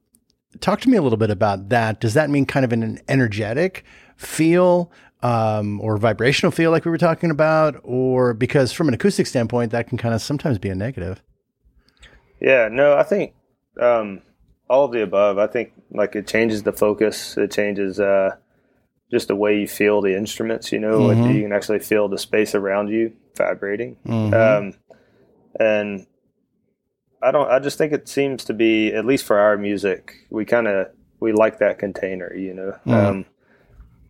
talk 0.61 0.81
to 0.83 0.89
me 0.89 0.97
a 0.97 1.03
little 1.03 1.19
bit 1.19 1.31
about 1.31 1.69
that. 1.69 2.01
Does 2.01 2.15
that 2.15 2.31
mean 2.31 2.47
kind 2.47 2.65
of 2.65 2.73
an 2.73 3.01
energetic 3.09 3.85
feel 4.17 4.91
um, 5.23 5.81
or 5.81 5.97
vibrational 5.97 6.51
feel 6.51 6.71
like 6.71 6.85
we 6.85 6.91
were 6.91 6.99
talking 6.99 7.31
about? 7.31 7.81
Or 7.83 8.35
because 8.35 8.73
from 8.73 8.89
an 8.89 8.95
acoustic 8.95 9.27
standpoint, 9.27 9.73
that 9.73 9.89
can 9.89 9.99
kind 9.99 10.15
of 10.15 10.23
sometimes 10.23 10.59
be 10.59 10.69
a 10.69 10.75
negative? 10.75 11.23
Yeah, 12.41 12.69
no, 12.71 12.97
I 12.97 13.03
think 13.03 13.35
um, 13.81 14.23
all 14.69 14.85
of 14.85 14.93
the 14.93 15.03
above. 15.03 15.39
I 15.39 15.47
think 15.47 15.73
like 15.91 16.15
it 16.15 16.27
changes 16.27 16.63
the 16.63 16.73
focus, 16.73 17.37
it 17.37 17.51
changes 17.51 17.99
uh, 17.99 18.37
just 19.11 19.29
the 19.29 19.37
way 19.37 19.61
you 19.61 19.69
feel 19.69 20.01
the 20.01 20.17
instruments, 20.17 20.73
you 20.73 20.79
know, 20.79 21.01
mm-hmm. 21.01 21.23
like 21.23 21.35
you 21.35 21.43
can 21.43 21.53
actually 21.53 21.81
feel 21.81 22.09
the 22.09 22.19
space 22.19 22.55
around 22.55 22.89
you 22.89 23.13
vibrating. 23.37 23.97
Mm-hmm. 24.07 24.35
Um, 24.35 24.75
and 25.59 26.07
I 27.23 27.31
don't. 27.31 27.51
I 27.51 27.59
just 27.59 27.79
think 27.79 27.93
it 27.93 28.09
seems 28.09 28.45
to 28.45 28.55
be 28.55 28.93
at 28.93 29.05
least 29.05 29.25
for 29.25 29.39
our 29.39 29.57
music, 29.57 30.15
we 30.31 30.45
kind 30.45 30.69
of 30.69 30.89
we 31.21 31.33
like 31.33 31.59
that 31.59 31.79
container, 31.79 32.35
you 32.35 32.55
know. 32.55 32.79
Mm. 32.87 32.93
Um, 32.93 33.25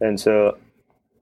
and 0.00 0.20
so 0.20 0.58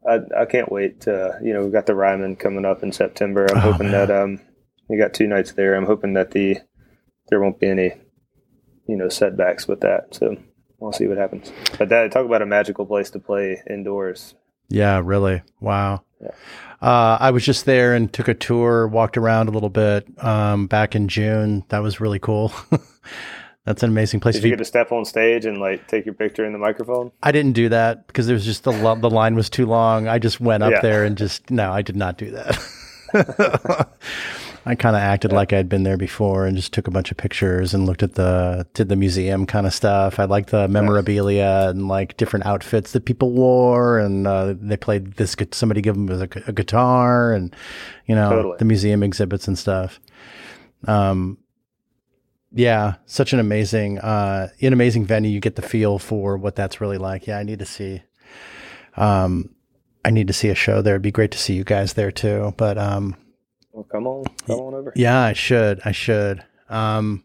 I 0.08 0.20
I 0.36 0.44
can't 0.46 0.70
wait. 0.70 1.02
To, 1.02 1.38
you 1.42 1.52
know, 1.52 1.62
we've 1.62 1.72
got 1.72 1.86
the 1.86 1.94
Ryman 1.94 2.36
coming 2.36 2.64
up 2.64 2.82
in 2.82 2.92
September. 2.92 3.46
I'm 3.50 3.58
oh, 3.58 3.72
hoping 3.72 3.90
man. 3.90 4.08
that 4.08 4.10
um 4.10 4.40
we 4.88 4.98
got 4.98 5.14
two 5.14 5.26
nights 5.26 5.52
there. 5.52 5.74
I'm 5.74 5.86
hoping 5.86 6.14
that 6.14 6.32
the 6.32 6.58
there 7.28 7.40
won't 7.40 7.60
be 7.60 7.68
any 7.68 7.94
you 8.88 8.96
know 8.96 9.08
setbacks 9.08 9.68
with 9.68 9.80
that. 9.80 10.14
So 10.14 10.36
we'll 10.78 10.92
see 10.92 11.06
what 11.06 11.18
happens. 11.18 11.52
But 11.78 11.88
that 11.90 12.10
talk 12.12 12.26
about 12.26 12.42
a 12.42 12.46
magical 12.46 12.86
place 12.86 13.10
to 13.10 13.18
play 13.18 13.62
indoors. 13.68 14.34
Yeah, 14.68 15.00
really. 15.04 15.42
Wow. 15.60 16.02
Yeah. 16.20 16.30
Uh, 16.80 17.16
I 17.20 17.30
was 17.30 17.44
just 17.44 17.64
there 17.64 17.94
and 17.94 18.12
took 18.12 18.28
a 18.28 18.34
tour, 18.34 18.86
walked 18.86 19.16
around 19.16 19.48
a 19.48 19.50
little 19.50 19.70
bit 19.70 20.06
um, 20.22 20.66
back 20.66 20.94
in 20.94 21.08
June. 21.08 21.64
That 21.68 21.78
was 21.78 22.00
really 22.00 22.18
cool. 22.18 22.52
That's 23.64 23.82
an 23.82 23.90
amazing 23.90 24.20
place. 24.20 24.36
Did 24.36 24.44
you 24.44 24.50
get 24.50 24.58
to 24.58 24.64
step 24.64 24.92
on 24.92 25.04
stage 25.04 25.44
and 25.44 25.58
like 25.58 25.88
take 25.88 26.06
your 26.06 26.14
picture 26.14 26.44
in 26.44 26.52
the 26.52 26.58
microphone? 26.58 27.10
I 27.22 27.32
didn't 27.32 27.52
do 27.52 27.68
that 27.70 28.06
because 28.06 28.28
there 28.28 28.34
was 28.34 28.44
just 28.44 28.62
the 28.62 28.70
the 28.94 29.10
line 29.10 29.34
was 29.34 29.50
too 29.50 29.66
long. 29.66 30.06
I 30.06 30.20
just 30.20 30.40
went 30.40 30.62
up 30.62 30.70
yeah. 30.70 30.80
there 30.80 31.04
and 31.04 31.18
just 31.18 31.50
no, 31.50 31.72
I 31.72 31.82
did 31.82 31.96
not 31.96 32.16
do 32.16 32.30
that. 32.30 33.88
I 34.68 34.74
kind 34.74 34.96
of 34.96 35.02
acted 35.02 35.30
yeah. 35.30 35.36
like 35.36 35.52
I'd 35.52 35.68
been 35.68 35.84
there 35.84 35.96
before 35.96 36.44
and 36.44 36.56
just 36.56 36.72
took 36.72 36.88
a 36.88 36.90
bunch 36.90 37.12
of 37.12 37.16
pictures 37.16 37.72
and 37.72 37.86
looked 37.86 38.02
at 38.02 38.14
the 38.14 38.66
did 38.74 38.88
the 38.88 38.96
museum 38.96 39.46
kind 39.46 39.64
of 39.64 39.72
stuff. 39.72 40.18
I 40.18 40.24
liked 40.24 40.50
the 40.50 40.66
memorabilia 40.66 41.68
and 41.70 41.86
like 41.86 42.16
different 42.16 42.46
outfits 42.46 42.90
that 42.90 43.04
people 43.04 43.30
wore, 43.30 43.98
and 44.00 44.26
uh, 44.26 44.54
they 44.60 44.76
played 44.76 45.12
this. 45.14 45.36
Somebody 45.52 45.80
gave 45.82 45.94
them 45.94 46.10
a, 46.10 46.28
a 46.48 46.52
guitar, 46.52 47.32
and 47.32 47.54
you 48.06 48.16
know 48.16 48.30
totally. 48.30 48.56
the 48.58 48.64
museum 48.64 49.04
exhibits 49.04 49.46
and 49.46 49.56
stuff. 49.56 50.00
Um, 50.88 51.38
Yeah, 52.52 52.94
such 53.04 53.32
an 53.32 53.38
amazing, 53.38 53.98
uh, 53.98 54.48
an 54.60 54.72
amazing 54.72 55.04
venue. 55.04 55.30
You 55.30 55.40
get 55.40 55.56
the 55.56 55.62
feel 55.62 55.98
for 55.98 56.36
what 56.38 56.56
that's 56.56 56.80
really 56.80 56.98
like. 56.98 57.26
Yeah, 57.26 57.38
I 57.38 57.42
need 57.42 57.58
to 57.58 57.66
see. 57.66 58.02
Um, 58.96 59.50
I 60.04 60.10
need 60.10 60.26
to 60.28 60.32
see 60.32 60.48
a 60.48 60.54
show 60.54 60.80
there. 60.82 60.94
It'd 60.94 61.02
be 61.02 61.10
great 61.10 61.32
to 61.32 61.38
see 61.38 61.54
you 61.54 61.64
guys 61.64 61.94
there 61.94 62.10
too. 62.10 62.54
But 62.56 62.78
um, 62.78 63.14
well, 63.76 63.84
come 63.84 64.06
on, 64.06 64.24
come 64.46 64.58
on 64.58 64.74
over. 64.74 64.92
Yeah, 64.96 65.20
I 65.20 65.34
should. 65.34 65.82
I 65.84 65.92
should. 65.92 66.42
Um, 66.70 67.22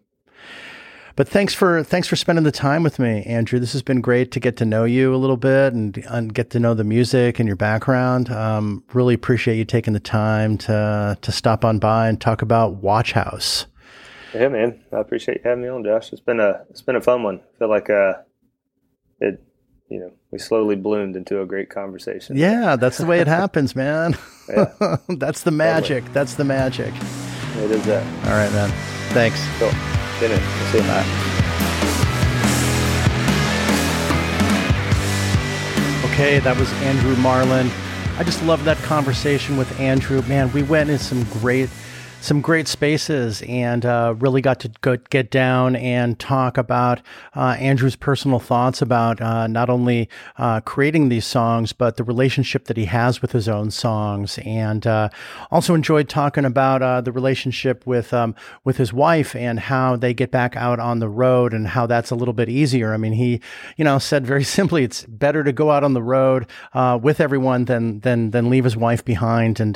but 1.16 1.30
thanks 1.30 1.54
for 1.54 1.82
thanks 1.82 2.10
for 2.10 2.18
spending 2.18 2.44
the 2.44 2.52
time 2.52 2.84
with 2.84 3.00
me, 3.00 3.24
Andrew. 3.24 3.58
This 3.58 3.72
has 3.72 3.82
been 3.82 4.02
great 4.02 4.32
to 4.32 4.40
get 4.42 4.58
to 4.58 4.66
know 4.66 4.84
you 4.84 5.16
a 5.16 5.18
little 5.18 5.38
bit 5.38 5.74
and, 5.74 5.98
and 6.10 6.34
get 6.34 6.50
to 6.50 6.60
know 6.60 6.74
the 6.74 6.84
music 6.84 7.40
and 7.40 7.48
your 7.48 7.56
background. 7.56 8.30
Um, 8.30 8.84
really 8.94 9.14
appreciate 9.14 9.56
you 9.56 9.64
taking 9.64 9.94
the 9.94 10.02
time 10.02 10.58
to 10.60 11.18
to 11.22 11.32
stop 11.32 11.64
on 11.64 11.80
by 11.80 12.10
and 12.10 12.20
talk 12.20 12.42
about 12.42 12.76
Watch 12.76 13.14
House. 13.14 13.66
Yeah, 14.34 14.50
man. 14.50 14.84
I 14.92 15.00
appreciate 15.00 15.38
you 15.38 15.50
having 15.50 15.64
me 15.64 15.70
on, 15.70 15.86
Josh. 15.86 16.12
It's 16.12 16.22
been 16.22 16.42
a 16.42 16.66
it's 16.70 16.82
been 16.82 16.98
a 16.98 17.02
fun 17.02 17.24
one. 17.24 17.40
I 17.40 17.60
feel 17.60 17.70
like 17.70 17.90
uh, 17.90 18.14
it 19.22 19.42
you 19.92 20.00
know 20.00 20.12
we 20.32 20.40
slowly 20.40 20.76
bloomed 20.76 21.16
into 21.18 21.42
a 21.42 21.46
great 21.46 21.70
conversation. 21.70 22.38
Yeah, 22.38 22.78
that's 22.78 22.98
the 22.98 23.06
way 23.06 23.20
it 23.20 23.28
happens, 23.42 23.76
man. 23.76 24.18
Yeah. 24.50 24.98
that's 25.10 25.44
the 25.44 25.52
magic. 25.52 26.04
Totally. 26.04 26.14
That's 26.14 26.36
the 26.36 26.46
magic. 26.46 26.94
It 27.58 27.72
is 27.72 27.86
that. 27.86 28.06
All 28.26 28.32
right, 28.32 28.52
man. 28.54 28.70
Thanks. 29.10 29.46
Cool. 29.60 29.70
See 30.20 30.32
you. 30.32 30.40
See 30.72 30.78
you. 30.78 30.84
Bye. 30.84 31.32
Okay, 36.14 36.40
that 36.40 36.56
was 36.58 36.72
Andrew 36.84 37.16
Marlin. 37.18 37.70
I 38.18 38.24
just 38.24 38.44
love 38.44 38.64
that 38.64 38.78
conversation 38.78 39.58
with 39.58 39.80
Andrew. 39.80 40.22
Man, 40.24 40.52
we 40.54 40.64
went 40.64 40.90
in 40.90 41.00
some 41.00 41.24
great 41.26 41.70
some 42.22 42.40
great 42.40 42.68
spaces 42.68 43.42
and 43.48 43.84
uh, 43.84 44.14
really 44.20 44.42
got 44.42 44.60
to 44.60 44.72
go, 44.82 44.96
get 45.10 45.32
down 45.32 45.76
and 45.76 46.20
talk 46.20 46.56
about 46.56 47.02
uh, 47.36 47.56
Andrew's 47.60 47.96
personal 47.96 48.38
thoughts 48.38 48.80
about 48.80 49.20
uh, 49.20 49.48
not 49.48 49.72
only 49.72 50.08
uh, 50.38 50.62
creating 50.62 51.10
these 51.10 51.26
songs, 51.26 51.74
but 51.74 51.98
the 51.98 52.04
relationship 52.04 52.66
that 52.66 52.78
he 52.78 52.86
has 52.86 53.24
with 53.24 53.32
his 53.32 53.50
own 53.50 53.72
songs. 53.72 54.38
And 54.46 54.86
uh, 54.86 55.10
also 55.50 55.74
enjoyed 55.74 56.10
talking 56.10 56.46
about 56.46 56.84
uh, 56.84 57.02
the 57.02 57.12
relationship 57.12 57.88
with, 57.88 58.14
um, 58.14 58.36
with 58.64 58.78
his 58.78 58.94
wife 58.94 59.36
and 59.36 59.60
how 59.60 59.96
they 59.96 60.14
get 60.14 60.30
back 60.30 60.56
out 60.56 60.80
on 60.80 61.00
the 61.00 61.10
road 61.10 61.54
and 61.54 61.70
how 61.70 61.88
that's 61.88 62.12
a 62.12 62.16
little 62.16 62.36
bit 62.36 62.50
easier. 62.50 62.94
I 62.94 62.98
mean, 62.98 63.14
he, 63.14 63.42
you 63.78 63.84
know, 63.84 63.98
said 63.98 64.28
very 64.28 64.44
simply, 64.52 64.84
it's 64.84 65.06
better 65.06 65.44
to 65.44 65.52
go 65.52 65.72
out 65.72 65.84
on 65.84 65.94
the 65.94 66.04
road 66.04 66.46
with 67.02 67.20
everyone 67.20 67.66
than, 67.66 68.00
than, 68.02 68.30
than 68.30 68.52
leave 68.52 68.64
his 68.64 68.78
wife 68.78 69.04
behind. 69.04 69.60
And, 69.60 69.76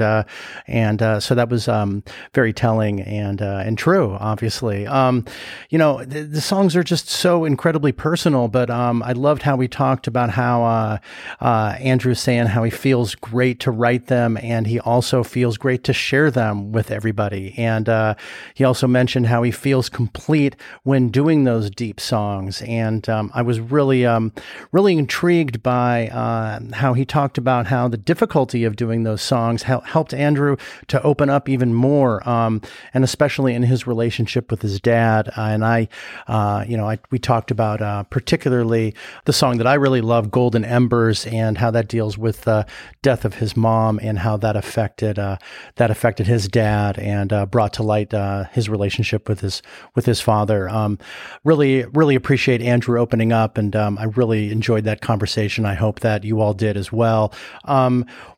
and 0.67 1.23
so 1.23 1.33
that 1.33 1.49
was 1.49 1.67
um, 1.67 2.03
very 2.35 2.53
telling 2.53 3.01
and 3.01 3.41
uh, 3.41 3.63
and 3.65 3.77
true. 3.77 4.17
Obviously, 4.19 4.85
um, 4.85 5.25
you 5.69 5.77
know 5.77 6.03
the, 6.03 6.21
the, 6.21 6.41
songs 6.41 6.75
are 6.75 6.83
just 6.83 7.09
so 7.09 7.45
incredibly 7.45 7.91
personal. 7.91 8.47
But 8.47 8.69
um, 8.69 9.01
I 9.01 9.13
loved 9.13 9.41
how 9.41 9.55
we 9.55 9.67
talked 9.67 10.05
about 10.05 10.29
how 10.29 10.63
uh, 10.63 10.97
uh, 11.39 11.75
Andrew's 11.79 12.19
saying 12.19 12.47
how 12.47 12.63
he 12.63 12.69
feels 12.69 13.15
great 13.15 13.59
to 13.61 13.71
write 13.71 14.07
them, 14.07 14.37
and 14.37 14.67
he 14.67 14.79
also 14.79 15.23
feels 15.23 15.57
great 15.57 15.83
to 15.85 15.93
share 15.93 16.29
them 16.29 16.71
with 16.71 16.91
everybody. 16.91 17.55
And 17.57 17.89
uh, 17.89 18.15
he 18.53 18.63
also 18.63 18.85
mentioned 18.85 19.27
how 19.27 19.41
he 19.43 19.51
feels 19.51 19.89
complete 19.89 20.55
when 20.83 21.09
doing 21.09 21.45
those 21.45 21.71
deep 21.71 21.99
songs. 21.99 22.61
And 22.63 23.07
um, 23.09 23.31
I 23.33 23.41
was 23.41 23.59
really 23.59 24.05
um, 24.05 24.33
really 24.71 24.97
intrigued 24.97 25.63
by 25.63 26.09
uh, 26.09 26.59
how 26.73 26.93
he 26.93 27.05
talked 27.05 27.37
about 27.37 27.67
how 27.67 27.87
the 27.87 27.97
difficulty 27.97 28.65
of 28.65 28.75
doing 28.75 29.03
those 29.03 29.21
songs 29.21 29.63
helped 29.63 30.13
Andrew 30.13 30.57
to 30.87 31.01
open 31.01 31.29
up 31.29 31.47
even 31.47 31.73
more 31.73 32.24
um, 32.25 32.61
and 32.93 33.03
especially 33.03 33.53
in 33.53 33.63
his 33.63 33.87
relationship 33.87 34.51
with 34.51 34.61
his 34.61 34.79
dad. 34.79 35.29
Uh, 35.37 35.41
and 35.41 35.65
I, 35.65 35.87
uh, 36.27 36.65
you 36.67 36.77
know, 36.77 36.89
I, 36.89 36.99
we 37.11 37.19
talked 37.19 37.51
about 37.51 37.81
uh, 37.81 38.03
particularly 38.03 38.93
the 39.25 39.33
song 39.33 39.57
that 39.57 39.67
I 39.67 39.75
really 39.75 40.01
love, 40.01 40.31
"Golden 40.31 40.65
Embers," 40.65 41.25
and 41.25 41.57
how 41.57 41.71
that 41.71 41.87
deals 41.87 42.17
with 42.17 42.41
the 42.41 42.65
death 43.01 43.25
of 43.25 43.35
his 43.35 43.55
mom 43.55 43.99
and 44.01 44.19
how 44.19 44.37
that 44.37 44.55
affected 44.55 45.19
uh, 45.19 45.37
that 45.75 45.91
affected 45.91 46.27
his 46.27 46.47
dad 46.47 46.97
and 46.99 47.31
uh, 47.31 47.45
brought 47.45 47.73
to 47.73 47.83
light 47.83 48.13
uh, 48.13 48.45
his 48.45 48.69
relationship 48.69 49.29
with 49.29 49.41
his 49.41 49.61
with 49.95 50.05
his 50.05 50.21
father. 50.21 50.69
Um, 50.69 50.97
really, 51.43 51.85
really 51.85 52.15
appreciate 52.15 52.61
Andrew 52.61 52.99
opening 52.99 53.31
up, 53.31 53.57
and 53.57 53.75
um, 53.75 53.97
I 53.97 54.05
really 54.05 54.51
enjoyed 54.51 54.83
that 54.85 55.01
conversation. 55.01 55.65
I 55.65 55.75
hope 55.75 55.99
that 56.01 56.23
you 56.23 56.41
all 56.41 56.53
did 56.53 56.77
as 56.77 56.91
well. 56.91 57.33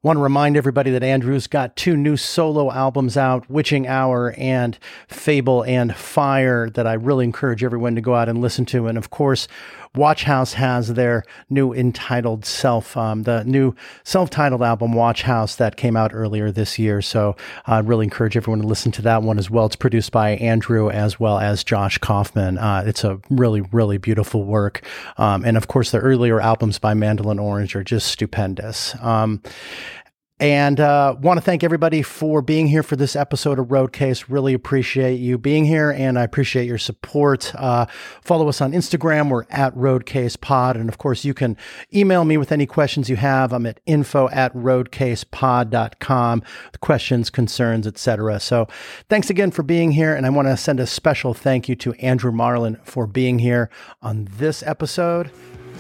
Want 0.08 0.20
to 0.20 0.24
remind 0.24 0.56
everybody 0.56 0.90
that 0.92 1.04
Andrew's 1.04 1.48
got 1.48 1.76
two 1.76 1.98
new 1.98 2.16
solo 2.16 2.72
albums 2.72 3.18
out, 3.18 3.50
Witching 3.50 3.88
Hour 3.88 4.34
and 4.38 4.80
Fable 5.10 5.64
and 5.64 5.94
Fire, 5.94 6.70
that 6.70 6.88
I 6.88 6.94
really 6.94 7.26
encourage 7.26 7.62
everyone 7.62 7.96
to 7.96 8.00
go 8.00 8.16
out 8.16 8.30
and 8.30 8.40
listen 8.40 8.66
to. 8.68 8.88
And 8.88 8.98
of 8.98 9.10
course, 9.10 9.50
Watch 9.96 10.24
House 10.24 10.54
has 10.54 10.94
their 10.94 11.24
new 11.50 11.74
entitled 11.74 12.46
self, 12.46 12.96
um, 12.98 13.24
the 13.24 13.44
new 13.44 13.76
self-titled 14.04 14.62
album 14.62 14.94
Watch 14.94 15.24
House 15.24 15.56
that 15.56 15.78
came 15.78 15.96
out 15.96 16.12
earlier 16.14 16.52
this 16.52 16.78
year. 16.78 17.02
So 17.02 17.36
I 17.66 17.78
uh, 17.78 17.82
really 17.84 18.06
encourage 18.06 18.38
everyone 18.38 18.62
to 18.62 18.68
listen 18.68 18.92
to 18.94 19.02
that 19.04 19.24
one 19.24 19.38
as 19.38 19.50
well. 19.50 19.66
It's 19.66 19.76
produced 19.76 20.12
by 20.12 20.32
Andrew 20.32 20.90
as 20.90 21.20
well 21.20 21.40
as 21.40 21.64
Josh 21.64 21.98
Kaufman. 21.98 22.58
Uh, 22.58 22.84
it's 22.86 23.04
a 23.04 23.20
really, 23.30 23.62
really 23.62 23.98
beautiful 23.98 24.44
work. 24.44 24.84
Um, 25.18 25.44
and 25.46 25.58
of 25.58 25.68
course, 25.68 25.92
the 25.92 26.00
earlier 26.00 26.40
albums 26.40 26.80
by 26.80 26.94
Mandolin 26.94 27.40
Orange 27.40 27.76
are 27.76 27.84
just 27.84 28.08
stupendous. 28.08 28.96
Um, 29.02 29.42
and 30.40 30.80
uh, 30.80 31.16
want 31.20 31.38
to 31.38 31.42
thank 31.42 31.64
everybody 31.64 32.04
for 32.04 32.42
being 32.42 32.68
here 32.68 32.84
for 32.84 32.96
this 32.96 33.16
episode 33.16 33.58
of 33.58 33.68
Roadcase. 33.68 34.26
Really 34.30 34.54
appreciate 34.54 35.16
you 35.16 35.38
being 35.38 35.66
here, 35.66 35.90
and 35.90 36.20
I 36.20 36.24
appreciate 36.24 36.68
your 36.68 36.78
support. 36.78 37.54
Uh, 37.56 37.88
follow 38.22 38.48
us 38.48 38.62
on 38.62 38.72
Instagram. 38.72 39.30
We're 39.30 39.46
at 39.50 39.74
Roadcase 39.76 40.40
Pod, 40.40 40.78
and 40.78 40.90
of 40.90 41.00
course, 41.00 41.26
you 41.26 41.34
can 41.34 41.58
email 41.94 42.24
me 42.24 42.38
with 42.38 42.52
any 42.52 42.68
questions 42.68 43.10
you 43.10 43.16
have. 43.16 43.52
I'm 43.52 43.66
at 43.66 43.80
info 43.88 44.30
at 44.30 44.54
roadcasepod.com. 44.54 46.44
Questions, 46.82 47.30
concerns, 47.32 47.88
etc. 47.88 48.40
So, 48.40 48.68
thanks 49.10 49.32
again 49.32 49.50
for 49.50 49.64
being 49.64 49.92
here, 49.92 50.16
and 50.16 50.26
I 50.26 50.30
want 50.30 50.48
to 50.50 50.58
send 50.58 50.80
a 50.80 50.86
special 50.86 51.34
thank 51.34 51.68
you 51.68 51.76
to 51.78 51.94
Andrew 51.94 52.32
Marlin 52.32 52.78
for 52.84 53.08
being 53.08 53.40
here 53.40 53.72
on 54.04 54.28
this 54.38 54.62
episode 54.62 55.32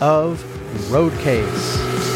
of 0.01 0.41
Roadcase. 0.89 2.06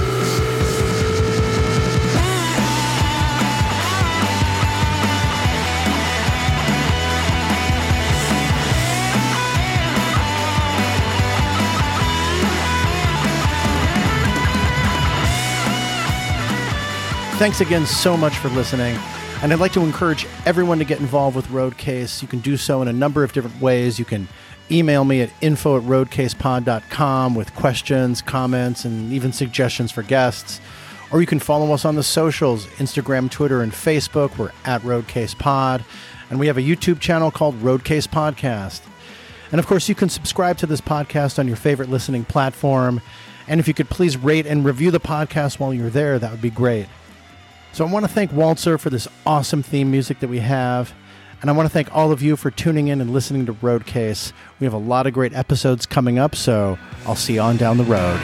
Thanks 17.41 17.59
again 17.59 17.87
so 17.87 18.15
much 18.15 18.37
for 18.37 18.49
listening. 18.49 18.95
And 19.41 19.51
I'd 19.51 19.57
like 19.57 19.73
to 19.73 19.81
encourage 19.81 20.27
everyone 20.45 20.77
to 20.77 20.85
get 20.85 20.99
involved 20.99 21.35
with 21.35 21.47
Roadcase. 21.47 22.21
You 22.21 22.28
can 22.28 22.37
do 22.37 22.55
so 22.55 22.83
in 22.83 22.87
a 22.87 22.93
number 22.93 23.24
of 23.24 23.33
different 23.33 23.59
ways. 23.59 23.97
You 23.97 24.05
can 24.05 24.28
email 24.70 25.03
me 25.05 25.21
at 25.21 25.32
info 25.41 25.75
at 25.75 25.82
roadcasepod.com 25.82 27.33
with 27.33 27.55
questions, 27.55 28.21
comments, 28.21 28.86
and 28.86 29.11
even 29.11 29.33
suggestions 29.33 29.91
for 29.91 30.03
guests. 30.03 30.61
Or 31.11 31.20
you 31.20 31.25
can 31.25 31.39
follow 31.39 31.74
us 31.74 31.83
on 31.83 31.95
the 31.95 32.03
socials 32.03 32.67
Instagram, 32.78 33.32
Twitter, 33.32 33.63
and 33.63 33.71
Facebook. 33.71 34.37
We're 34.37 34.51
at 34.63 34.83
RoadcasePod. 34.83 35.83
And 36.29 36.39
we 36.39 36.45
have 36.45 36.59
a 36.59 36.61
YouTube 36.61 36.99
channel 36.99 37.32
called 37.32 37.55
Roadcase 37.55 38.07
Podcast. 38.07 38.82
And 39.51 39.57
of 39.57 39.66
course, 39.66 39.89
you 39.89 39.95
can 39.95 40.09
subscribe 40.09 40.59
to 40.59 40.67
this 40.67 40.79
podcast 40.79 41.39
on 41.39 41.47
your 41.47 41.57
favorite 41.57 41.89
listening 41.89 42.24
platform. 42.24 43.01
And 43.47 43.59
if 43.59 43.67
you 43.67 43.74
could 43.74 43.89
please 43.89 44.16
rate 44.16 44.45
and 44.45 44.63
review 44.63 44.91
the 44.91 44.99
podcast 44.99 45.57
while 45.57 45.74
you're 45.74 45.89
there, 45.89 46.20
that 46.20 46.29
would 46.29 46.39
be 46.39 46.51
great. 46.51 46.86
So 47.73 47.85
I 47.85 47.91
want 47.91 48.05
to 48.05 48.11
thank 48.11 48.31
Walzer 48.31 48.79
for 48.79 48.89
this 48.89 49.07
awesome 49.25 49.63
theme 49.63 49.89
music 49.91 50.19
that 50.19 50.27
we 50.27 50.39
have. 50.39 50.93
And 51.41 51.49
I 51.49 51.53
want 51.53 51.67
to 51.67 51.73
thank 51.73 51.93
all 51.95 52.11
of 52.11 52.21
you 52.21 52.35
for 52.35 52.51
tuning 52.51 52.89
in 52.89 53.01
and 53.01 53.11
listening 53.11 53.45
to 53.47 53.53
Roadcase. 53.53 54.33
We 54.59 54.65
have 54.65 54.73
a 54.73 54.77
lot 54.77 55.07
of 55.07 55.13
great 55.13 55.33
episodes 55.33 55.85
coming 55.85 56.19
up, 56.19 56.35
so 56.35 56.77
I'll 57.05 57.15
see 57.15 57.35
you 57.35 57.41
on 57.41 57.57
down 57.57 57.77
the 57.77 57.83
road. 57.83 58.19